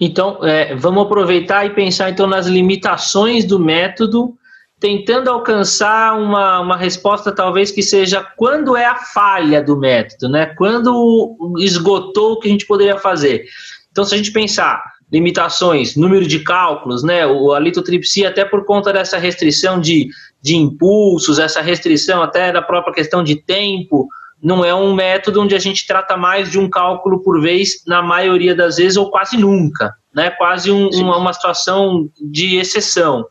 Então, 0.00 0.38
é, 0.42 0.74
vamos 0.74 1.04
aproveitar 1.04 1.66
e 1.66 1.70
pensar 1.70 2.08
então 2.08 2.26
nas 2.26 2.46
limitações 2.46 3.44
do 3.44 3.58
método, 3.58 4.34
tentando 4.80 5.28
alcançar 5.28 6.18
uma, 6.18 6.60
uma 6.60 6.76
resposta 6.76 7.30
talvez 7.30 7.70
que 7.70 7.82
seja 7.82 8.26
quando 8.38 8.74
é 8.74 8.86
a 8.86 8.96
falha 8.96 9.62
do 9.62 9.76
método, 9.76 10.30
né? 10.30 10.46
Quando 10.56 11.36
esgotou 11.58 12.32
o 12.32 12.40
que 12.40 12.48
a 12.48 12.50
gente 12.50 12.66
poderia 12.66 12.96
fazer. 12.96 13.44
Então, 13.92 14.02
se 14.02 14.14
a 14.14 14.16
gente 14.16 14.32
pensar 14.32 14.82
limitações, 15.12 15.96
número 15.96 16.26
de 16.26 16.38
cálculos, 16.38 17.02
né? 17.02 17.26
O, 17.26 17.52
a 17.52 17.60
litotripsia, 17.60 18.30
até 18.30 18.42
por 18.42 18.64
conta 18.64 18.94
dessa 18.94 19.18
restrição 19.18 19.78
de, 19.78 20.08
de 20.40 20.56
impulsos, 20.56 21.38
essa 21.38 21.60
restrição 21.60 22.22
até 22.22 22.50
da 22.50 22.62
própria 22.62 22.94
questão 22.94 23.22
de 23.22 23.36
tempo, 23.36 24.08
não 24.42 24.64
é 24.64 24.74
um 24.74 24.94
método 24.94 25.42
onde 25.42 25.54
a 25.54 25.58
gente 25.58 25.86
trata 25.86 26.16
mais 26.16 26.50
de 26.50 26.58
um 26.58 26.68
cálculo 26.68 27.22
por 27.22 27.40
vez, 27.40 27.82
na 27.86 28.02
maioria 28.02 28.54
das 28.54 28.76
vezes, 28.76 28.96
ou 28.96 29.10
quase 29.10 29.36
nunca, 29.36 29.94
né? 30.14 30.30
Quase 30.30 30.70
um, 30.70 30.88
uma, 30.88 31.16
uma 31.18 31.32
situação 31.32 32.08
de 32.20 32.56
exceção. 32.56 33.26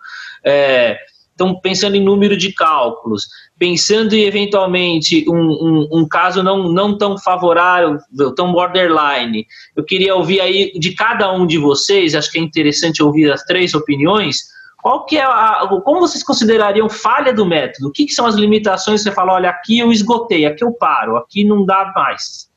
É, 0.45 0.97
então, 1.34 1.57
pensando 1.57 1.95
em 1.95 2.03
número 2.03 2.36
de 2.36 2.51
cálculos, 2.51 3.28
pensando 3.57 4.14
em 4.14 4.24
eventualmente 4.24 5.24
um, 5.30 5.36
um, 5.36 5.88
um, 5.91 6.07
caso 6.07 6.43
não, 6.43 6.70
não 6.72 6.97
tão 6.97 7.18
favorável, 7.18 7.97
tão 8.36 8.51
borderline, 8.51 9.47
eu 9.74 9.86
queria 9.86 10.16
ouvir 10.16 10.41
aí 10.41 10.72
de 10.78 10.93
cada 10.93 11.32
um 11.32 11.47
de 11.47 11.57
vocês, 11.57 12.14
acho 12.14 12.30
que 12.30 12.38
é 12.38 12.41
interessante 12.41 13.01
ouvir 13.01 13.32
as 13.32 13.43
três 13.43 13.74
opiniões, 13.74 14.49
qual 14.82 15.05
que 15.05 15.17
é 15.17 15.23
a, 15.23 15.67
como 15.84 15.99
vocês 15.99 16.23
considerariam 16.23 16.89
falha 16.89 17.34
do 17.34 17.45
método? 17.45 17.89
O 17.89 17.91
que, 17.91 18.05
que 18.05 18.13
são 18.13 18.25
as 18.25 18.36
limitações? 18.36 19.01
Você 19.01 19.11
fala, 19.11 19.34
olha, 19.34 19.49
aqui 19.49 19.80
eu 19.80 19.91
esgotei, 19.91 20.45
aqui 20.45 20.63
eu 20.63 20.71
paro, 20.71 21.17
aqui 21.17 21.43
não 21.43 21.65
dá 21.65 21.91
mais. 21.95 22.49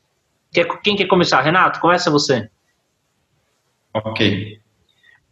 Quer, 0.51 0.65
quem 0.81 0.95
quer 0.95 1.07
começar? 1.07 1.41
Renato, 1.41 1.79
começa 1.79 2.09
você. 2.09 2.49
Ok. 3.93 4.59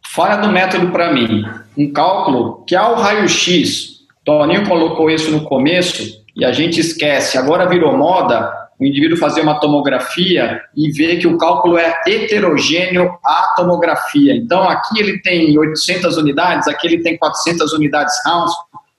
Falha 0.06 0.36
do 0.36 0.48
método 0.48 0.90
para 0.90 1.12
mim, 1.12 1.44
um 1.76 1.92
cálculo 1.92 2.64
que 2.66 2.76
ao 2.76 2.96
raio-x 2.96 4.02
Toninho 4.24 4.68
colocou 4.68 5.10
isso 5.10 5.30
no 5.30 5.44
começo 5.44 6.22
e 6.36 6.44
a 6.44 6.52
gente 6.52 6.80
esquece. 6.80 7.38
Agora 7.38 7.68
virou 7.68 7.96
moda 7.96 8.61
o 8.82 8.86
indivíduo 8.86 9.16
fazer 9.16 9.40
uma 9.40 9.60
tomografia 9.60 10.60
e 10.76 10.90
ver 10.90 11.18
que 11.18 11.26
o 11.26 11.38
cálculo 11.38 11.78
é 11.78 12.00
heterogêneo 12.06 13.16
à 13.24 13.54
tomografia. 13.56 14.34
Então, 14.34 14.64
aqui 14.64 14.98
ele 14.98 15.20
tem 15.20 15.56
800 15.56 16.16
unidades, 16.16 16.66
aqui 16.66 16.88
ele 16.88 17.02
tem 17.02 17.16
400 17.16 17.72
unidades 17.72 18.14
Rounds. 18.26 18.52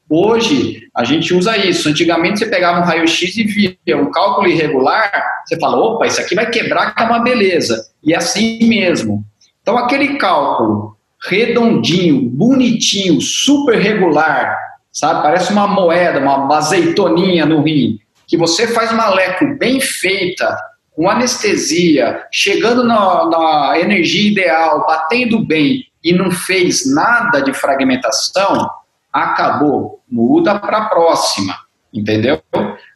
Hoje, 0.09 0.87
a 0.95 1.03
gente 1.03 1.33
usa 1.33 1.57
isso. 1.57 1.89
Antigamente, 1.89 2.39
você 2.39 2.45
pegava 2.45 2.79
um 2.79 2.83
raio-x 2.83 3.35
e 3.35 3.43
via 3.43 3.97
um 3.97 4.09
cálculo 4.11 4.47
irregular, 4.47 5.11
você 5.45 5.59
fala, 5.59 5.77
opa, 5.77 6.07
isso 6.07 6.21
aqui 6.21 6.33
vai 6.33 6.49
quebrar, 6.49 6.95
que 6.95 7.03
é 7.03 7.05
uma 7.05 7.19
beleza. 7.19 7.87
E 8.03 8.13
é 8.13 8.17
assim 8.17 8.59
mesmo. 8.67 9.23
Então, 9.61 9.77
aquele 9.77 10.17
cálculo 10.17 10.95
redondinho, 11.27 12.29
bonitinho, 12.29 13.19
super 13.19 13.77
regular, 13.77 14.57
sabe? 14.91 15.23
Parece 15.23 15.51
uma 15.51 15.67
moeda, 15.67 16.19
uma 16.19 16.57
azeitoninha 16.57 17.45
no 17.45 17.61
rim. 17.61 17.97
Que 18.33 18.37
você 18.37 18.65
faz 18.65 18.91
uma 18.91 19.09
leco 19.09 19.45
bem 19.59 19.79
feita, 19.79 20.57
com 20.95 21.07
anestesia, 21.07 22.25
chegando 22.31 22.83
na, 22.83 23.29
na 23.29 23.79
energia 23.79 24.31
ideal, 24.31 24.87
batendo 24.87 25.45
bem 25.45 25.85
e 26.03 26.11
não 26.11 26.31
fez 26.31 26.91
nada 26.91 27.43
de 27.43 27.53
fragmentação, 27.53 28.67
acabou. 29.13 30.01
Muda 30.09 30.57
para 30.57 30.79
a 30.79 30.85
próxima, 30.85 31.55
entendeu? 31.93 32.41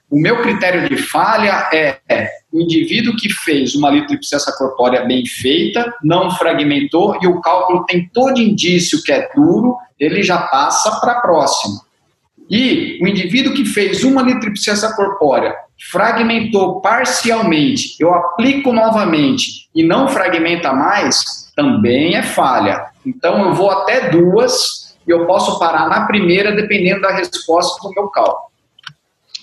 O 0.10 0.20
meu 0.20 0.42
critério 0.42 0.90
de 0.90 0.98
falha 0.98 1.70
é, 1.72 2.00
é 2.10 2.30
o 2.52 2.60
indivíduo 2.60 3.16
que 3.16 3.30
fez 3.30 3.76
uma 3.76 3.92
litripsia 3.92 4.40
corpórea 4.58 5.06
bem 5.06 5.24
feita, 5.24 5.94
não 6.02 6.32
fragmentou 6.32 7.16
e 7.22 7.28
o 7.28 7.40
cálculo 7.42 7.86
tem 7.86 8.10
todo 8.12 8.42
indício 8.42 9.04
que 9.04 9.12
é 9.12 9.30
duro, 9.36 9.78
ele 10.00 10.24
já 10.24 10.40
passa 10.48 11.00
para 11.00 11.12
a 11.12 11.22
próxima. 11.22 11.86
E 12.50 13.00
o 13.02 13.08
indivíduo 13.08 13.54
que 13.54 13.66
fez 13.66 14.04
uma 14.04 14.22
litripsia 14.22 14.74
corpórea, 14.96 15.54
fragmentou 15.92 16.80
parcialmente, 16.82 17.96
eu 18.00 18.14
aplico 18.14 18.72
novamente 18.72 19.70
e 19.76 19.84
não 19.84 20.08
fragmenta 20.08 20.74
mais, 20.74 21.52
também 21.56 22.16
é 22.16 22.24
falha. 22.24 22.86
Então 23.06 23.46
eu 23.46 23.54
vou 23.54 23.70
até 23.70 24.10
duas 24.10 24.96
e 25.08 25.12
eu 25.12 25.26
posso 25.26 25.60
parar 25.60 25.90
na 25.90 26.06
primeira 26.06 26.56
dependendo 26.56 27.02
da 27.02 27.12
resposta 27.12 27.86
do 27.86 27.94
meu 27.94 28.08
cálculo. 28.08 28.48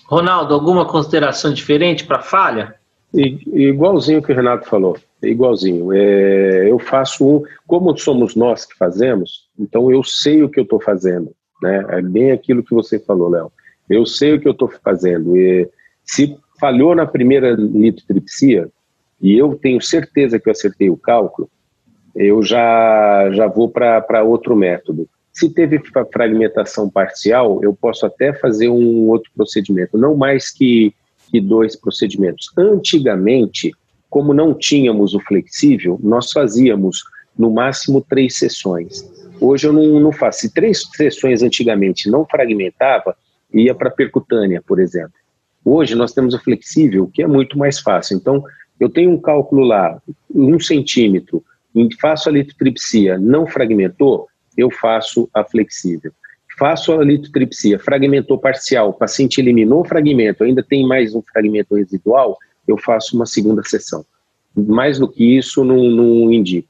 Ronaldo, 0.07 0.55
alguma 0.55 0.84
consideração 0.84 1.52
diferente 1.52 2.05
para 2.05 2.20
falha? 2.20 2.74
Igualzinho 3.12 4.22
que 4.22 4.32
o 4.32 4.34
Renato 4.34 4.68
falou, 4.68 4.96
igualzinho. 5.22 5.92
É, 5.92 6.70
eu 6.70 6.78
faço 6.78 7.26
um, 7.26 7.42
como 7.66 7.96
somos 7.96 8.34
nós 8.34 8.66
que 8.66 8.76
fazemos, 8.76 9.44
então 9.59 9.90
eu 9.90 10.02
sei 10.02 10.42
o 10.42 10.48
que 10.48 10.59
eu 10.59 10.64
estou 10.64 10.80
fazendo. 10.80 11.32
Né? 11.65 11.83
É 11.89 12.03
bem 12.03 12.31
aquilo 12.31 12.62
que 12.62 12.75
você 12.75 12.99
falou, 12.99 13.31
Léo. 13.31 13.51
Eu 13.89 14.05
sei 14.05 14.35
o 14.35 14.41
que 14.41 14.47
eu 14.47 14.53
estou 14.53 14.69
fazendo. 14.69 15.35
E 15.35 15.67
se 16.05 16.37
falhou 16.61 16.95
na 16.95 17.07
primeira 17.07 17.53
litotripsia, 17.53 18.69
e 19.21 19.39
eu 19.39 19.57
tenho 19.57 19.81
certeza 19.81 20.39
que 20.39 20.47
eu 20.47 20.53
acertei 20.53 20.91
o 20.91 20.97
cálculo, 20.97 21.49
eu 22.15 22.43
já, 22.43 23.31
já 23.33 23.47
vou 23.47 23.71
para 23.71 24.23
outro 24.23 24.55
método. 24.55 25.09
Se 25.33 25.49
teve 25.49 25.81
fragmentação 26.12 26.89
parcial, 26.89 27.61
eu 27.62 27.75
posso 27.75 28.05
até 28.05 28.35
fazer 28.35 28.69
um 28.69 29.09
outro 29.09 29.31
procedimento, 29.35 29.97
não 29.97 30.15
mais 30.15 30.51
que, 30.51 30.95
que 31.31 31.41
dois 31.41 31.75
procedimentos. 31.75 32.51
Antigamente, 32.57 33.73
como 34.11 34.35
não 34.35 34.53
tínhamos 34.53 35.15
o 35.15 35.21
flexível, 35.21 35.99
nós 36.03 36.31
fazíamos 36.31 37.03
no 37.37 37.51
máximo 37.51 38.05
três 38.07 38.39
sessões. 38.39 39.03
Hoje 39.41 39.66
eu 39.66 39.72
não, 39.72 40.01
não 40.01 40.12
faço. 40.12 40.41
Se 40.41 40.55
três 40.55 40.82
sessões 40.95 41.43
antigamente 41.43 42.11
não 42.11 42.24
fragmentava, 42.24 43.16
ia 43.53 43.74
para 43.74 43.91
percutânea, 43.91 44.62
por 44.66 44.80
exemplo. 44.80 45.12
Hoje 45.64 45.95
nós 45.95 46.12
temos 46.12 46.35
o 46.35 46.39
flexível, 46.39 47.09
que 47.12 47.22
é 47.22 47.26
muito 47.26 47.59
mais 47.59 47.78
fácil. 47.78 48.16
Então, 48.16 48.45
eu 48.78 48.89
tenho 48.89 49.11
um 49.11 49.20
cálculo 49.20 49.64
lá, 49.64 50.01
um 50.35 50.59
centímetro, 50.61 51.43
faço 52.01 52.28
a 52.28 52.32
litotripsia, 52.32 53.18
não 53.18 53.47
fragmentou, 53.47 54.28
eu 54.57 54.70
faço 54.70 55.28
a 55.32 55.43
flexível. 55.45 56.12
Faço 56.59 56.93
a 56.93 57.05
litotripsia, 57.05 57.78
fragmentou 57.78 58.39
parcial, 58.39 58.91
o 58.91 58.93
paciente 58.93 59.41
eliminou 59.41 59.80
o 59.80 59.85
fragmento, 59.85 60.45
ainda 60.45 60.62
tem 60.62 60.87
mais 60.87 61.14
um 61.14 61.22
fragmento 61.22 61.74
residual, 61.74 62.39
eu 62.68 62.78
faço 62.78 63.16
uma 63.16 63.26
segunda 63.26 63.62
sessão. 63.64 64.05
Mais 64.55 64.99
do 65.01 65.09
que 65.09 65.37
isso, 65.37 65.64
não, 65.64 65.91
não 65.91 66.32
indico. 66.32 66.68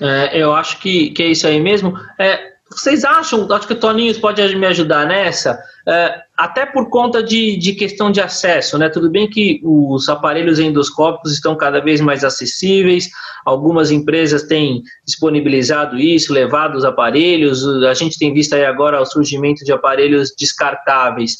É, 0.00 0.42
eu 0.42 0.54
acho 0.54 0.78
que, 0.78 1.10
que 1.10 1.22
é 1.22 1.26
isso 1.26 1.46
aí 1.46 1.60
mesmo. 1.60 1.98
É, 2.18 2.52
vocês 2.70 3.04
acham, 3.04 3.50
acho 3.50 3.66
que 3.66 3.72
o 3.72 3.80
Toninho 3.80 4.14
pode 4.20 4.42
me 4.54 4.66
ajudar 4.66 5.06
nessa, 5.06 5.58
é, 5.86 6.20
até 6.36 6.66
por 6.66 6.90
conta 6.90 7.22
de, 7.22 7.56
de 7.56 7.72
questão 7.72 8.10
de 8.10 8.20
acesso, 8.20 8.76
né? 8.76 8.90
Tudo 8.90 9.10
bem 9.10 9.28
que 9.28 9.60
os 9.64 10.08
aparelhos 10.08 10.58
endoscópicos 10.58 11.32
estão 11.32 11.56
cada 11.56 11.80
vez 11.80 12.00
mais 12.00 12.24
acessíveis, 12.24 13.08
algumas 13.44 13.90
empresas 13.90 14.42
têm 14.42 14.82
disponibilizado 15.06 15.98
isso, 15.98 16.32
levado 16.32 16.76
os 16.76 16.84
aparelhos, 16.84 17.66
a 17.84 17.94
gente 17.94 18.18
tem 18.18 18.34
visto 18.34 18.54
aí 18.54 18.66
agora 18.66 19.00
o 19.00 19.06
surgimento 19.06 19.64
de 19.64 19.72
aparelhos 19.72 20.34
descartáveis. 20.38 21.38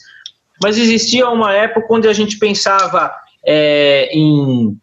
mas 0.63 0.79
existia 0.79 1.29
uma 1.29 1.53
época 1.53 1.87
onde 1.95 2.09
a 2.09 2.13
gente 2.13 2.39
pensava 2.39 3.13
é, 3.47 4.09
em 4.13 4.77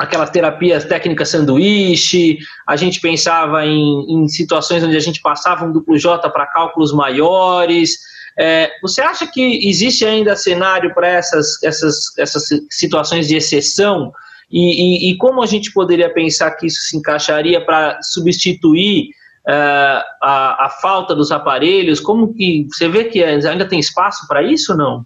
aquelas 0.00 0.30
terapias 0.30 0.86
técnicas 0.86 1.28
sanduíche, 1.28 2.38
a 2.66 2.74
gente 2.74 2.98
pensava 3.02 3.66
em, 3.66 4.06
em, 4.08 4.28
situações 4.28 4.82
onde 4.82 4.96
a 4.96 5.00
gente 5.00 5.20
passava 5.20 5.66
um 5.66 5.72
duplo 5.72 5.98
J 5.98 6.26
para 6.30 6.46
cálculos 6.46 6.90
maiores. 6.90 7.98
É, 8.38 8.70
você 8.80 9.02
acha 9.02 9.26
que 9.26 9.68
existe 9.68 10.06
ainda 10.06 10.34
cenário 10.34 10.94
para 10.94 11.06
essas, 11.06 11.62
essas, 11.62 12.16
essas 12.18 12.44
situações 12.70 13.28
de 13.28 13.36
exceção? 13.36 14.10
E, 14.50 15.10
e, 15.10 15.12
e, 15.12 15.18
como 15.18 15.42
a 15.42 15.46
gente 15.46 15.70
poderia 15.70 16.08
pensar 16.08 16.50
que 16.52 16.66
isso 16.66 16.80
se 16.80 16.96
encaixaria 16.96 17.62
para 17.62 18.00
substituir 18.02 19.10
uh, 19.46 20.02
a, 20.22 20.64
a, 20.64 20.70
falta 20.80 21.14
dos 21.14 21.30
aparelhos? 21.30 22.00
Como 22.00 22.32
que 22.32 22.66
você 22.72 22.88
vê 22.88 23.04
que 23.04 23.22
ainda 23.22 23.68
tem 23.68 23.78
espaço 23.78 24.26
para 24.26 24.42
isso, 24.42 24.74
não? 24.74 25.04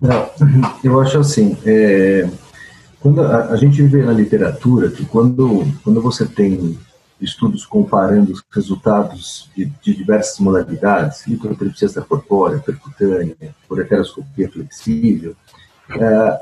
Não, 0.00 0.30
eu 0.82 0.98
acho 0.98 1.18
assim. 1.18 1.56
É, 1.66 2.26
quando 3.08 3.22
a, 3.22 3.46
a, 3.52 3.56
gente 3.56 3.82
vê 3.82 4.02
na 4.02 4.12
literatura 4.12 4.90
que 4.90 5.04
quando 5.06 5.66
quando 5.82 6.02
você 6.02 6.26
tem 6.26 6.78
estudos 7.18 7.64
comparando 7.64 8.32
os 8.32 8.44
resultados 8.52 9.50
de, 9.56 9.64
de 9.82 9.96
diversas 9.96 10.38
modalidades, 10.38 11.26
lipotripsia 11.26 11.86
extracorpórea, 11.86 12.58
percutânea, 12.58 13.54
ureteroscopia 13.68 14.50
flexível, 14.50 15.34
é, 15.90 16.40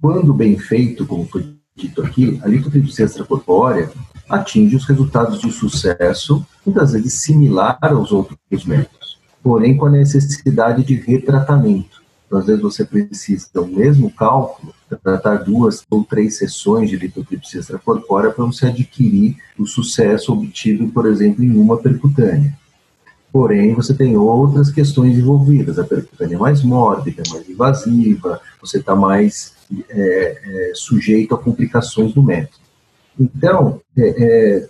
quando 0.00 0.32
bem 0.32 0.58
feito, 0.58 1.06
como 1.06 1.26
foi 1.26 1.54
dito 1.76 2.02
aqui, 2.02 2.40
a 2.42 2.48
litotripsia 2.48 3.04
extracorpórea 3.04 3.90
atinge 4.28 4.76
os 4.76 4.86
resultados 4.86 5.40
de 5.40 5.52
sucesso, 5.52 6.44
muitas 6.64 6.92
vezes 6.92 7.14
similar 7.14 7.78
aos 7.82 8.12
outros 8.12 8.64
métodos, 8.64 9.18
porém 9.42 9.76
com 9.76 9.86
a 9.86 9.90
necessidade 9.90 10.82
de 10.84 10.94
retratamento. 10.94 12.02
Então, 12.26 12.38
às 12.38 12.46
vezes 12.46 12.62
você 12.62 12.84
precisa 12.84 13.48
do 13.54 13.66
mesmo 13.66 14.10
cálculo 14.10 14.74
tratar 14.96 15.38
duas 15.38 15.84
ou 15.90 16.04
três 16.04 16.36
sessões 16.36 16.88
de 16.88 16.96
litotripsia 16.96 17.60
extracorpórea 17.60 18.30
para 18.30 18.44
você 18.44 18.66
adquirir 18.66 19.36
o 19.58 19.66
sucesso 19.66 20.32
obtido, 20.32 20.88
por 20.88 21.06
exemplo, 21.06 21.44
em 21.44 21.56
uma 21.56 21.76
percutânea. 21.76 22.56
Porém, 23.30 23.74
você 23.74 23.92
tem 23.94 24.16
outras 24.16 24.70
questões 24.70 25.18
envolvidas. 25.18 25.78
A 25.78 25.84
percutânea 25.84 26.36
é 26.36 26.38
mais 26.38 26.62
mórbida, 26.62 27.22
mais 27.30 27.48
invasiva, 27.48 28.40
você 28.60 28.78
está 28.78 28.96
mais 28.96 29.54
é, 29.90 30.70
é, 30.70 30.72
sujeito 30.74 31.34
a 31.34 31.38
complicações 31.38 32.12
do 32.14 32.22
método. 32.22 32.58
Então, 33.20 33.80
é, 33.96 34.08
é, 34.08 34.68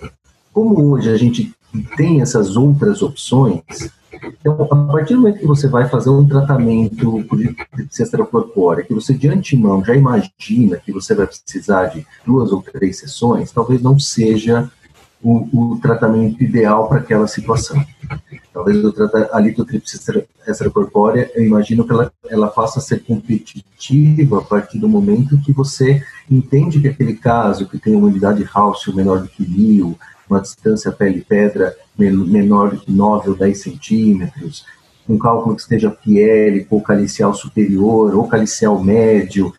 como 0.53 0.93
hoje 0.93 1.11
a 1.11 1.17
gente 1.17 1.55
tem 1.97 2.21
essas 2.21 2.57
outras 2.57 3.03
opções, 3.03 3.91
então, 4.41 4.69
a 4.71 4.93
partir 4.93 5.15
do 5.15 5.21
momento 5.21 5.39
que 5.39 5.47
você 5.47 5.69
vai 5.69 5.89
fazer 5.89 6.11
um 6.11 6.27
tratamento 6.27 7.25
por 7.29 7.39
extracorpórea, 7.79 8.85
que 8.85 8.95
você 8.95 9.15
de 9.15 9.29
antemão 9.29 9.85
já 9.85 9.95
imagina 9.95 10.77
que 10.77 10.93
você 10.93 11.15
vai 11.15 11.27
precisar 11.27 11.87
de 11.87 12.07
duas 12.27 12.53
ou 12.53 12.63
três 12.63 12.99
sessões, 12.99 13.53
talvez 13.53 13.83
não 13.83 13.99
seja 13.99 14.71
o, 15.23 15.73
o 15.73 15.81
tratamento 15.81 16.43
ideal 16.43 16.89
para 16.89 16.99
aquela 16.99 17.27
situação. 17.27 17.85
Talvez 18.53 18.79
a 19.33 19.41
litotripsia 19.41 20.27
extracorpórea, 20.47 21.31
eu 21.35 21.45
imagino 21.45 21.85
que 21.85 21.93
ela, 21.93 22.13
ela 22.29 22.51
faça 22.51 22.81
ser 22.81 23.05
competitiva 23.05 24.39
a 24.39 24.43
partir 24.43 24.79
do 24.79 24.89
momento 24.89 25.41
que 25.41 25.53
você 25.53 26.03
entende 26.31 26.81
que 26.81 26.89
aquele 26.89 27.15
caso 27.15 27.69
que 27.69 27.79
tem 27.79 27.95
uma 27.95 28.09
unidade 28.09 28.49
Haussel 28.53 28.95
menor 28.95 29.21
do 29.21 29.29
que 29.29 29.49
mil, 29.49 29.97
uma 30.29 30.41
distância 30.41 30.93
pele-pedra 30.93 31.77
menor 31.97 32.77
que 32.77 32.91
9 32.91 33.31
ou 33.31 33.37
10 33.37 33.61
centímetros, 33.61 34.65
um 35.09 35.19
cálculo 35.19 35.57
que 35.57 35.63
esteja 35.63 35.91
piélico 35.91 36.77
ou 36.77 36.83
calicial 36.83 37.35
superior 37.35 38.15
ou 38.15 38.29
calicial 38.29 38.83
médio, 38.83 39.55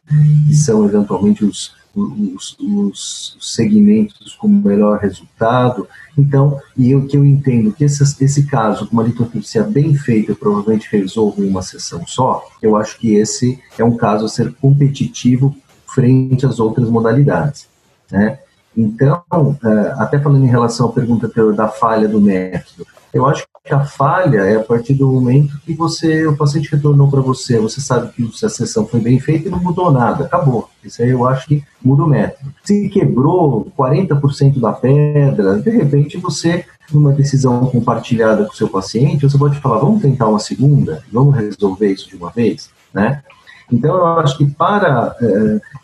que 0.47 0.55
são 0.55 0.85
eventualmente 0.85 1.43
os, 1.43 1.75
os, 1.95 2.55
os 2.59 3.37
segmentos 3.41 4.35
com 4.35 4.47
melhor 4.47 4.99
resultado. 4.99 5.87
Então, 6.17 6.59
e 6.77 6.91
eu 6.91 7.05
que 7.07 7.17
eu 7.17 7.25
entendo 7.25 7.73
que 7.73 7.83
esse, 7.83 8.03
esse 8.23 8.45
caso, 8.45 8.87
com 8.87 8.93
uma 8.93 9.03
litotripsia 9.03 9.63
bem 9.63 9.95
feita, 9.95 10.35
provavelmente 10.35 10.87
resolve 10.91 11.41
em 11.41 11.49
uma 11.49 11.61
sessão 11.61 12.05
só, 12.05 12.45
eu 12.61 12.75
acho 12.75 12.99
que 12.99 13.15
esse 13.15 13.59
é 13.77 13.83
um 13.83 13.97
caso 13.97 14.25
a 14.25 14.29
ser 14.29 14.53
competitivo 14.55 15.55
frente 15.87 16.45
às 16.45 16.59
outras 16.59 16.89
modalidades. 16.89 17.67
Né? 18.11 18.39
Então, 18.79 19.57
é, 19.63 19.93
até 19.97 20.17
falando 20.19 20.45
em 20.45 20.49
relação 20.49 20.87
à 20.87 20.91
pergunta 20.93 21.27
anterior 21.27 21.53
da 21.53 21.67
falha 21.67 22.07
do 22.07 22.21
método, 22.21 22.87
eu 23.13 23.25
acho 23.25 23.45
que 23.65 23.73
a 23.73 23.83
falha 23.83 24.39
é 24.41 24.55
a 24.55 24.63
partir 24.63 24.93
do 24.93 25.11
momento 25.11 25.59
que 25.65 25.73
você, 25.73 26.25
o 26.25 26.37
paciente 26.37 26.71
retornou 26.71 27.09
para 27.09 27.19
você, 27.19 27.59
você 27.59 27.81
sabe 27.81 28.11
que 28.13 28.23
a 28.45 28.49
sessão 28.49 28.85
foi 28.87 29.01
bem 29.01 29.19
feita 29.19 29.47
e 29.47 29.51
não 29.51 29.59
mudou 29.59 29.91
nada, 29.91 30.25
acabou. 30.25 30.69
Isso 30.83 31.01
aí 31.01 31.09
eu 31.09 31.27
acho 31.27 31.47
que 31.47 31.63
muda 31.83 32.03
o 32.03 32.07
método. 32.07 32.53
Se 32.63 32.87
quebrou 32.87 33.71
40% 33.77 34.59
da 34.59 34.71
pedra, 34.71 35.57
de 35.59 35.69
repente 35.71 36.17
você, 36.17 36.63
numa 36.91 37.11
decisão 37.11 37.65
compartilhada 37.65 38.45
com 38.45 38.53
o 38.53 38.55
seu 38.55 38.69
paciente, 38.69 39.29
você 39.29 39.37
pode 39.37 39.59
falar, 39.59 39.79
vamos 39.79 40.01
tentar 40.01 40.27
uma 40.27 40.39
segunda, 40.39 41.03
vamos 41.11 41.35
resolver 41.35 41.91
isso 41.91 42.07
de 42.07 42.15
uma 42.15 42.29
vez, 42.29 42.69
né? 42.93 43.23
Então, 43.71 43.95
eu 43.95 44.05
acho 44.19 44.37
que 44.37 44.45
para 44.45 45.15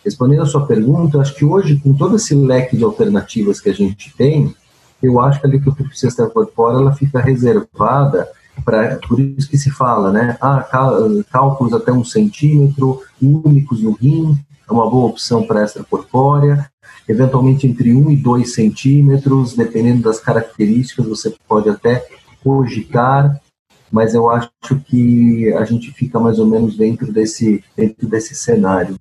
responder 0.04 0.40
a 0.40 0.46
sua 0.46 0.66
pergunta, 0.66 1.20
acho 1.20 1.36
que 1.36 1.46
hoje, 1.46 1.80
com 1.80 1.94
todo 1.94 2.16
esse 2.16 2.34
leque 2.34 2.76
de 2.76 2.84
alternativas 2.84 3.60
que 3.60 3.70
a 3.70 3.74
gente 3.74 4.14
tem, 4.16 4.56
eu 5.02 5.20
acho 5.20 5.40
que 5.40 5.48
a 5.48 5.50
lipotripsia 5.50 6.10
extracorpórea 6.10 6.78
ela 6.78 6.94
fica 6.94 7.20
reservada 7.20 8.28
para 8.64 8.98
por 9.08 9.20
isso 9.20 9.50
que 9.50 9.58
se 9.58 9.70
fala, 9.70 10.12
né? 10.12 10.38
Ah, 10.42 10.66
cálculos 11.30 11.74
até 11.74 11.92
um 11.92 12.04
centímetro, 12.04 13.02
únicos 13.22 13.82
no 13.84 13.92
rim, 13.92 14.38
é 14.68 14.72
uma 14.72 14.90
boa 14.90 15.08
opção 15.08 15.44
para 15.44 15.64
extracorpórea. 15.64 16.70
Eventualmente 17.08 17.68
entre 17.68 17.94
1 17.94 18.12
e 18.12 18.16
2 18.16 18.54
centímetros, 18.54 19.56
dependendo 19.56 20.02
das 20.02 20.20
características, 20.20 21.06
você 21.06 21.36
pode 21.48 21.70
até 21.70 22.04
cogitar 22.44 23.40
mas 23.96 24.14
eu 24.14 24.30
acho 24.30 24.52
que 24.88 25.54
a 25.54 25.64
gente 25.64 25.90
fica 25.90 26.20
mais 26.20 26.38
ou 26.38 26.46
menos 26.46 26.76
dentro 26.76 27.14
desse, 27.14 27.64
dentro 27.78 28.06
desse 28.10 28.36
cenário. 28.36 28.98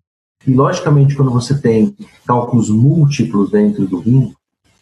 E, 0.47 0.55
logicamente, 0.55 1.17
quando 1.17 1.33
você 1.33 1.59
tem 1.61 1.97
cálculos 2.25 2.71
múltiplos 2.71 3.51
dentro 3.51 3.89
do 3.89 3.99
rim, 3.99 4.33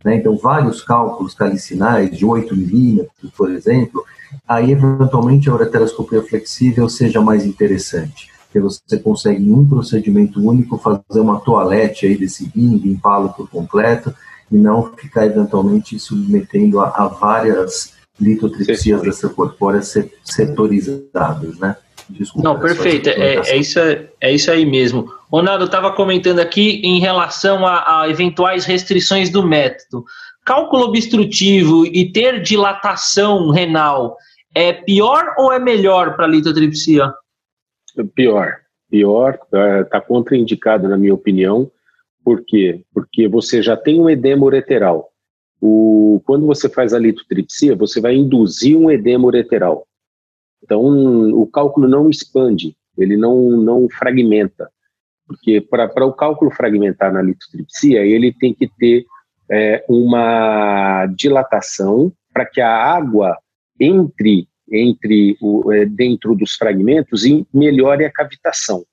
né, 0.05 0.17
então 0.17 0.37
vários 0.37 0.83
cálculos 0.83 1.33
calicinais 1.33 2.15
de 2.15 2.27
8 2.27 2.55
milímetros, 2.55 3.31
por 3.35 3.51
exemplo, 3.51 4.05
aí, 4.47 4.73
eventualmente, 4.73 5.49
a 5.49 5.55
ureteroscopia 5.55 6.23
flexível 6.23 6.91
seja 6.91 7.23
mais 7.23 7.47
interessante, 7.47 8.31
porque 8.45 8.61
você 8.61 8.99
consegue, 8.99 9.43
em 9.43 9.51
um 9.51 9.67
procedimento 9.67 10.47
único, 10.47 10.77
fazer 10.77 11.21
uma 11.21 11.41
toalete 11.41 12.05
aí 12.05 12.19
desse 12.19 12.45
rim, 12.55 12.77
limpá-lo 12.77 13.31
por 13.31 13.49
completo, 13.49 14.15
e 14.51 14.59
não 14.59 14.93
ficar, 14.93 15.25
eventualmente, 15.25 15.99
submetendo 15.99 16.81
a, 16.81 16.89
a 16.91 17.07
várias 17.07 18.02
litotripsias 18.21 19.03
extracorpóreas 19.05 19.95
setorizadas, 20.25 21.59
né? 21.59 21.77
Desculpa, 22.09 22.49
Não, 22.49 22.61
perfeito, 22.61 23.09
é, 23.09 23.37
é, 23.37 23.57
isso, 23.57 23.79
é 23.79 24.33
isso 24.33 24.51
aí 24.51 24.67
mesmo. 24.67 25.07
Ronaldo, 25.31 25.65
estava 25.65 25.93
comentando 25.93 26.41
aqui 26.41 26.81
em 26.85 27.01
relação 27.01 27.67
a, 27.67 28.03
a, 28.03 28.09
eventuais 28.09 28.65
restrições 28.65 29.31
do 29.31 29.47
método. 29.47 30.05
Cálculo 30.45 30.85
obstrutivo 30.85 31.87
e 31.87 32.11
ter 32.11 32.43
dilatação 32.43 33.51
renal 33.51 34.17
é 34.55 34.73
pior 34.73 35.35
ou 35.39 35.53
é 35.53 35.59
melhor 35.59 36.17
para 36.17 36.27
a 36.27 36.29
litotripsia? 36.29 37.13
Pior. 38.15 38.57
Pior, 38.91 39.39
está 39.83 40.01
contraindicado, 40.01 40.89
na 40.89 40.99
minha 40.99 41.15
opinião. 41.15 41.71
Por 42.23 42.45
quê? 42.45 42.83
Porque 42.93 43.27
você 43.27 43.63
já 43.63 43.77
tem 43.77 43.99
um 43.99 44.11
edema 44.11 44.45
ureteral 44.45 45.12
o, 45.65 46.21
quando 46.27 46.45
você 46.45 46.69
faz 46.69 46.93
a 46.93 46.99
litotripsia, 46.99 47.77
você 47.77 48.01
vai 48.01 48.17
induzir 48.17 48.77
um 48.77 48.91
edema 48.91 49.27
ureteral. 49.27 49.87
Então, 50.61 50.83
o 51.33 51.47
cálculo 51.47 51.87
não 51.87 52.11
expande, 52.11 52.77
ele 52.99 53.17
não, 53.17 53.51
não 53.51 53.89
fragmenta. 53.89 54.69
Porque 55.25 55.61
para 55.61 56.05
o 56.05 56.13
cálculo 56.13 56.51
fragmentar 56.51 57.13
na 57.13 57.23
litotripsia, 57.23 58.05
ele 58.05 58.33
tem 58.33 58.53
que 58.53 58.69
ter 58.77 59.07
é, 59.49 59.85
uma 59.89 61.07
dilatação 61.07 62.13
para 62.33 62.45
que 62.45 62.61
a 62.61 62.69
água 62.69 63.39
entre, 63.79 64.49
entre 64.69 65.37
o, 65.41 65.73
é, 65.73 65.87
dentro 65.87 66.35
dos 66.35 66.55
fragmentos 66.55 67.25
e 67.25 67.47
melhore 67.55 68.05
a 68.05 68.13
cavitação. 68.13 68.85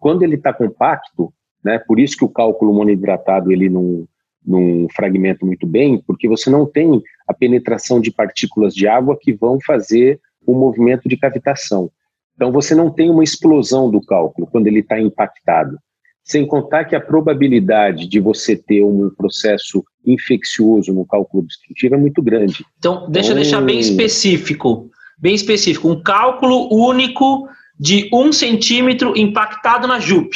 Quando 0.00 0.24
ele 0.24 0.34
está 0.34 0.52
compacto, 0.52 1.32
né, 1.62 1.78
por 1.78 2.00
isso 2.00 2.16
que 2.16 2.24
o 2.24 2.28
cálculo 2.28 2.74
monohidratado 2.74 3.52
ele 3.52 3.68
não, 3.68 4.06
num 4.48 4.88
fragmento 4.96 5.44
muito 5.44 5.66
bem, 5.66 6.02
porque 6.06 6.26
você 6.26 6.48
não 6.48 6.64
tem 6.64 7.02
a 7.28 7.34
penetração 7.34 8.00
de 8.00 8.10
partículas 8.10 8.74
de 8.74 8.88
água 8.88 9.18
que 9.20 9.32
vão 9.32 9.58
fazer 9.64 10.18
o 10.46 10.54
movimento 10.54 11.06
de 11.06 11.18
cavitação. 11.18 11.90
Então 12.34 12.50
você 12.50 12.74
não 12.74 12.90
tem 12.90 13.10
uma 13.10 13.22
explosão 13.22 13.90
do 13.90 14.00
cálculo 14.00 14.46
quando 14.46 14.66
ele 14.66 14.80
está 14.80 14.98
impactado. 14.98 15.76
Sem 16.24 16.46
contar 16.46 16.84
que 16.84 16.96
a 16.96 17.00
probabilidade 17.00 18.06
de 18.06 18.20
você 18.20 18.56
ter 18.56 18.82
um 18.82 19.10
processo 19.10 19.84
infeccioso 20.04 20.92
no 20.92 21.06
cálculo 21.06 21.42
obstrutivo 21.42 21.94
é 21.94 21.98
muito 21.98 22.22
grande. 22.22 22.64
Então, 22.78 23.10
deixa 23.10 23.30
eu 23.30 23.32
então, 23.32 23.42
deixar 23.42 23.60
bem 23.62 23.78
específico. 23.78 24.90
Bem 25.18 25.34
específico. 25.34 25.88
Um 25.88 26.02
cálculo 26.02 26.72
único 26.72 27.48
de 27.78 28.08
um 28.12 28.30
centímetro 28.32 29.16
impactado 29.16 29.86
na 29.86 29.98
JUP 29.98 30.30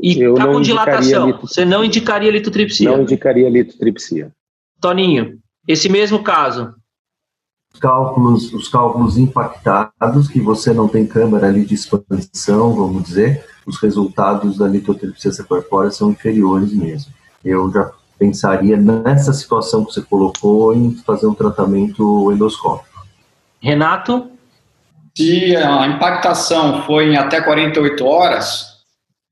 e 0.00 0.22
está 0.22 0.46
com 0.46 0.60
dilatação, 0.60 1.26
lito... 1.26 1.46
você 1.46 1.64
não 1.64 1.84
indicaria 1.84 2.30
litotripsia? 2.30 2.90
Não 2.90 3.02
indicaria 3.02 3.48
litotripsia. 3.48 4.32
Toninho, 4.80 5.38
esse 5.66 5.88
mesmo 5.88 6.22
caso. 6.22 6.74
Os 7.72 7.80
cálculos, 7.80 8.52
os 8.52 8.68
cálculos 8.68 9.16
impactados, 9.18 10.28
que 10.28 10.40
você 10.40 10.72
não 10.72 10.88
tem 10.88 11.06
câmara 11.06 11.48
ali 11.48 11.64
de 11.64 11.74
expansão, 11.74 12.74
vamos 12.74 13.04
dizer, 13.04 13.44
os 13.66 13.80
resultados 13.80 14.58
da 14.58 14.68
litotripsia 14.68 15.32
corpórea 15.44 15.90
são 15.90 16.10
inferiores 16.10 16.72
mesmo. 16.72 17.12
Eu 17.44 17.70
já 17.72 17.90
pensaria 18.18 18.76
nessa 18.76 19.32
situação 19.32 19.84
que 19.84 19.92
você 19.92 20.02
colocou 20.02 20.74
em 20.74 20.94
fazer 20.98 21.26
um 21.26 21.34
tratamento 21.34 22.30
endoscópico. 22.32 23.04
Renato? 23.60 24.30
Se 25.16 25.56
a 25.56 25.86
impactação 25.86 26.82
foi 26.82 27.12
em 27.12 27.16
até 27.16 27.40
48 27.40 28.04
horas, 28.04 28.73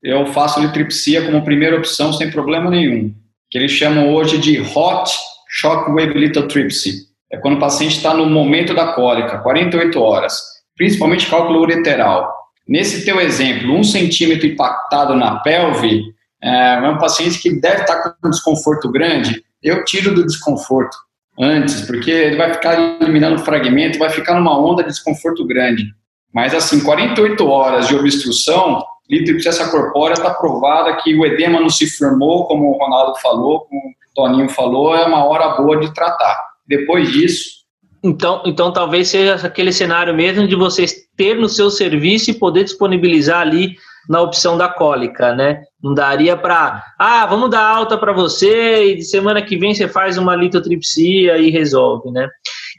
eu 0.03 0.25
faço 0.27 0.59
litripsia 0.59 1.25
como 1.25 1.45
primeira 1.45 1.77
opção 1.77 2.11
sem 2.11 2.29
problema 2.29 2.69
nenhum, 2.69 3.13
que 3.49 3.57
eles 3.57 3.71
chamam 3.71 4.13
hoje 4.13 4.37
de 4.37 4.59
hot 4.59 5.09
shockwave 5.49 6.13
lithotripsy. 6.13 7.07
É 7.31 7.37
quando 7.37 7.55
o 7.55 7.59
paciente 7.59 7.97
está 7.97 8.13
no 8.13 8.25
momento 8.25 8.73
da 8.73 8.93
cólica, 8.93 9.39
48 9.39 9.99
horas, 9.99 10.39
principalmente 10.75 11.29
cálculo 11.29 11.61
ureteral. 11.61 12.31
Nesse 12.67 13.05
teu 13.05 13.19
exemplo, 13.19 13.73
um 13.73 13.83
centímetro 13.83 14.45
impactado 14.45 15.15
na 15.15 15.39
pelve, 15.39 16.03
é, 16.41 16.75
é 16.75 16.89
um 16.89 16.97
paciente 16.97 17.39
que 17.39 17.59
deve 17.59 17.81
estar 17.81 18.01
com 18.01 18.27
um 18.27 18.29
desconforto 18.29 18.91
grande, 18.91 19.43
eu 19.61 19.85
tiro 19.85 20.13
do 20.13 20.25
desconforto 20.25 20.95
antes, 21.39 21.81
porque 21.81 22.11
ele 22.11 22.35
vai 22.35 22.53
ficar 22.53 22.77
eliminando 23.01 23.43
fragmento, 23.43 23.97
vai 23.97 24.09
ficar 24.09 24.35
numa 24.35 24.59
onda 24.59 24.83
de 24.83 24.89
desconforto 24.89 25.45
grande. 25.45 25.85
Mas 26.33 26.53
assim, 26.53 26.83
48 26.83 27.47
horas 27.47 27.87
de 27.87 27.95
obstrução, 27.95 28.83
litripsia 29.19 29.67
corpórea 29.67 30.13
está 30.13 30.33
provada 30.33 30.95
que 30.97 31.15
o 31.15 31.25
edema 31.25 31.59
não 31.59 31.69
se 31.69 31.87
formou, 31.97 32.45
como 32.45 32.69
o 32.69 32.77
Ronaldo 32.77 33.19
falou, 33.19 33.61
como 33.61 33.79
o 33.79 33.93
Toninho 34.15 34.49
falou, 34.49 34.95
é 34.95 35.05
uma 35.05 35.25
hora 35.25 35.49
boa 35.49 35.79
de 35.79 35.93
tratar. 35.93 36.39
Depois 36.67 37.11
disso. 37.11 37.63
Então, 38.03 38.41
então 38.45 38.71
talvez 38.71 39.07
seja 39.07 39.35
aquele 39.35 39.71
cenário 39.71 40.13
mesmo 40.13 40.47
de 40.47 40.55
vocês 40.55 40.93
ter 41.15 41.35
no 41.35 41.47
seu 41.47 41.69
serviço 41.69 42.31
e 42.31 42.33
poder 42.33 42.63
disponibilizar 42.63 43.39
ali 43.39 43.75
na 44.09 44.21
opção 44.21 44.57
da 44.57 44.67
cólica, 44.67 45.33
né? 45.33 45.61
Não 45.81 45.93
daria 45.93 46.35
para, 46.35 46.83
ah, 46.99 47.25
vamos 47.25 47.49
dar 47.49 47.63
alta 47.63 47.97
para 47.97 48.11
você 48.11 48.91
e 48.91 48.95
de 48.95 49.05
semana 49.05 49.41
que 49.41 49.57
vem 49.57 49.73
você 49.73 49.87
faz 49.87 50.17
uma 50.17 50.35
litotripsia 50.35 51.37
e 51.37 51.49
resolve, 51.49 52.11
né? 52.11 52.27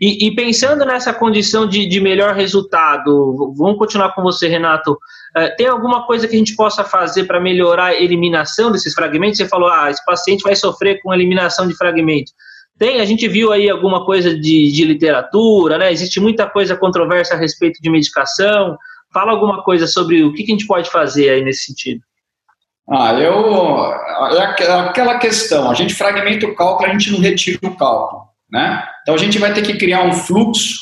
E, 0.00 0.26
e 0.26 0.34
pensando 0.34 0.84
nessa 0.84 1.12
condição 1.12 1.66
de, 1.66 1.86
de, 1.86 2.00
melhor 2.00 2.34
resultado, 2.34 3.52
vamos 3.56 3.78
continuar 3.78 4.14
com 4.14 4.22
você, 4.22 4.48
Renato. 4.48 4.98
É, 5.36 5.50
tem 5.50 5.66
alguma 5.66 6.06
coisa 6.06 6.26
que 6.26 6.34
a 6.34 6.38
gente 6.38 6.56
possa 6.56 6.84
fazer 6.84 7.24
para 7.24 7.40
melhorar 7.40 7.86
a 7.86 7.94
eliminação 7.94 8.72
desses 8.72 8.94
fragmentos? 8.94 9.38
Você 9.38 9.48
falou, 9.48 9.68
ah, 9.68 9.90
esse 9.90 10.04
paciente 10.04 10.42
vai 10.42 10.56
sofrer 10.56 11.00
com 11.02 11.14
eliminação 11.14 11.66
de 11.66 11.76
fragmentos. 11.76 12.32
Tem, 12.78 13.00
a 13.00 13.04
gente 13.04 13.28
viu 13.28 13.52
aí 13.52 13.70
alguma 13.70 14.04
coisa 14.04 14.34
de, 14.34 14.72
de 14.72 14.84
literatura, 14.84 15.78
né? 15.78 15.92
Existe 15.92 16.18
muita 16.20 16.48
coisa 16.48 16.76
controversa 16.76 17.34
a 17.34 17.38
respeito 17.38 17.80
de 17.80 17.88
medicação. 17.88 18.76
Fala 19.12 19.30
alguma 19.30 19.62
coisa 19.62 19.86
sobre 19.86 20.24
o 20.24 20.32
que, 20.32 20.42
que 20.42 20.50
a 20.50 20.54
gente 20.54 20.66
pode 20.66 20.90
fazer 20.90 21.30
aí 21.30 21.42
nesse 21.44 21.66
sentido. 21.66 22.00
Ah, 22.90 23.14
eu. 23.14 23.80
É 24.36 24.72
aquela 24.72 25.18
questão, 25.18 25.70
a 25.70 25.74
gente 25.74 25.94
fragmenta 25.94 26.46
o 26.46 26.54
cálculo, 26.54 26.88
a 26.88 26.92
gente 26.92 27.10
não 27.10 27.20
retira 27.20 27.58
o 27.62 27.76
cálculo, 27.76 28.22
né? 28.50 28.84
Então 29.02 29.14
a 29.14 29.18
gente 29.18 29.38
vai 29.38 29.52
ter 29.52 29.62
que 29.62 29.76
criar 29.76 30.02
um 30.02 30.12
fluxo 30.12 30.80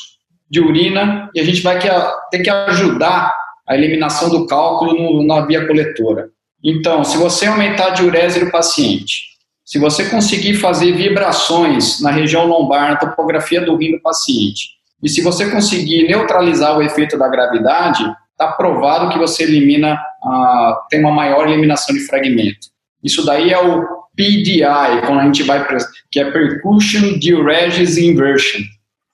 de 0.49 0.59
urina 0.59 1.29
e 1.33 1.39
a 1.39 1.43
gente 1.43 1.61
vai 1.61 1.79
ter 1.79 2.39
que 2.43 2.49
ajudar 2.49 3.33
a 3.67 3.75
eliminação 3.75 4.29
do 4.29 4.45
cálculo 4.45 5.25
na 5.25 5.45
via 5.45 5.65
coletora. 5.65 6.29
Então, 6.63 7.03
se 7.03 7.17
você 7.17 7.45
aumentar 7.45 7.87
a 7.87 7.89
diurese 7.91 8.39
do 8.39 8.51
paciente, 8.51 9.33
se 9.65 9.79
você 9.79 10.09
conseguir 10.09 10.55
fazer 10.55 10.91
vibrações 10.93 12.01
na 12.01 12.11
região 12.11 12.45
lombar, 12.45 12.91
na 12.91 12.95
topografia 12.97 13.61
do 13.61 13.75
rim 13.75 13.91
do 13.91 14.01
paciente, 14.01 14.69
e 15.01 15.09
se 15.09 15.21
você 15.21 15.49
conseguir 15.49 16.07
neutralizar 16.07 16.77
o 16.77 16.81
efeito 16.81 17.17
da 17.17 17.27
gravidade, 17.27 18.03
está 18.31 18.47
provado 18.51 19.09
que 19.09 19.17
você 19.17 19.43
elimina, 19.43 19.95
uh, 19.95 20.75
tem 20.89 20.99
uma 20.99 21.11
maior 21.11 21.47
eliminação 21.47 21.93
de 21.95 22.01
fragmento. 22.01 22.72
Isso 23.03 23.25
daí 23.25 23.51
é 23.51 23.59
o 23.59 23.85
PDI, 24.15 25.01
quando 25.05 25.19
a 25.19 25.25
gente 25.25 25.43
vai 25.43 25.65
para 25.65 25.77
que 26.11 26.19
é 26.19 26.31
Percussion 26.31 27.17
Diuresis 27.19 27.97
Inversion. 27.97 28.61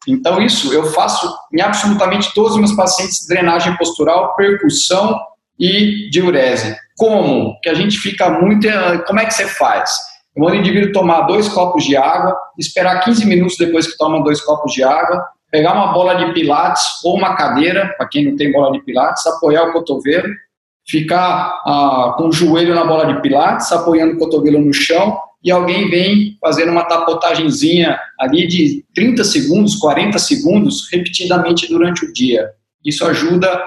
Então, 0.07 0.41
isso 0.41 0.73
eu 0.73 0.85
faço 0.85 1.33
em 1.53 1.61
absolutamente 1.61 2.33
todos 2.33 2.53
os 2.53 2.57
meus 2.57 2.73
pacientes, 2.73 3.27
drenagem 3.27 3.75
postural, 3.77 4.35
percussão 4.35 5.19
e 5.59 6.09
diurese. 6.09 6.75
Como? 6.97 7.59
Que 7.61 7.69
a 7.69 7.73
gente 7.73 7.97
fica 7.97 8.29
muito. 8.29 8.67
Eh, 8.67 8.97
como 8.99 9.19
é 9.19 9.25
que 9.25 9.33
você 9.33 9.47
faz? 9.47 9.91
Eu 10.35 10.43
mando 10.43 10.55
o 10.55 10.59
indivíduo 10.59 10.91
tomar 10.91 11.21
dois 11.21 11.47
copos 11.49 11.83
de 11.83 11.97
água, 11.97 12.35
esperar 12.57 13.01
15 13.01 13.25
minutos 13.25 13.57
depois 13.57 13.87
que 13.87 13.97
toma 13.97 14.23
dois 14.23 14.41
copos 14.41 14.73
de 14.73 14.83
água, 14.83 15.23
pegar 15.51 15.73
uma 15.73 15.91
bola 15.91 16.15
de 16.15 16.33
pilates 16.33 16.83
ou 17.03 17.15
uma 17.15 17.35
cadeira, 17.35 17.93
para 17.97 18.07
quem 18.07 18.25
não 18.25 18.35
tem 18.35 18.51
bola 18.51 18.71
de 18.71 18.83
pilates, 18.83 19.25
apoiar 19.25 19.63
o 19.63 19.73
cotovelo, 19.73 20.27
ficar 20.89 21.61
ah, 21.65 22.15
com 22.17 22.29
o 22.29 22.31
joelho 22.31 22.73
na 22.73 22.83
bola 22.83 23.13
de 23.13 23.21
pilates, 23.21 23.71
apoiando 23.71 24.15
o 24.15 24.17
cotovelo 24.17 24.59
no 24.59 24.73
chão 24.73 25.19
e 25.43 25.51
alguém 25.51 25.89
vem 25.89 26.37
fazendo 26.41 26.71
uma 26.71 26.83
tapotagemzinha 26.83 27.97
ali 28.19 28.47
de 28.47 28.83
30 28.93 29.23
segundos, 29.23 29.75
40 29.75 30.17
segundos, 30.17 30.89
repetidamente 30.91 31.69
durante 31.69 32.05
o 32.05 32.11
dia. 32.11 32.49
Isso 32.83 33.05
ajuda 33.05 33.61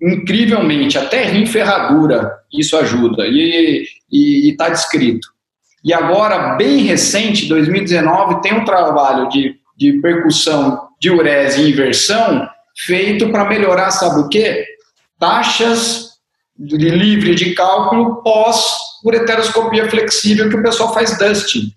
incrivelmente, 0.00 0.96
até 0.96 1.24
rim 1.24 1.46
ferradura, 1.46 2.32
isso 2.52 2.76
ajuda, 2.76 3.26
e 3.26 3.86
está 4.50 4.68
descrito. 4.68 5.28
E 5.84 5.92
agora, 5.92 6.54
bem 6.56 6.78
recente, 6.78 7.46
2019, 7.46 8.40
tem 8.40 8.54
um 8.54 8.64
trabalho 8.64 9.28
de, 9.28 9.56
de 9.76 10.00
percussão, 10.00 10.88
diurese 11.00 11.62
e 11.62 11.70
inversão 11.70 12.48
feito 12.86 13.30
para 13.30 13.48
melhorar, 13.48 13.90
sabe 13.90 14.20
o 14.20 14.28
quê? 14.28 14.64
Taxas 15.18 16.13
livre 16.58 17.34
de 17.34 17.54
cálculo 17.54 18.22
pós 18.22 18.64
ureteroscopia 19.04 19.90
flexível 19.90 20.48
que 20.48 20.56
o 20.56 20.62
pessoal 20.62 20.94
faz 20.94 21.18
dusting. 21.18 21.72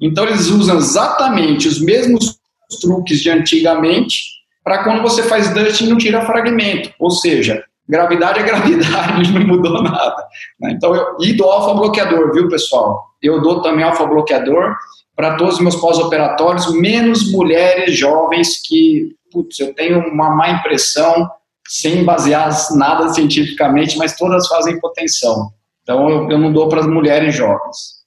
Então 0.00 0.24
eles 0.24 0.48
usam 0.48 0.78
exatamente 0.78 1.68
os 1.68 1.80
mesmos 1.80 2.38
truques 2.80 3.20
de 3.20 3.30
antigamente 3.30 4.34
para 4.62 4.82
quando 4.82 5.02
você 5.02 5.22
faz 5.22 5.52
dusting 5.52 5.88
não 5.88 5.98
tira 5.98 6.24
fragmento, 6.24 6.90
ou 6.98 7.10
seja, 7.10 7.62
gravidade 7.88 8.40
é 8.40 8.42
gravidade, 8.42 9.30
não 9.32 9.46
mudou 9.46 9.82
nada. 9.82 10.26
Então 10.70 10.94
eu, 10.94 11.16
e 11.20 11.34
do 11.34 11.44
alfa 11.44 11.74
bloqueador, 11.74 12.32
viu 12.32 12.48
pessoal? 12.48 13.10
Eu 13.22 13.42
dou 13.42 13.60
também 13.62 13.84
alfa 13.84 14.06
bloqueador 14.06 14.74
para 15.14 15.36
todos 15.36 15.54
os 15.54 15.60
meus 15.60 15.76
pós-operatórios, 15.76 16.74
menos 16.74 17.30
mulheres 17.30 17.96
jovens 17.96 18.60
que, 18.64 19.14
putz, 19.30 19.60
eu 19.60 19.72
tenho 19.74 20.00
uma 20.08 20.34
má 20.34 20.50
impressão 20.50 21.30
sem 21.66 22.04
basear 22.04 22.50
nada 22.76 23.08
cientificamente, 23.10 23.96
mas 23.96 24.16
todas 24.16 24.46
fazem 24.48 24.74
hipotensão. 24.74 25.50
Então, 25.82 26.08
eu, 26.08 26.30
eu 26.30 26.38
não 26.38 26.52
dou 26.52 26.68
para 26.68 26.80
as 26.80 26.86
mulheres 26.86 27.34
jovens. 27.34 28.04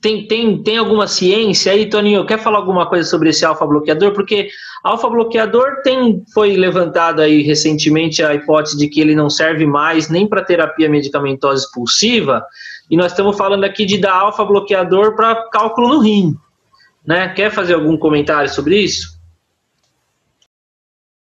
Tem, 0.00 0.26
tem, 0.26 0.62
tem 0.62 0.78
alguma 0.78 1.06
ciência 1.06 1.70
aí, 1.70 1.88
Toninho? 1.88 2.26
Quer 2.26 2.38
falar 2.38 2.58
alguma 2.58 2.88
coisa 2.88 3.08
sobre 3.08 3.28
esse 3.28 3.44
alfa-bloqueador? 3.44 4.12
Porque 4.12 4.48
alfa-bloqueador 4.82 5.82
tem, 5.82 6.22
foi 6.32 6.56
levantado 6.56 7.20
aí 7.20 7.42
recentemente 7.42 8.22
a 8.22 8.34
hipótese 8.34 8.78
de 8.78 8.88
que 8.88 9.00
ele 9.00 9.14
não 9.14 9.28
serve 9.28 9.66
mais 9.66 10.08
nem 10.08 10.26
para 10.26 10.44
terapia 10.44 10.88
medicamentosa 10.88 11.64
expulsiva, 11.64 12.44
e 12.90 12.96
nós 12.96 13.12
estamos 13.12 13.36
falando 13.36 13.64
aqui 13.64 13.84
de 13.84 13.98
dar 13.98 14.14
alfa-bloqueador 14.14 15.14
para 15.14 15.48
cálculo 15.50 15.88
no 15.88 15.98
rim. 16.00 16.34
Né? 17.06 17.28
Quer 17.30 17.50
fazer 17.50 17.74
algum 17.74 17.96
comentário 17.96 18.48
sobre 18.48 18.78
isso? 18.78 19.16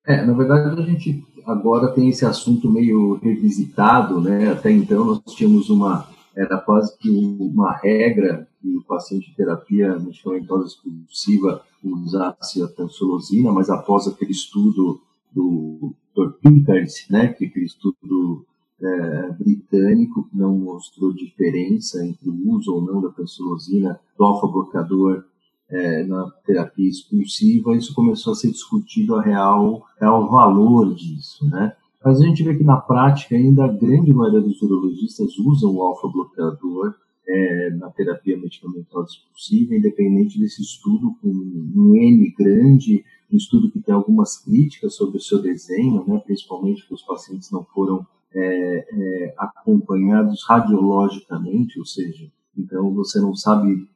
É, 0.08 0.26
na 0.26 0.34
verdade, 0.34 0.82
a 0.82 0.86
gente 0.86 1.24
agora 1.52 1.92
tem 1.94 2.10
esse 2.10 2.26
assunto 2.26 2.70
meio 2.70 3.16
revisitado, 3.16 4.22
né? 4.22 4.52
Até 4.52 4.72
então 4.72 5.06
nós 5.06 5.22
tínhamos 5.36 5.70
uma 5.70 6.08
era 6.36 6.58
quase 6.58 6.98
que 6.98 7.10
uma 7.10 7.74
regra 7.74 8.48
que 8.62 8.78
o 8.78 8.84
paciente 8.84 9.30
de 9.30 9.36
terapia 9.36 9.98
medicamentosa 10.00 10.68
expulsiva 10.68 11.62
usasse 11.84 12.62
a 12.62 12.68
tansolosina, 12.68 13.52
mas 13.52 13.70
após 13.70 14.08
aquele 14.08 14.32
estudo 14.32 15.02
do 15.34 15.94
Dr. 16.16 16.32
Pickard, 16.42 16.92
né, 17.10 17.28
que 17.30 17.46
aquele 17.46 17.66
estudo 17.66 18.46
é, 18.82 19.32
britânico 19.32 20.28
que 20.30 20.38
não 20.38 20.58
mostrou 20.58 21.14
diferença 21.14 22.06
entre 22.06 22.30
o 22.30 22.52
uso 22.52 22.74
ou 22.74 22.82
não 22.82 23.02
da 23.02 23.10
tansolosina 23.10 24.00
do 24.18 24.24
alfa-bloqueador 24.24 25.24
é, 25.70 26.04
na 26.04 26.30
terapia 26.46 26.90
expulsiva, 26.90 27.76
isso 27.76 27.94
começou 27.94 28.34
a 28.34 28.36
ser 28.36 28.52
discutido 28.52 29.16
a 29.16 29.22
real, 29.22 29.84
real 30.00 30.30
valor 30.30 30.94
disso, 30.96 31.48
né? 31.50 31.74
Mas 32.04 32.22
a 32.22 32.26
gente 32.26 32.44
vê 32.44 32.58
que 32.58 32.64
na 32.64 32.78
prática 32.78 33.36
ainda 33.36 33.66
a 33.66 33.68
grande 33.68 34.14
maioria 34.14 34.42
dos 34.42 34.62
urologistas 34.62 35.38
usam 35.38 35.76
o 35.76 35.82
alfa-bloqueador 35.82 36.96
é, 37.28 37.70
na 37.72 37.90
terapia 37.92 38.38
medicamentosa 38.38 39.10
expulsiva, 39.12 39.76
independente 39.76 40.40
desse 40.40 40.62
estudo 40.62 41.14
com 41.22 41.28
um 41.28 41.96
N 41.96 42.34
grande 42.38 43.04
um 43.32 43.38
estudo 43.38 43.70
que 43.70 43.80
tem 43.80 43.94
algumas 43.94 44.38
críticas 44.38 44.96
sobre 44.96 45.18
o 45.18 45.22
seu 45.22 45.42
desenho, 45.42 46.04
né, 46.08 46.20
principalmente 46.26 46.88
que 46.88 46.94
os 46.94 47.04
pacientes 47.04 47.52
não 47.52 47.64
foram 47.64 48.06
é, 48.34 48.88
é, 48.92 49.36
acompanhados 49.38 50.44
radiologicamente, 50.48 51.80
ou 51.80 51.86
seja, 51.86 52.28
então 52.58 52.94
você 52.94 53.20
não 53.20 53.36
sabe 53.36 53.88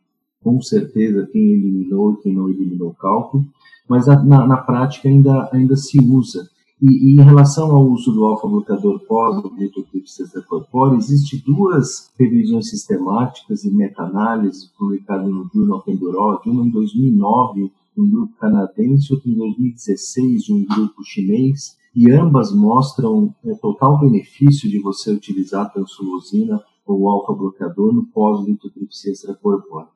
com 0.44 0.62
certeza 0.62 1.28
quem 1.32 1.42
eliminou 1.42 2.14
e 2.14 2.18
quem 2.18 2.34
não 2.34 2.50
eliminou 2.50 2.90
o 2.90 2.96
cálculo, 2.96 3.46
mas 3.88 4.08
na, 4.08 4.48
na 4.48 4.58
prática 4.58 5.08
ainda, 5.08 5.50
ainda 5.52 5.76
se 5.76 6.00
usa. 6.00 6.48
E, 6.82 6.86
e, 6.86 7.14
em 7.14 7.24
relação 7.24 7.74
ao 7.74 7.88
uso 7.88 8.12
do 8.12 8.26
alfa-bloqueador 8.26 9.00
pós-litotripsia 9.08 10.26
corpórea, 10.48 10.98
existem 10.98 11.42
duas 11.46 12.12
revisões 12.20 12.70
sistemáticas 12.70 13.64
e 13.64 13.72
meta-análises 13.72 14.66
publicadas 14.78 15.30
no 15.30 15.50
Journal 15.54 15.78
of 15.78 15.90
Endurology, 15.90 16.50
uma 16.50 16.66
em 16.66 16.70
2009 16.70 17.72
de 17.96 18.02
um 18.02 18.10
grupo 18.10 18.34
canadense, 18.38 19.14
outra 19.14 19.30
em 19.30 19.36
2016 19.36 20.44
de 20.44 20.54
um 20.54 20.66
grupo 20.66 21.04
chinês, 21.06 21.78
e 21.96 22.12
ambas 22.12 22.52
mostram 22.54 23.32
o 23.44 23.50
é, 23.50 23.54
total 23.56 24.00
benefício 24.00 24.70
de 24.70 24.80
você 24.80 25.12
utilizar 25.12 25.68
a 25.68 25.70
tansulosina 25.70 26.62
ou 26.86 27.08
alfa-bloqueador 27.08 27.94
no 27.94 28.06
pós-litotripsia 28.08 29.12
extracorpórea. 29.12 29.88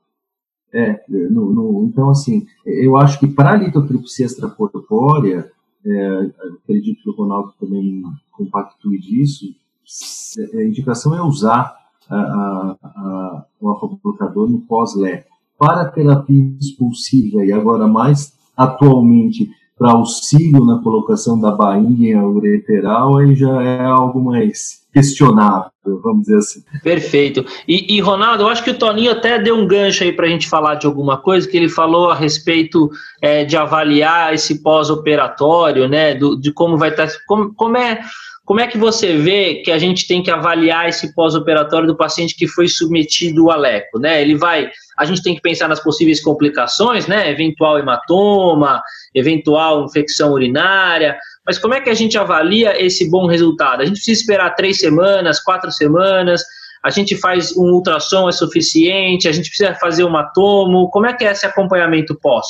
É, 0.73 1.01
no, 1.09 1.53
no, 1.53 1.85
então 1.85 2.09
assim, 2.09 2.45
eu 2.65 2.97
acho 2.97 3.19
que 3.19 3.27
para 3.27 3.51
a 3.51 3.55
litotripsia 3.55 4.25
extracorpórea, 4.25 5.49
é, 5.85 6.31
acredito 6.61 7.01
que 7.01 7.09
o 7.09 7.15
Ronaldo 7.15 7.53
também 7.59 8.03
compactue 8.31 8.99
disso, 8.99 9.45
a 10.53 10.63
indicação 10.63 11.15
é 11.15 11.21
usar 11.21 11.75
a, 12.09 12.15
a, 12.15 12.77
a, 12.83 13.45
o 13.59 13.69
alfa-bloqueador 13.69 14.49
no 14.49 14.59
pós-LE. 14.59 15.23
Para 15.57 15.85
terapia 15.85 16.55
expulsiva, 16.59 17.43
e 17.43 17.51
agora 17.51 17.87
mais 17.87 18.33
atualmente 18.55 19.49
para 19.77 19.91
auxílio 19.91 20.65
na 20.65 20.79
colocação 20.79 21.39
da 21.39 21.51
bainha 21.51 22.25
ureteral, 22.25 23.17
aí 23.17 23.35
já 23.35 23.61
é 23.61 23.85
algo 23.85 24.19
mais 24.19 24.85
questionável, 24.91 25.71
vamos 26.01 26.21
dizer 26.21 26.37
assim. 26.37 26.63
Perfeito. 26.83 27.45
E, 27.67 27.95
e, 27.95 27.99
Ronaldo, 27.99 28.43
eu 28.43 28.49
acho 28.49 28.63
que 28.63 28.71
o 28.71 28.77
Toninho 28.77 29.11
até 29.11 29.39
deu 29.39 29.55
um 29.55 29.67
gancho 29.67 30.03
aí 30.03 30.11
para 30.11 30.25
a 30.25 30.29
gente 30.29 30.47
falar 30.47 30.75
de 30.75 30.85
alguma 30.85 31.17
coisa, 31.17 31.47
que 31.47 31.57
ele 31.57 31.69
falou 31.69 32.09
a 32.09 32.15
respeito 32.15 32.89
é, 33.21 33.43
de 33.43 33.55
avaliar 33.55 34.33
esse 34.33 34.61
pós-operatório, 34.61 35.87
né, 35.87 36.13
do, 36.15 36.35
de 36.35 36.51
como 36.51 36.77
vai 36.77 36.89
estar, 36.89 37.07
tá, 37.07 37.13
como, 37.27 37.53
como 37.53 37.77
é 37.77 38.01
como 38.47 38.61
é 38.61 38.67
que 38.67 38.77
você 38.77 39.17
vê 39.17 39.55
que 39.55 39.69
a 39.69 39.77
gente 39.77 40.07
tem 40.07 40.23
que 40.23 40.31
avaliar 40.31 40.87
esse 40.87 41.13
pós-operatório 41.13 41.85
do 41.85 41.97
paciente 41.97 42.33
que 42.33 42.47
foi 42.47 42.69
submetido 42.69 43.51
ao 43.51 43.59
leco, 43.59 43.99
né? 43.99 44.21
Ele 44.21 44.35
vai, 44.35 44.69
a 44.97 45.03
gente 45.03 45.21
tem 45.21 45.35
que 45.35 45.41
pensar 45.41 45.67
nas 45.67 45.81
possíveis 45.81 46.23
complicações, 46.23 47.07
né? 47.07 47.29
Eventual 47.29 47.77
hematoma, 47.77 48.81
eventual 49.13 49.83
infecção 49.83 50.31
urinária, 50.31 51.17
mas 51.47 51.57
como 51.57 51.73
é 51.73 51.79
que 51.79 51.89
a 51.89 51.93
gente 51.93 52.17
avalia 52.17 52.83
esse 52.83 53.09
bom 53.09 53.25
resultado? 53.25 53.81
A 53.81 53.85
gente 53.85 53.95
precisa 53.95 54.19
esperar 54.19 54.53
três 54.55 54.79
semanas, 54.79 55.39
quatro 55.39 55.71
semanas, 55.71 56.43
a 56.83 56.89
gente 56.89 57.15
faz 57.15 57.55
um 57.55 57.71
ultrassom 57.71 58.27
é 58.27 58.33
suficiente, 58.33 59.29
a 59.29 59.31
gente 59.31 59.47
precisa 59.47 59.73
fazer 59.75 60.03
uma 60.03 60.23
tomo, 60.33 60.89
como 60.89 61.05
é 61.05 61.13
que 61.13 61.23
é 61.23 61.31
esse 61.31 61.45
acompanhamento 61.45 62.19
pós? 62.21 62.45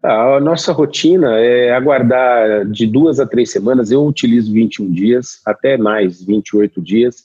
A 0.00 0.38
nossa 0.38 0.72
rotina 0.72 1.36
é 1.40 1.72
aguardar 1.72 2.64
de 2.66 2.86
duas 2.86 3.18
a 3.18 3.26
três 3.26 3.50
semanas. 3.50 3.90
Eu 3.90 4.06
utilizo 4.06 4.52
21 4.52 4.92
dias, 4.92 5.40
até 5.44 5.76
mais, 5.76 6.22
28 6.24 6.80
dias. 6.80 7.24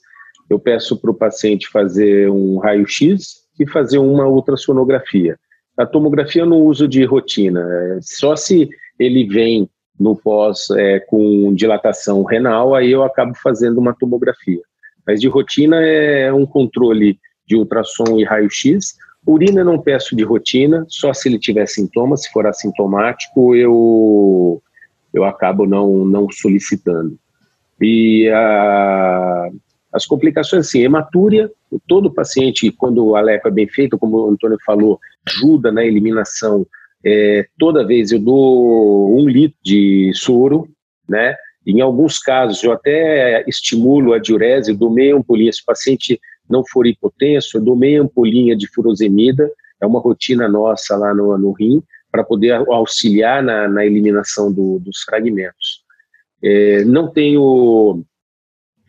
Eu 0.50 0.58
peço 0.58 0.96
para 0.96 1.10
o 1.10 1.14
paciente 1.14 1.68
fazer 1.68 2.28
um 2.28 2.58
raio-x 2.58 3.42
e 3.60 3.68
fazer 3.68 3.98
uma 3.98 4.26
ultrassonografia. 4.26 5.38
A 5.78 5.86
tomografia 5.86 6.42
eu 6.42 6.46
não 6.46 6.62
uso 6.62 6.88
de 6.88 7.04
rotina, 7.04 7.60
é 7.60 7.98
só 8.02 8.34
se 8.34 8.68
ele 8.98 9.26
vem 9.26 9.70
no 9.98 10.16
pós 10.16 10.70
é, 10.70 11.00
com 11.00 11.54
dilatação 11.54 12.22
renal, 12.24 12.74
aí 12.74 12.90
eu 12.90 13.02
acabo 13.02 13.34
fazendo 13.34 13.78
uma 13.78 13.94
tomografia. 13.94 14.60
Mas 15.06 15.20
de 15.20 15.28
rotina 15.28 15.76
é 15.84 16.32
um 16.32 16.46
controle 16.46 17.18
de 17.46 17.56
ultrassom 17.56 18.18
e 18.18 18.24
raio-x 18.24 18.94
Urina 19.26 19.62
não 19.62 19.80
peço 19.80 20.16
de 20.16 20.24
rotina, 20.24 20.84
só 20.88 21.12
se 21.12 21.28
ele 21.28 21.38
tiver 21.38 21.66
sintomas, 21.66 22.22
se 22.22 22.32
for 22.32 22.46
assintomático, 22.46 23.54
eu, 23.54 24.60
eu 25.14 25.24
acabo 25.24 25.64
não, 25.64 26.04
não 26.04 26.26
solicitando. 26.30 27.16
E 27.80 28.28
a, 28.30 29.48
as 29.92 30.06
complicações, 30.06 30.66
assim, 30.66 30.82
hematúria, 30.82 31.50
todo 31.86 32.12
paciente, 32.12 32.72
quando 32.72 33.06
o 33.06 33.16
aleco 33.16 33.46
é 33.46 33.50
bem 33.50 33.68
feito, 33.68 33.96
como 33.96 34.16
o 34.16 34.30
Antônio 34.30 34.58
falou, 34.66 34.98
ajuda 35.26 35.70
na 35.70 35.84
eliminação. 35.84 36.66
É, 37.04 37.46
toda 37.58 37.86
vez 37.86 38.12
eu 38.12 38.18
dou 38.18 39.18
um 39.18 39.28
litro 39.28 39.58
de 39.62 40.12
soro, 40.14 40.68
né? 41.08 41.36
Em 41.66 41.80
alguns 41.80 42.18
casos, 42.18 42.62
eu 42.62 42.72
até 42.72 43.44
estimulo 43.48 44.12
a 44.12 44.18
diurese, 44.18 44.74
dou 44.74 44.90
meia 44.90 45.14
ampolinha. 45.14 45.52
Se 45.52 45.62
o 45.62 45.64
paciente 45.64 46.20
não 46.48 46.64
for 46.66 46.86
hipotenso, 46.86 47.56
eu 47.56 47.60
dou 47.62 47.76
meia 47.76 48.02
ampolinha 48.02 48.56
de 48.56 48.66
furosemida, 48.66 49.50
é 49.80 49.86
uma 49.86 50.00
rotina 50.00 50.48
nossa 50.48 50.96
lá 50.96 51.14
no, 51.14 51.36
no 51.38 51.52
rim, 51.52 51.82
para 52.10 52.24
poder 52.24 52.52
auxiliar 52.52 53.42
na, 53.42 53.68
na 53.68 53.86
eliminação 53.86 54.52
do, 54.52 54.78
dos 54.80 55.02
fragmentos. 55.02 55.82
É, 56.42 56.84
não 56.84 57.10
tenho 57.10 58.04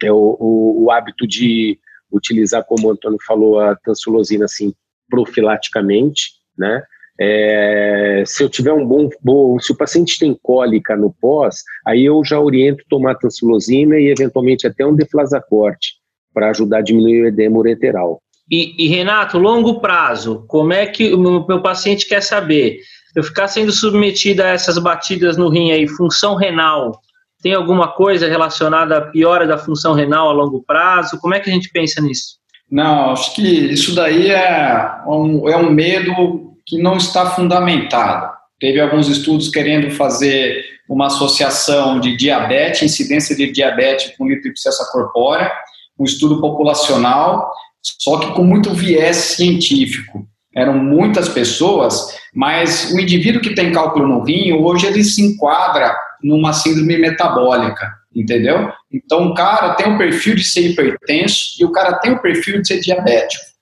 é, 0.01 0.11
o, 0.11 0.37
o, 0.39 0.83
o, 0.83 0.91
hábito 0.91 1.25
de 1.27 1.79
utilizar, 2.11 2.65
como 2.65 2.87
o 2.87 2.91
Antônio 2.91 3.19
falou, 3.25 3.59
a 3.59 3.75
tansulosina 3.75 4.45
assim, 4.45 4.73
profilaticamente, 5.09 6.33
né? 6.57 6.83
É, 7.19 8.23
se 8.25 8.43
eu 8.43 8.49
tiver 8.49 8.73
um 8.73 8.85
bom, 8.85 9.09
bom, 9.21 9.59
se 9.59 9.71
o 9.71 9.77
paciente 9.77 10.17
tem 10.17 10.37
cólica 10.41 10.95
no 10.95 11.13
pós, 11.21 11.63
aí 11.85 12.05
eu 12.05 12.23
já 12.23 12.39
oriento 12.39 12.83
tomar 12.89 13.15
tansulosina 13.15 13.97
e 13.99 14.07
eventualmente 14.07 14.65
até 14.65 14.85
um 14.85 14.95
deflazacorte, 14.95 15.93
para 16.33 16.49
ajudar 16.49 16.79
a 16.79 16.81
diminuir 16.81 17.23
o 17.23 17.27
edema 17.27 17.59
ureteral. 17.59 18.21
E, 18.51 18.73
e, 18.77 18.87
Renato, 18.87 19.37
longo 19.37 19.79
prazo, 19.79 20.43
como 20.47 20.73
é 20.73 20.85
que 20.85 21.13
o 21.13 21.17
meu, 21.17 21.45
meu, 21.45 21.61
paciente 21.61 22.07
quer 22.07 22.21
saber? 22.21 22.79
Eu 23.15 23.23
ficar 23.23 23.47
sendo 23.47 23.71
submetido 23.71 24.41
a 24.41 24.47
essas 24.47 24.77
batidas 24.77 25.37
no 25.37 25.49
rim 25.49 25.71
aí, 25.71 25.87
função 25.87 26.35
renal, 26.35 26.99
tem 27.41 27.53
alguma 27.53 27.89
coisa 27.89 28.27
relacionada 28.27 28.97
à 28.97 29.01
piora 29.01 29.45
da 29.45 29.57
função 29.57 29.93
renal 29.93 30.29
a 30.29 30.33
longo 30.33 30.63
prazo? 30.63 31.19
Como 31.19 31.33
é 31.33 31.39
que 31.39 31.49
a 31.49 31.53
gente 31.53 31.69
pensa 31.71 32.01
nisso? 32.01 32.37
Não, 32.71 33.11
acho 33.11 33.35
que 33.35 33.41
isso 33.41 33.93
daí 33.93 34.31
é 34.31 35.03
um, 35.05 35.47
é 35.47 35.55
um 35.55 35.69
medo 35.69 36.52
que 36.65 36.77
não 36.77 36.97
está 36.97 37.31
fundamentado. 37.31 38.31
Teve 38.59 38.79
alguns 38.79 39.09
estudos 39.09 39.49
querendo 39.49 39.91
fazer 39.91 40.63
uma 40.87 41.07
associação 41.07 41.99
de 41.99 42.15
diabetes, 42.15 42.83
incidência 42.83 43.35
de 43.35 43.51
diabetes 43.51 44.15
com 44.17 44.27
litripsessa 44.27 44.89
corpórea, 44.91 45.51
um 45.99 46.05
estudo 46.05 46.39
populacional, 46.39 47.51
só 47.81 48.19
que 48.19 48.33
com 48.33 48.43
muito 48.43 48.73
viés 48.73 49.17
científico. 49.17 50.25
Eram 50.55 50.77
muitas 50.77 51.27
pessoas, 51.29 52.15
mas 52.33 52.91
o 52.91 52.99
indivíduo 52.99 53.41
que 53.41 53.55
tem 53.55 53.71
cálculo 53.71 54.07
no 54.07 54.23
rim, 54.23 54.53
hoje 54.53 54.85
ele 54.85 55.03
se 55.03 55.21
enquadra 55.21 55.95
numa 56.23 56.53
síndrome 56.53 56.97
metabólica, 56.97 57.91
entendeu? 58.15 58.71
Então 58.91 59.27
o 59.27 59.33
cara 59.33 59.73
tem 59.73 59.93
o 59.93 59.97
perfil 59.97 60.35
de 60.35 60.43
ser 60.43 60.69
hipertenso 60.69 61.55
e 61.59 61.65
o 61.65 61.71
cara 61.71 61.97
tem 61.99 62.11
o 62.11 62.21
perfil 62.21 62.61
de 62.61 62.67
ser 62.67 62.79
diabético. 62.79 63.52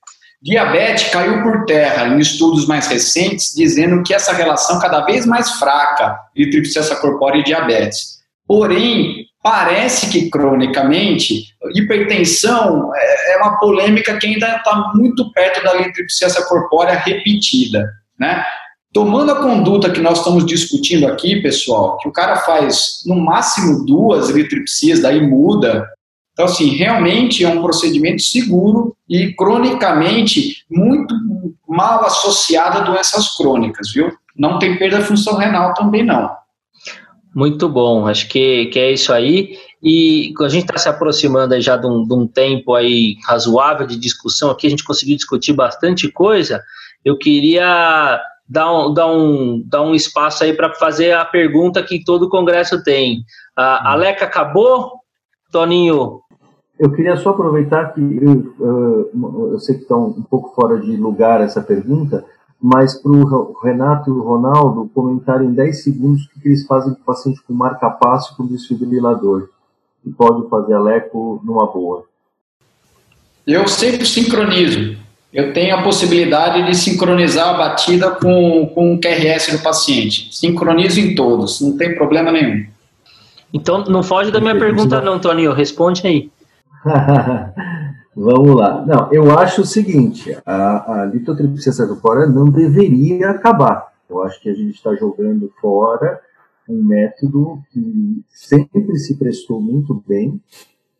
Diabetes 0.42 1.10
caiu 1.10 1.44
por 1.44 1.66
terra 1.66 2.08
em 2.08 2.20
estudos 2.20 2.66
mais 2.68 2.88
recentes, 2.88 3.54
dizendo 3.56 4.02
que 4.04 4.14
essa 4.14 4.34
relação 4.34 4.80
cada 4.80 5.02
vez 5.06 5.26
mais 5.26 5.52
fraca 5.52 6.18
entre 6.36 6.52
tripsessa 6.52 6.96
corpórea 6.96 7.39
e 7.39 7.44
diabetes. 7.44 8.22
Porém, 8.48 9.28
Parece 9.44 10.12
que 10.12 10.30
cronicamente, 10.30 11.46
hipertensão 11.74 12.92
é, 12.94 13.34
é 13.34 13.38
uma 13.38 13.58
polêmica 13.58 14.16
que 14.20 14.28
ainda 14.28 14.58
está 14.58 14.92
muito 14.94 15.32
perto 15.32 15.64
da 15.64 15.74
litripsiasa 15.74 16.46
corpórea 16.46 17.00
repetida, 17.00 17.92
né? 18.20 18.46
Tomando 18.94 19.32
a 19.32 19.42
conduta 19.42 19.89
que 19.89 20.02
nós 20.02 20.20
estamos 20.20 20.46
discutindo 20.46 21.08
aqui, 21.08 21.42
pessoal, 21.42 21.98
que 21.98 22.08
o 22.08 22.12
cara 22.12 22.36
faz 22.38 23.02
no 23.08 23.16
máximo 23.16 23.84
duas 23.84 24.30
litripsias, 24.30 25.02
daí 25.02 25.26
muda. 25.26 25.88
Então, 26.42 26.52
assim, 26.52 26.70
realmente 26.70 27.46
é 27.46 27.48
um 27.48 27.62
procedimento 27.62 28.24
seguro 28.24 28.98
e 29.08 29.32
cronicamente 29.36 30.66
muito 30.68 31.14
mal 31.70 32.04
associado 32.04 32.80
a 32.80 32.82
doenças 32.82 33.38
crônicas, 33.38 33.92
viu? 33.94 34.12
Não 34.36 34.58
tem 34.58 34.76
perda 34.76 34.98
de 34.98 35.04
função 35.04 35.38
renal 35.38 35.76
também 35.76 36.04
não. 36.04 36.32
Muito 37.36 37.70
bom, 37.70 38.08
acho 38.08 38.28
que, 38.28 38.66
que 38.66 38.80
é 38.80 38.92
isso 38.92 39.14
aí. 39.14 39.56
E 39.84 40.34
a 40.42 40.50
gente 40.50 40.64
está 40.64 40.80
se 40.80 40.89
aproximando 40.89 41.62
já 41.62 41.78
de 41.78 41.86
um, 41.86 42.08
de 42.08 42.14
um, 42.16 42.26
tempo 42.26 42.74
aí 42.74 43.18
razoável 43.24 43.86
de 43.86 43.96
discussão 43.96 44.50
aqui, 44.50 44.66
a 44.66 44.72
gente 44.72 44.84
conseguiu 44.84 45.16
discutir 45.16 45.54
bastante 45.54 46.12
coisa. 46.12 46.60
Eu 47.06 47.20
queria 47.20 48.20
dar 48.50 48.74
um, 48.74 48.92
dar 48.92 49.06
um, 49.06 49.62
dar 49.68 49.84
um 49.84 49.94
espaço 49.94 50.44
aí 50.44 50.54
para 50.54 50.74
fazer 50.74 51.12
a 51.14 51.24
pergunta 51.24 51.84
que 51.84 52.04
todo 52.04 52.30
congresso 52.30 52.84
tem. 52.84 53.24
A, 53.56 53.92
a 53.92 53.96
Leca 53.96 54.26
acabou? 54.26 54.94
Toninho? 55.52 56.22
Eu 56.82 56.92
queria 56.92 57.16
só 57.16 57.30
aproveitar 57.30 57.94
que 57.94 58.02
eu, 58.02 58.56
eu 59.52 59.60
sei 59.60 59.76
que 59.76 59.84
está 59.84 59.96
um 59.96 60.24
pouco 60.24 60.52
fora 60.56 60.80
de 60.80 60.98
lugar 60.98 61.40
essa 61.40 61.62
pergunta, 61.62 62.26
mas 62.60 62.96
para 62.96 63.12
o 63.12 63.56
Renato 63.62 64.10
e 64.10 64.14
o 64.14 64.24
Ronaldo 64.24 64.90
comentarem 64.92 65.50
em 65.50 65.54
10 65.54 65.84
segundos 65.84 66.24
o 66.26 66.42
que 66.42 66.48
eles 66.48 66.66
fazem 66.66 66.96
com 66.96 67.02
o 67.02 67.06
paciente 67.06 67.40
com 67.48 67.54
marca-passo 67.54 68.36
com 68.36 68.48
desfibrilador, 68.48 69.50
e 70.04 70.10
pode 70.10 70.50
fazer 70.50 70.74
a 70.74 70.80
leco 70.80 71.40
numa 71.46 71.68
boa. 71.68 72.04
Eu 73.46 73.68
sempre 73.68 74.04
sincronizo. 74.04 74.98
Eu 75.32 75.54
tenho 75.54 75.76
a 75.76 75.84
possibilidade 75.84 76.66
de 76.66 76.76
sincronizar 76.76 77.50
a 77.50 77.58
batida 77.60 78.10
com, 78.10 78.72
com 78.74 78.96
o 78.96 79.00
QRS 79.00 79.52
do 79.52 79.62
paciente. 79.62 80.36
Sincronizo 80.36 81.00
em 81.00 81.14
todos, 81.14 81.62
não 81.62 81.78
tem 81.78 81.94
problema 81.94 82.32
nenhum. 82.32 82.66
Então 83.54 83.84
não 83.86 84.02
foge 84.02 84.32
da 84.32 84.42
minha 84.42 84.58
pergunta 84.58 85.00
não, 85.00 85.20
Toninho, 85.20 85.54
responde 85.54 86.08
aí. 86.08 86.32
Vamos 88.16 88.56
lá. 88.56 88.86
Não, 88.86 89.12
eu 89.12 89.38
acho 89.38 89.62
o 89.62 89.66
seguinte, 89.66 90.38
a, 90.46 91.02
a 91.02 91.06
litotripsia 91.06 91.72
cervicórea 91.72 92.28
não 92.28 92.46
deveria 92.46 93.30
acabar. 93.30 93.94
Eu 94.10 94.22
acho 94.24 94.42
que 94.42 94.50
a 94.50 94.54
gente 94.54 94.76
está 94.76 94.94
jogando 94.96 95.52
fora 95.62 96.20
um 96.68 96.84
método 96.84 97.62
que 97.72 98.24
sempre 98.30 98.98
se 98.98 99.18
prestou 99.18 99.62
muito 99.62 100.04
bem, 100.08 100.42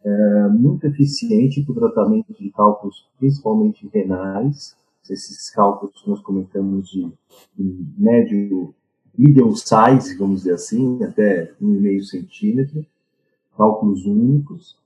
é, 0.04 0.48
muito 0.50 0.86
eficiente 0.88 1.62
para 1.64 1.72
o 1.72 1.80
tratamento 1.80 2.34
de 2.34 2.50
cálculos, 2.52 3.08
principalmente 3.20 3.90
renais. 3.94 4.76
Esses 5.10 5.50
cálculos 5.50 6.02
que 6.02 6.10
nós 6.10 6.22
comentamos 6.22 6.90
de, 6.90 7.12
de 7.58 7.86
médio, 7.98 8.74
medium 9.18 9.54
size, 9.54 10.18
vamos 10.18 10.44
dizer 10.44 10.54
assim, 10.54 11.04
até 11.04 11.52
1,5 11.62 12.04
centímetro, 12.04 12.86
cálculos 13.58 14.06
únicos 14.06 14.81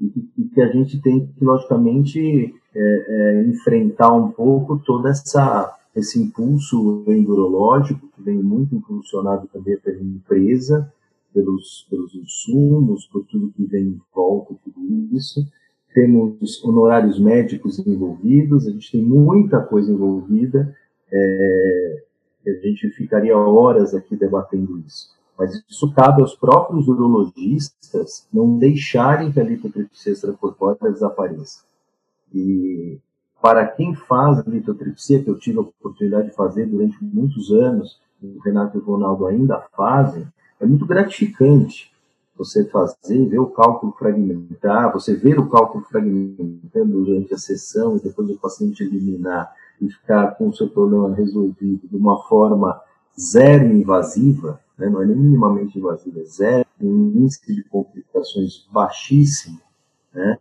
e, 0.00 0.44
que 0.54 0.60
a 0.60 0.68
gente 0.68 1.00
tem 1.00 1.26
que, 1.26 1.44
logicamente, 1.44 2.54
é, 2.74 2.80
é, 2.80 3.42
enfrentar 3.46 4.12
um 4.12 4.30
pouco 4.30 4.78
todo 4.78 5.08
essa, 5.08 5.76
esse 5.94 6.20
impulso 6.20 7.04
endurológico, 7.08 8.08
que 8.14 8.22
vem 8.22 8.42
muito 8.42 8.74
impulsionado 8.74 9.48
também 9.48 9.76
pela 9.78 10.00
empresa, 10.00 10.92
pelos, 11.32 11.86
pelos 11.90 12.14
insumos, 12.14 13.06
por 13.06 13.24
tudo 13.24 13.52
que 13.52 13.64
vem 13.64 13.84
em 13.84 14.00
volta, 14.14 14.54
tudo 14.64 14.80
isso. 15.12 15.44
Temos 15.94 16.62
honorários 16.62 17.18
médicos 17.18 17.78
envolvidos, 17.86 18.66
a 18.66 18.70
gente 18.70 18.92
tem 18.92 19.02
muita 19.02 19.60
coisa 19.60 19.90
envolvida, 19.90 20.74
é, 21.10 22.04
a 22.46 22.66
gente 22.66 22.90
ficaria 22.90 23.36
horas 23.36 23.94
aqui 23.94 24.16
debatendo 24.16 24.78
isso. 24.86 25.17
Mas 25.38 25.62
isso 25.68 25.92
cabe 25.92 26.20
aos 26.20 26.34
próprios 26.34 26.88
urologistas 26.88 28.26
não 28.32 28.58
deixarem 28.58 29.30
que 29.30 29.38
a 29.38 29.44
litotripsia 29.44 30.12
extracorpórea 30.12 30.90
desapareça. 30.90 31.60
E 32.34 32.98
para 33.40 33.64
quem 33.66 33.94
faz 33.94 34.40
a 34.40 34.50
litotripsia, 34.50 35.22
que 35.22 35.30
eu 35.30 35.38
tive 35.38 35.58
a 35.58 35.62
oportunidade 35.62 36.30
de 36.30 36.34
fazer 36.34 36.66
durante 36.66 36.96
muitos 37.02 37.52
anos, 37.52 38.00
o 38.20 38.40
Renato 38.40 38.76
e 38.76 38.80
o 38.80 38.84
Ronaldo 38.84 39.26
ainda 39.26 39.64
fazem, 39.76 40.26
é 40.60 40.66
muito 40.66 40.84
gratificante 40.84 41.92
você 42.36 42.64
fazer, 42.64 43.26
ver 43.26 43.38
o 43.38 43.46
cálculo 43.46 43.92
fragmentar, 43.92 44.92
você 44.92 45.14
ver 45.14 45.38
o 45.38 45.48
cálculo 45.48 45.84
fragmentando 45.84 47.04
durante 47.04 47.34
a 47.34 47.38
sessão 47.38 47.96
e 47.96 48.00
depois 48.00 48.28
o 48.28 48.38
paciente 48.38 48.82
eliminar 48.82 49.52
e 49.80 49.88
ficar 49.88 50.36
com 50.36 50.48
o 50.48 50.54
seu 50.54 50.68
problema 50.68 51.14
resolvido 51.14 51.88
de 51.88 51.96
uma 51.96 52.22
forma 52.24 52.80
zero 53.18 53.66
invasiva, 53.72 54.60
né, 54.78 54.88
não 54.88 55.02
é 55.02 55.06
nem 55.06 55.16
minimamente 55.16 55.78
invasiva, 55.78 56.20
é 56.20 56.24
zero, 56.24 56.66
um 56.80 57.12
índice 57.16 57.54
de 57.54 57.64
complicações 57.64 58.66
baixíssimo, 58.72 59.58
né? 60.14 60.38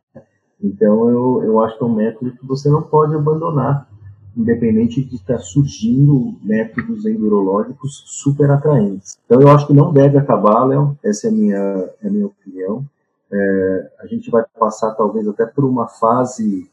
Então, 0.62 1.10
eu, 1.10 1.44
eu 1.44 1.60
acho 1.60 1.78
que 1.78 1.84
é 1.84 1.88
um 1.88 1.96
método 1.96 2.32
que 2.32 2.46
você 2.46 2.70
não 2.70 2.82
pode 2.82 3.16
abandonar, 3.16 3.88
independente 4.36 5.04
de 5.04 5.16
estar 5.16 5.40
surgindo 5.40 6.36
métodos 6.44 7.06
endurológicos 7.06 8.04
super 8.06 8.50
atraentes. 8.52 9.18
Então, 9.26 9.42
eu 9.42 9.50
acho 9.50 9.68
que 9.68 9.74
não 9.74 9.92
deve 9.92 10.18
acabar, 10.18 10.66
Léo, 10.66 10.98
essa 11.04 11.28
é 11.28 11.30
a 11.30 11.34
minha, 11.34 11.58
é 12.02 12.08
a 12.08 12.10
minha 12.10 12.28
opinião. 12.28 12.86
É, 13.32 13.92
a 14.00 14.08
gente 14.08 14.30
vai 14.30 14.44
passar, 14.58 14.94
talvez, 14.94 15.28
até 15.28 15.46
por 15.46 15.66
uma 15.66 15.88
fase 15.88 16.70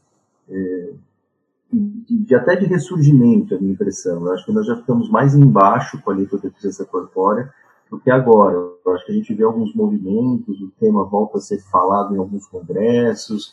é, 0.49 0.93
de, 1.79 2.25
de, 2.25 2.35
até 2.35 2.57
de 2.57 2.67
ressurgimento, 2.67 3.55
a 3.55 3.59
minha 3.59 3.73
impressão. 3.73 4.27
Eu 4.27 4.33
acho 4.33 4.45
que 4.47 4.53
nós 4.53 4.67
já 4.67 4.77
ficamos 4.77 5.09
mais 5.09 5.35
embaixo 5.35 6.01
com 6.03 6.11
a 6.11 6.15
litodeficiência 6.15 6.85
corpórea 6.85 7.51
do 7.91 7.99
que 7.99 8.11
agora. 8.11 8.55
Eu 8.55 8.93
acho 8.95 9.07
que 9.07 9.13
a 9.13 9.15
gente 9.15 9.35
vê 9.35 9.45
alguns 9.45 9.75
movimentos, 9.75 10.61
o 10.61 10.71
tema 10.79 11.05
volta 11.05 11.39
a 11.39 11.41
ser 11.41 11.61
falado 11.71 12.15
em 12.15 12.19
alguns 12.19 12.47
congressos, 12.47 13.53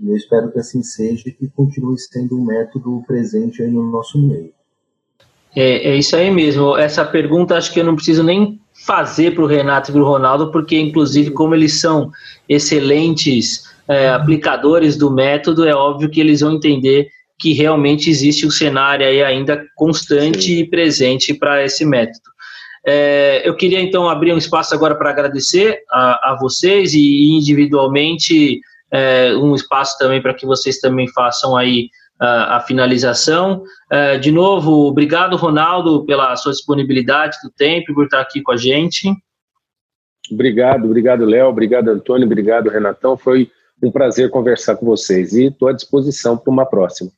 e 0.00 0.08
eu 0.08 0.16
espero 0.16 0.50
que 0.52 0.58
assim 0.58 0.82
seja 0.82 1.28
e 1.28 1.32
que 1.32 1.48
continue 1.48 1.98
sendo 1.98 2.38
um 2.38 2.44
método 2.44 3.02
presente 3.06 3.62
aí 3.62 3.70
no 3.70 3.90
nosso 3.90 4.20
meio. 4.20 4.52
É, 5.54 5.90
é 5.90 5.96
isso 5.96 6.14
aí 6.14 6.30
mesmo. 6.30 6.76
Essa 6.76 7.04
pergunta 7.04 7.56
acho 7.56 7.72
que 7.72 7.80
eu 7.80 7.84
não 7.84 7.96
preciso 7.96 8.22
nem 8.22 8.60
fazer 8.86 9.34
para 9.34 9.42
o 9.42 9.46
Renato 9.46 9.90
e 9.90 9.92
para 9.92 10.02
o 10.02 10.06
Ronaldo, 10.06 10.52
porque 10.52 10.78
inclusive 10.78 11.32
como 11.32 11.54
eles 11.54 11.80
são 11.80 12.12
excelentes 12.48 13.64
é, 13.88 14.10
aplicadores 14.10 14.96
do 14.96 15.10
método, 15.10 15.66
é 15.66 15.74
óbvio 15.74 16.10
que 16.10 16.20
eles 16.20 16.40
vão 16.40 16.52
entender 16.52 17.08
que 17.38 17.52
realmente 17.52 18.10
existe 18.10 18.46
um 18.46 18.50
cenário 18.50 19.06
aí 19.06 19.22
ainda 19.22 19.64
constante 19.76 20.42
Sim. 20.42 20.58
e 20.58 20.68
presente 20.68 21.32
para 21.34 21.64
esse 21.64 21.84
método. 21.84 22.28
É, 22.86 23.46
eu 23.46 23.54
queria 23.54 23.80
então 23.80 24.08
abrir 24.08 24.32
um 24.32 24.38
espaço 24.38 24.74
agora 24.74 24.94
para 24.94 25.10
agradecer 25.10 25.80
a, 25.90 26.32
a, 26.32 26.38
vocês 26.40 26.94
e 26.94 27.36
individualmente 27.36 28.60
é, 28.90 29.34
um 29.36 29.54
espaço 29.54 29.98
também 29.98 30.22
para 30.22 30.34
que 30.34 30.46
vocês 30.46 30.78
também 30.78 31.06
façam 31.12 31.56
aí 31.56 31.90
a, 32.18 32.56
a 32.56 32.60
finalização. 32.60 33.62
É, 33.90 34.18
de 34.18 34.32
novo, 34.32 34.86
obrigado 34.86 35.36
Ronaldo 35.36 36.04
pela 36.04 36.34
sua 36.36 36.52
disponibilidade 36.52 37.36
do 37.42 37.50
tempo 37.50 37.92
e 37.92 37.94
por 37.94 38.04
estar 38.04 38.20
aqui 38.20 38.40
com 38.42 38.52
a 38.52 38.56
gente. 38.56 39.12
Obrigado, 40.30 40.84
obrigado 40.84 41.24
Léo, 41.24 41.48
obrigado 41.48 41.88
Antônio, 41.88 42.26
obrigado 42.26 42.68
Renatão. 42.68 43.16
Foi 43.16 43.50
um 43.82 43.90
prazer 43.90 44.30
conversar 44.30 44.76
com 44.76 44.86
vocês 44.86 45.32
e 45.32 45.46
estou 45.46 45.68
à 45.68 45.72
disposição 45.72 46.36
para 46.36 46.52
uma 46.52 46.66
próxima. 46.66 47.10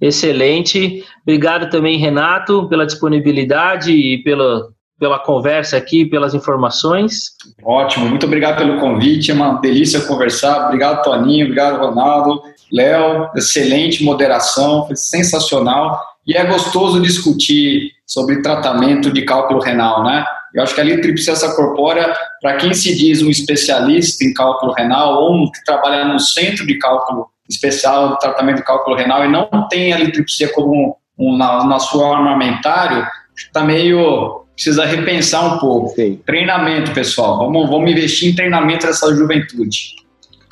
Excelente. 0.00 1.04
Obrigado 1.22 1.68
também, 1.68 1.98
Renato, 1.98 2.66
pela 2.68 2.86
disponibilidade 2.86 3.92
e 3.92 4.22
pela, 4.22 4.68
pela 4.98 5.18
conversa 5.18 5.76
aqui, 5.76 6.04
pelas 6.04 6.34
informações. 6.34 7.32
Ótimo, 7.62 8.08
muito 8.08 8.26
obrigado 8.26 8.58
pelo 8.58 8.80
convite, 8.80 9.30
é 9.30 9.34
uma 9.34 9.54
delícia 9.60 10.00
conversar. 10.00 10.66
Obrigado, 10.66 11.02
Toninho, 11.02 11.46
obrigado, 11.46 11.78
Ronaldo. 11.78 12.42
Léo, 12.72 13.30
excelente 13.36 14.02
moderação, 14.02 14.86
foi 14.86 14.96
sensacional. 14.96 16.00
E 16.26 16.36
é 16.36 16.44
gostoso 16.44 17.00
discutir 17.00 17.90
sobre 18.06 18.42
tratamento 18.42 19.12
de 19.12 19.22
cálculo 19.22 19.60
renal, 19.60 20.04
né? 20.04 20.24
Eu 20.54 20.62
acho 20.62 20.74
que 20.74 20.80
a 20.80 20.84
litripsessa 20.84 21.54
corpórea, 21.54 22.12
para 22.40 22.56
quem 22.56 22.74
se 22.74 22.96
diz 22.96 23.22
um 23.22 23.30
especialista 23.30 24.24
em 24.24 24.34
cálculo 24.34 24.72
renal 24.72 25.22
ou 25.22 25.34
um 25.34 25.50
que 25.50 25.64
trabalha 25.64 26.04
no 26.04 26.18
centro 26.18 26.66
de 26.66 26.76
cálculo 26.78 27.28
especial 27.50 28.10
do 28.10 28.18
tratamento 28.18 28.56
de 28.56 28.64
cálculo 28.64 28.96
renal 28.96 29.24
e 29.24 29.28
não 29.28 29.48
tem 29.68 29.92
a 29.92 29.98
litripsia 29.98 30.52
como 30.52 30.96
um, 31.18 31.36
na, 31.36 31.64
na 31.64 31.78
sua 31.78 32.16
armamentário, 32.16 33.06
está 33.36 33.64
meio 33.64 34.40
precisa 34.54 34.84
repensar 34.84 35.54
um 35.54 35.58
pouco. 35.58 35.88
Sim. 35.94 36.20
Treinamento, 36.26 36.92
pessoal. 36.92 37.38
Vamos, 37.38 37.70
vamos 37.70 37.90
investir 37.90 38.30
em 38.30 38.34
treinamento 38.34 38.86
dessa 38.86 39.14
juventude. 39.14 39.96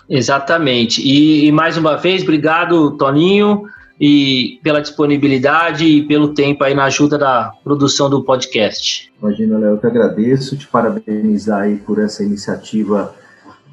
Exatamente. 0.08 1.02
E, 1.02 1.46
e, 1.46 1.52
mais 1.52 1.76
uma 1.76 1.94
vez, 1.94 2.22
obrigado, 2.22 2.92
Toninho, 2.92 3.64
e 4.00 4.58
pela 4.62 4.80
disponibilidade 4.80 5.84
e 5.84 6.02
pelo 6.02 6.28
tempo 6.32 6.64
aí 6.64 6.74
na 6.74 6.84
ajuda 6.84 7.18
da 7.18 7.52
produção 7.62 8.08
do 8.08 8.22
podcast. 8.22 9.12
Imagina, 9.20 9.58
Léo, 9.58 9.70
eu 9.72 9.78
que 9.78 9.86
agradeço, 9.86 10.56
te 10.56 10.66
parabenizar 10.66 11.62
aí 11.62 11.76
por 11.76 11.98
essa 11.98 12.24
iniciativa 12.24 13.14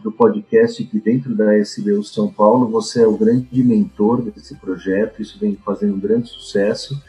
do 0.05 0.11
podcast 0.11 0.83
que 0.83 0.99
dentro 0.99 1.33
da 1.33 1.57
SBU 1.57 2.03
São 2.03 2.31
Paulo. 2.31 2.69
Você 2.69 3.01
é 3.01 3.07
o 3.07 3.17
grande 3.17 3.63
mentor 3.63 4.21
desse 4.21 4.53
projeto, 4.55 5.19
isso 5.19 5.39
vem 5.39 5.57
fazendo 5.65 5.95
um 5.95 5.99
grande 5.99 6.29
sucesso. 6.29 7.01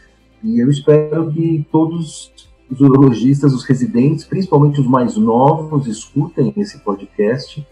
E 0.42 0.58
eu 0.58 0.70
espero 0.70 1.30
que 1.30 1.66
todos 1.70 2.32
os 2.70 2.80
urologistas, 2.80 3.52
os 3.52 3.64
residentes, 3.64 4.24
principalmente 4.24 4.80
os 4.80 4.86
mais 4.86 5.14
novos, 5.14 5.86
escutem 5.86 6.54
esse 6.56 6.78
podcast 6.78 7.66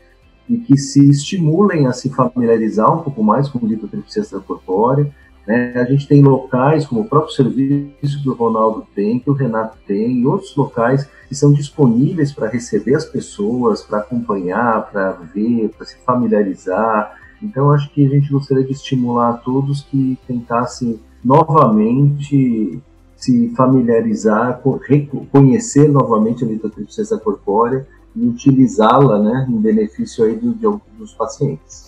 e 0.46 0.58
que 0.58 0.76
se 0.76 1.08
estimulem 1.08 1.86
a 1.86 1.92
se 1.94 2.10
familiarizar 2.10 2.94
um 2.94 3.02
pouco 3.02 3.24
mais 3.24 3.48
com 3.48 3.66
litotripsia 3.66 4.20
extracorpórea, 4.20 5.10
né? 5.46 5.72
A 5.76 5.84
gente 5.84 6.08
tem 6.08 6.22
locais, 6.22 6.86
como 6.86 7.02
o 7.02 7.08
próprio 7.08 7.34
serviço 7.34 8.22
que 8.22 8.28
o 8.28 8.34
Ronaldo 8.34 8.86
tem, 8.94 9.18
que 9.18 9.30
o 9.30 9.34
Renato 9.34 9.76
tem, 9.86 10.20
e 10.20 10.26
outros 10.26 10.54
locais 10.56 11.08
que 11.28 11.34
são 11.34 11.52
disponíveis 11.52 12.32
para 12.32 12.48
receber 12.48 12.94
as 12.94 13.04
pessoas, 13.04 13.82
para 13.82 13.98
acompanhar, 13.98 14.90
para 14.90 15.12
ver, 15.12 15.70
para 15.76 15.86
se 15.86 15.96
familiarizar. 16.04 17.18
Então, 17.42 17.70
acho 17.70 17.90
que 17.92 18.06
a 18.06 18.08
gente 18.08 18.30
gostaria 18.30 18.64
de 18.64 18.72
estimular 18.72 19.30
a 19.30 19.34
todos 19.34 19.82
que 19.82 20.18
tentassem 20.26 21.00
novamente 21.22 22.80
se 23.16 23.48
familiarizar, 23.56 24.60
reconhecer 24.86 25.88
novamente 25.88 26.44
a 26.44 26.46
litotripsia 26.46 27.04
corpórea 27.18 27.86
e 28.14 28.26
utilizá-la 28.26 29.18
né, 29.18 29.46
em 29.48 29.56
benefício 29.56 30.24
aí 30.24 30.36
do, 30.36 30.54
de, 30.54 30.80
dos 30.98 31.14
pacientes. 31.14 31.83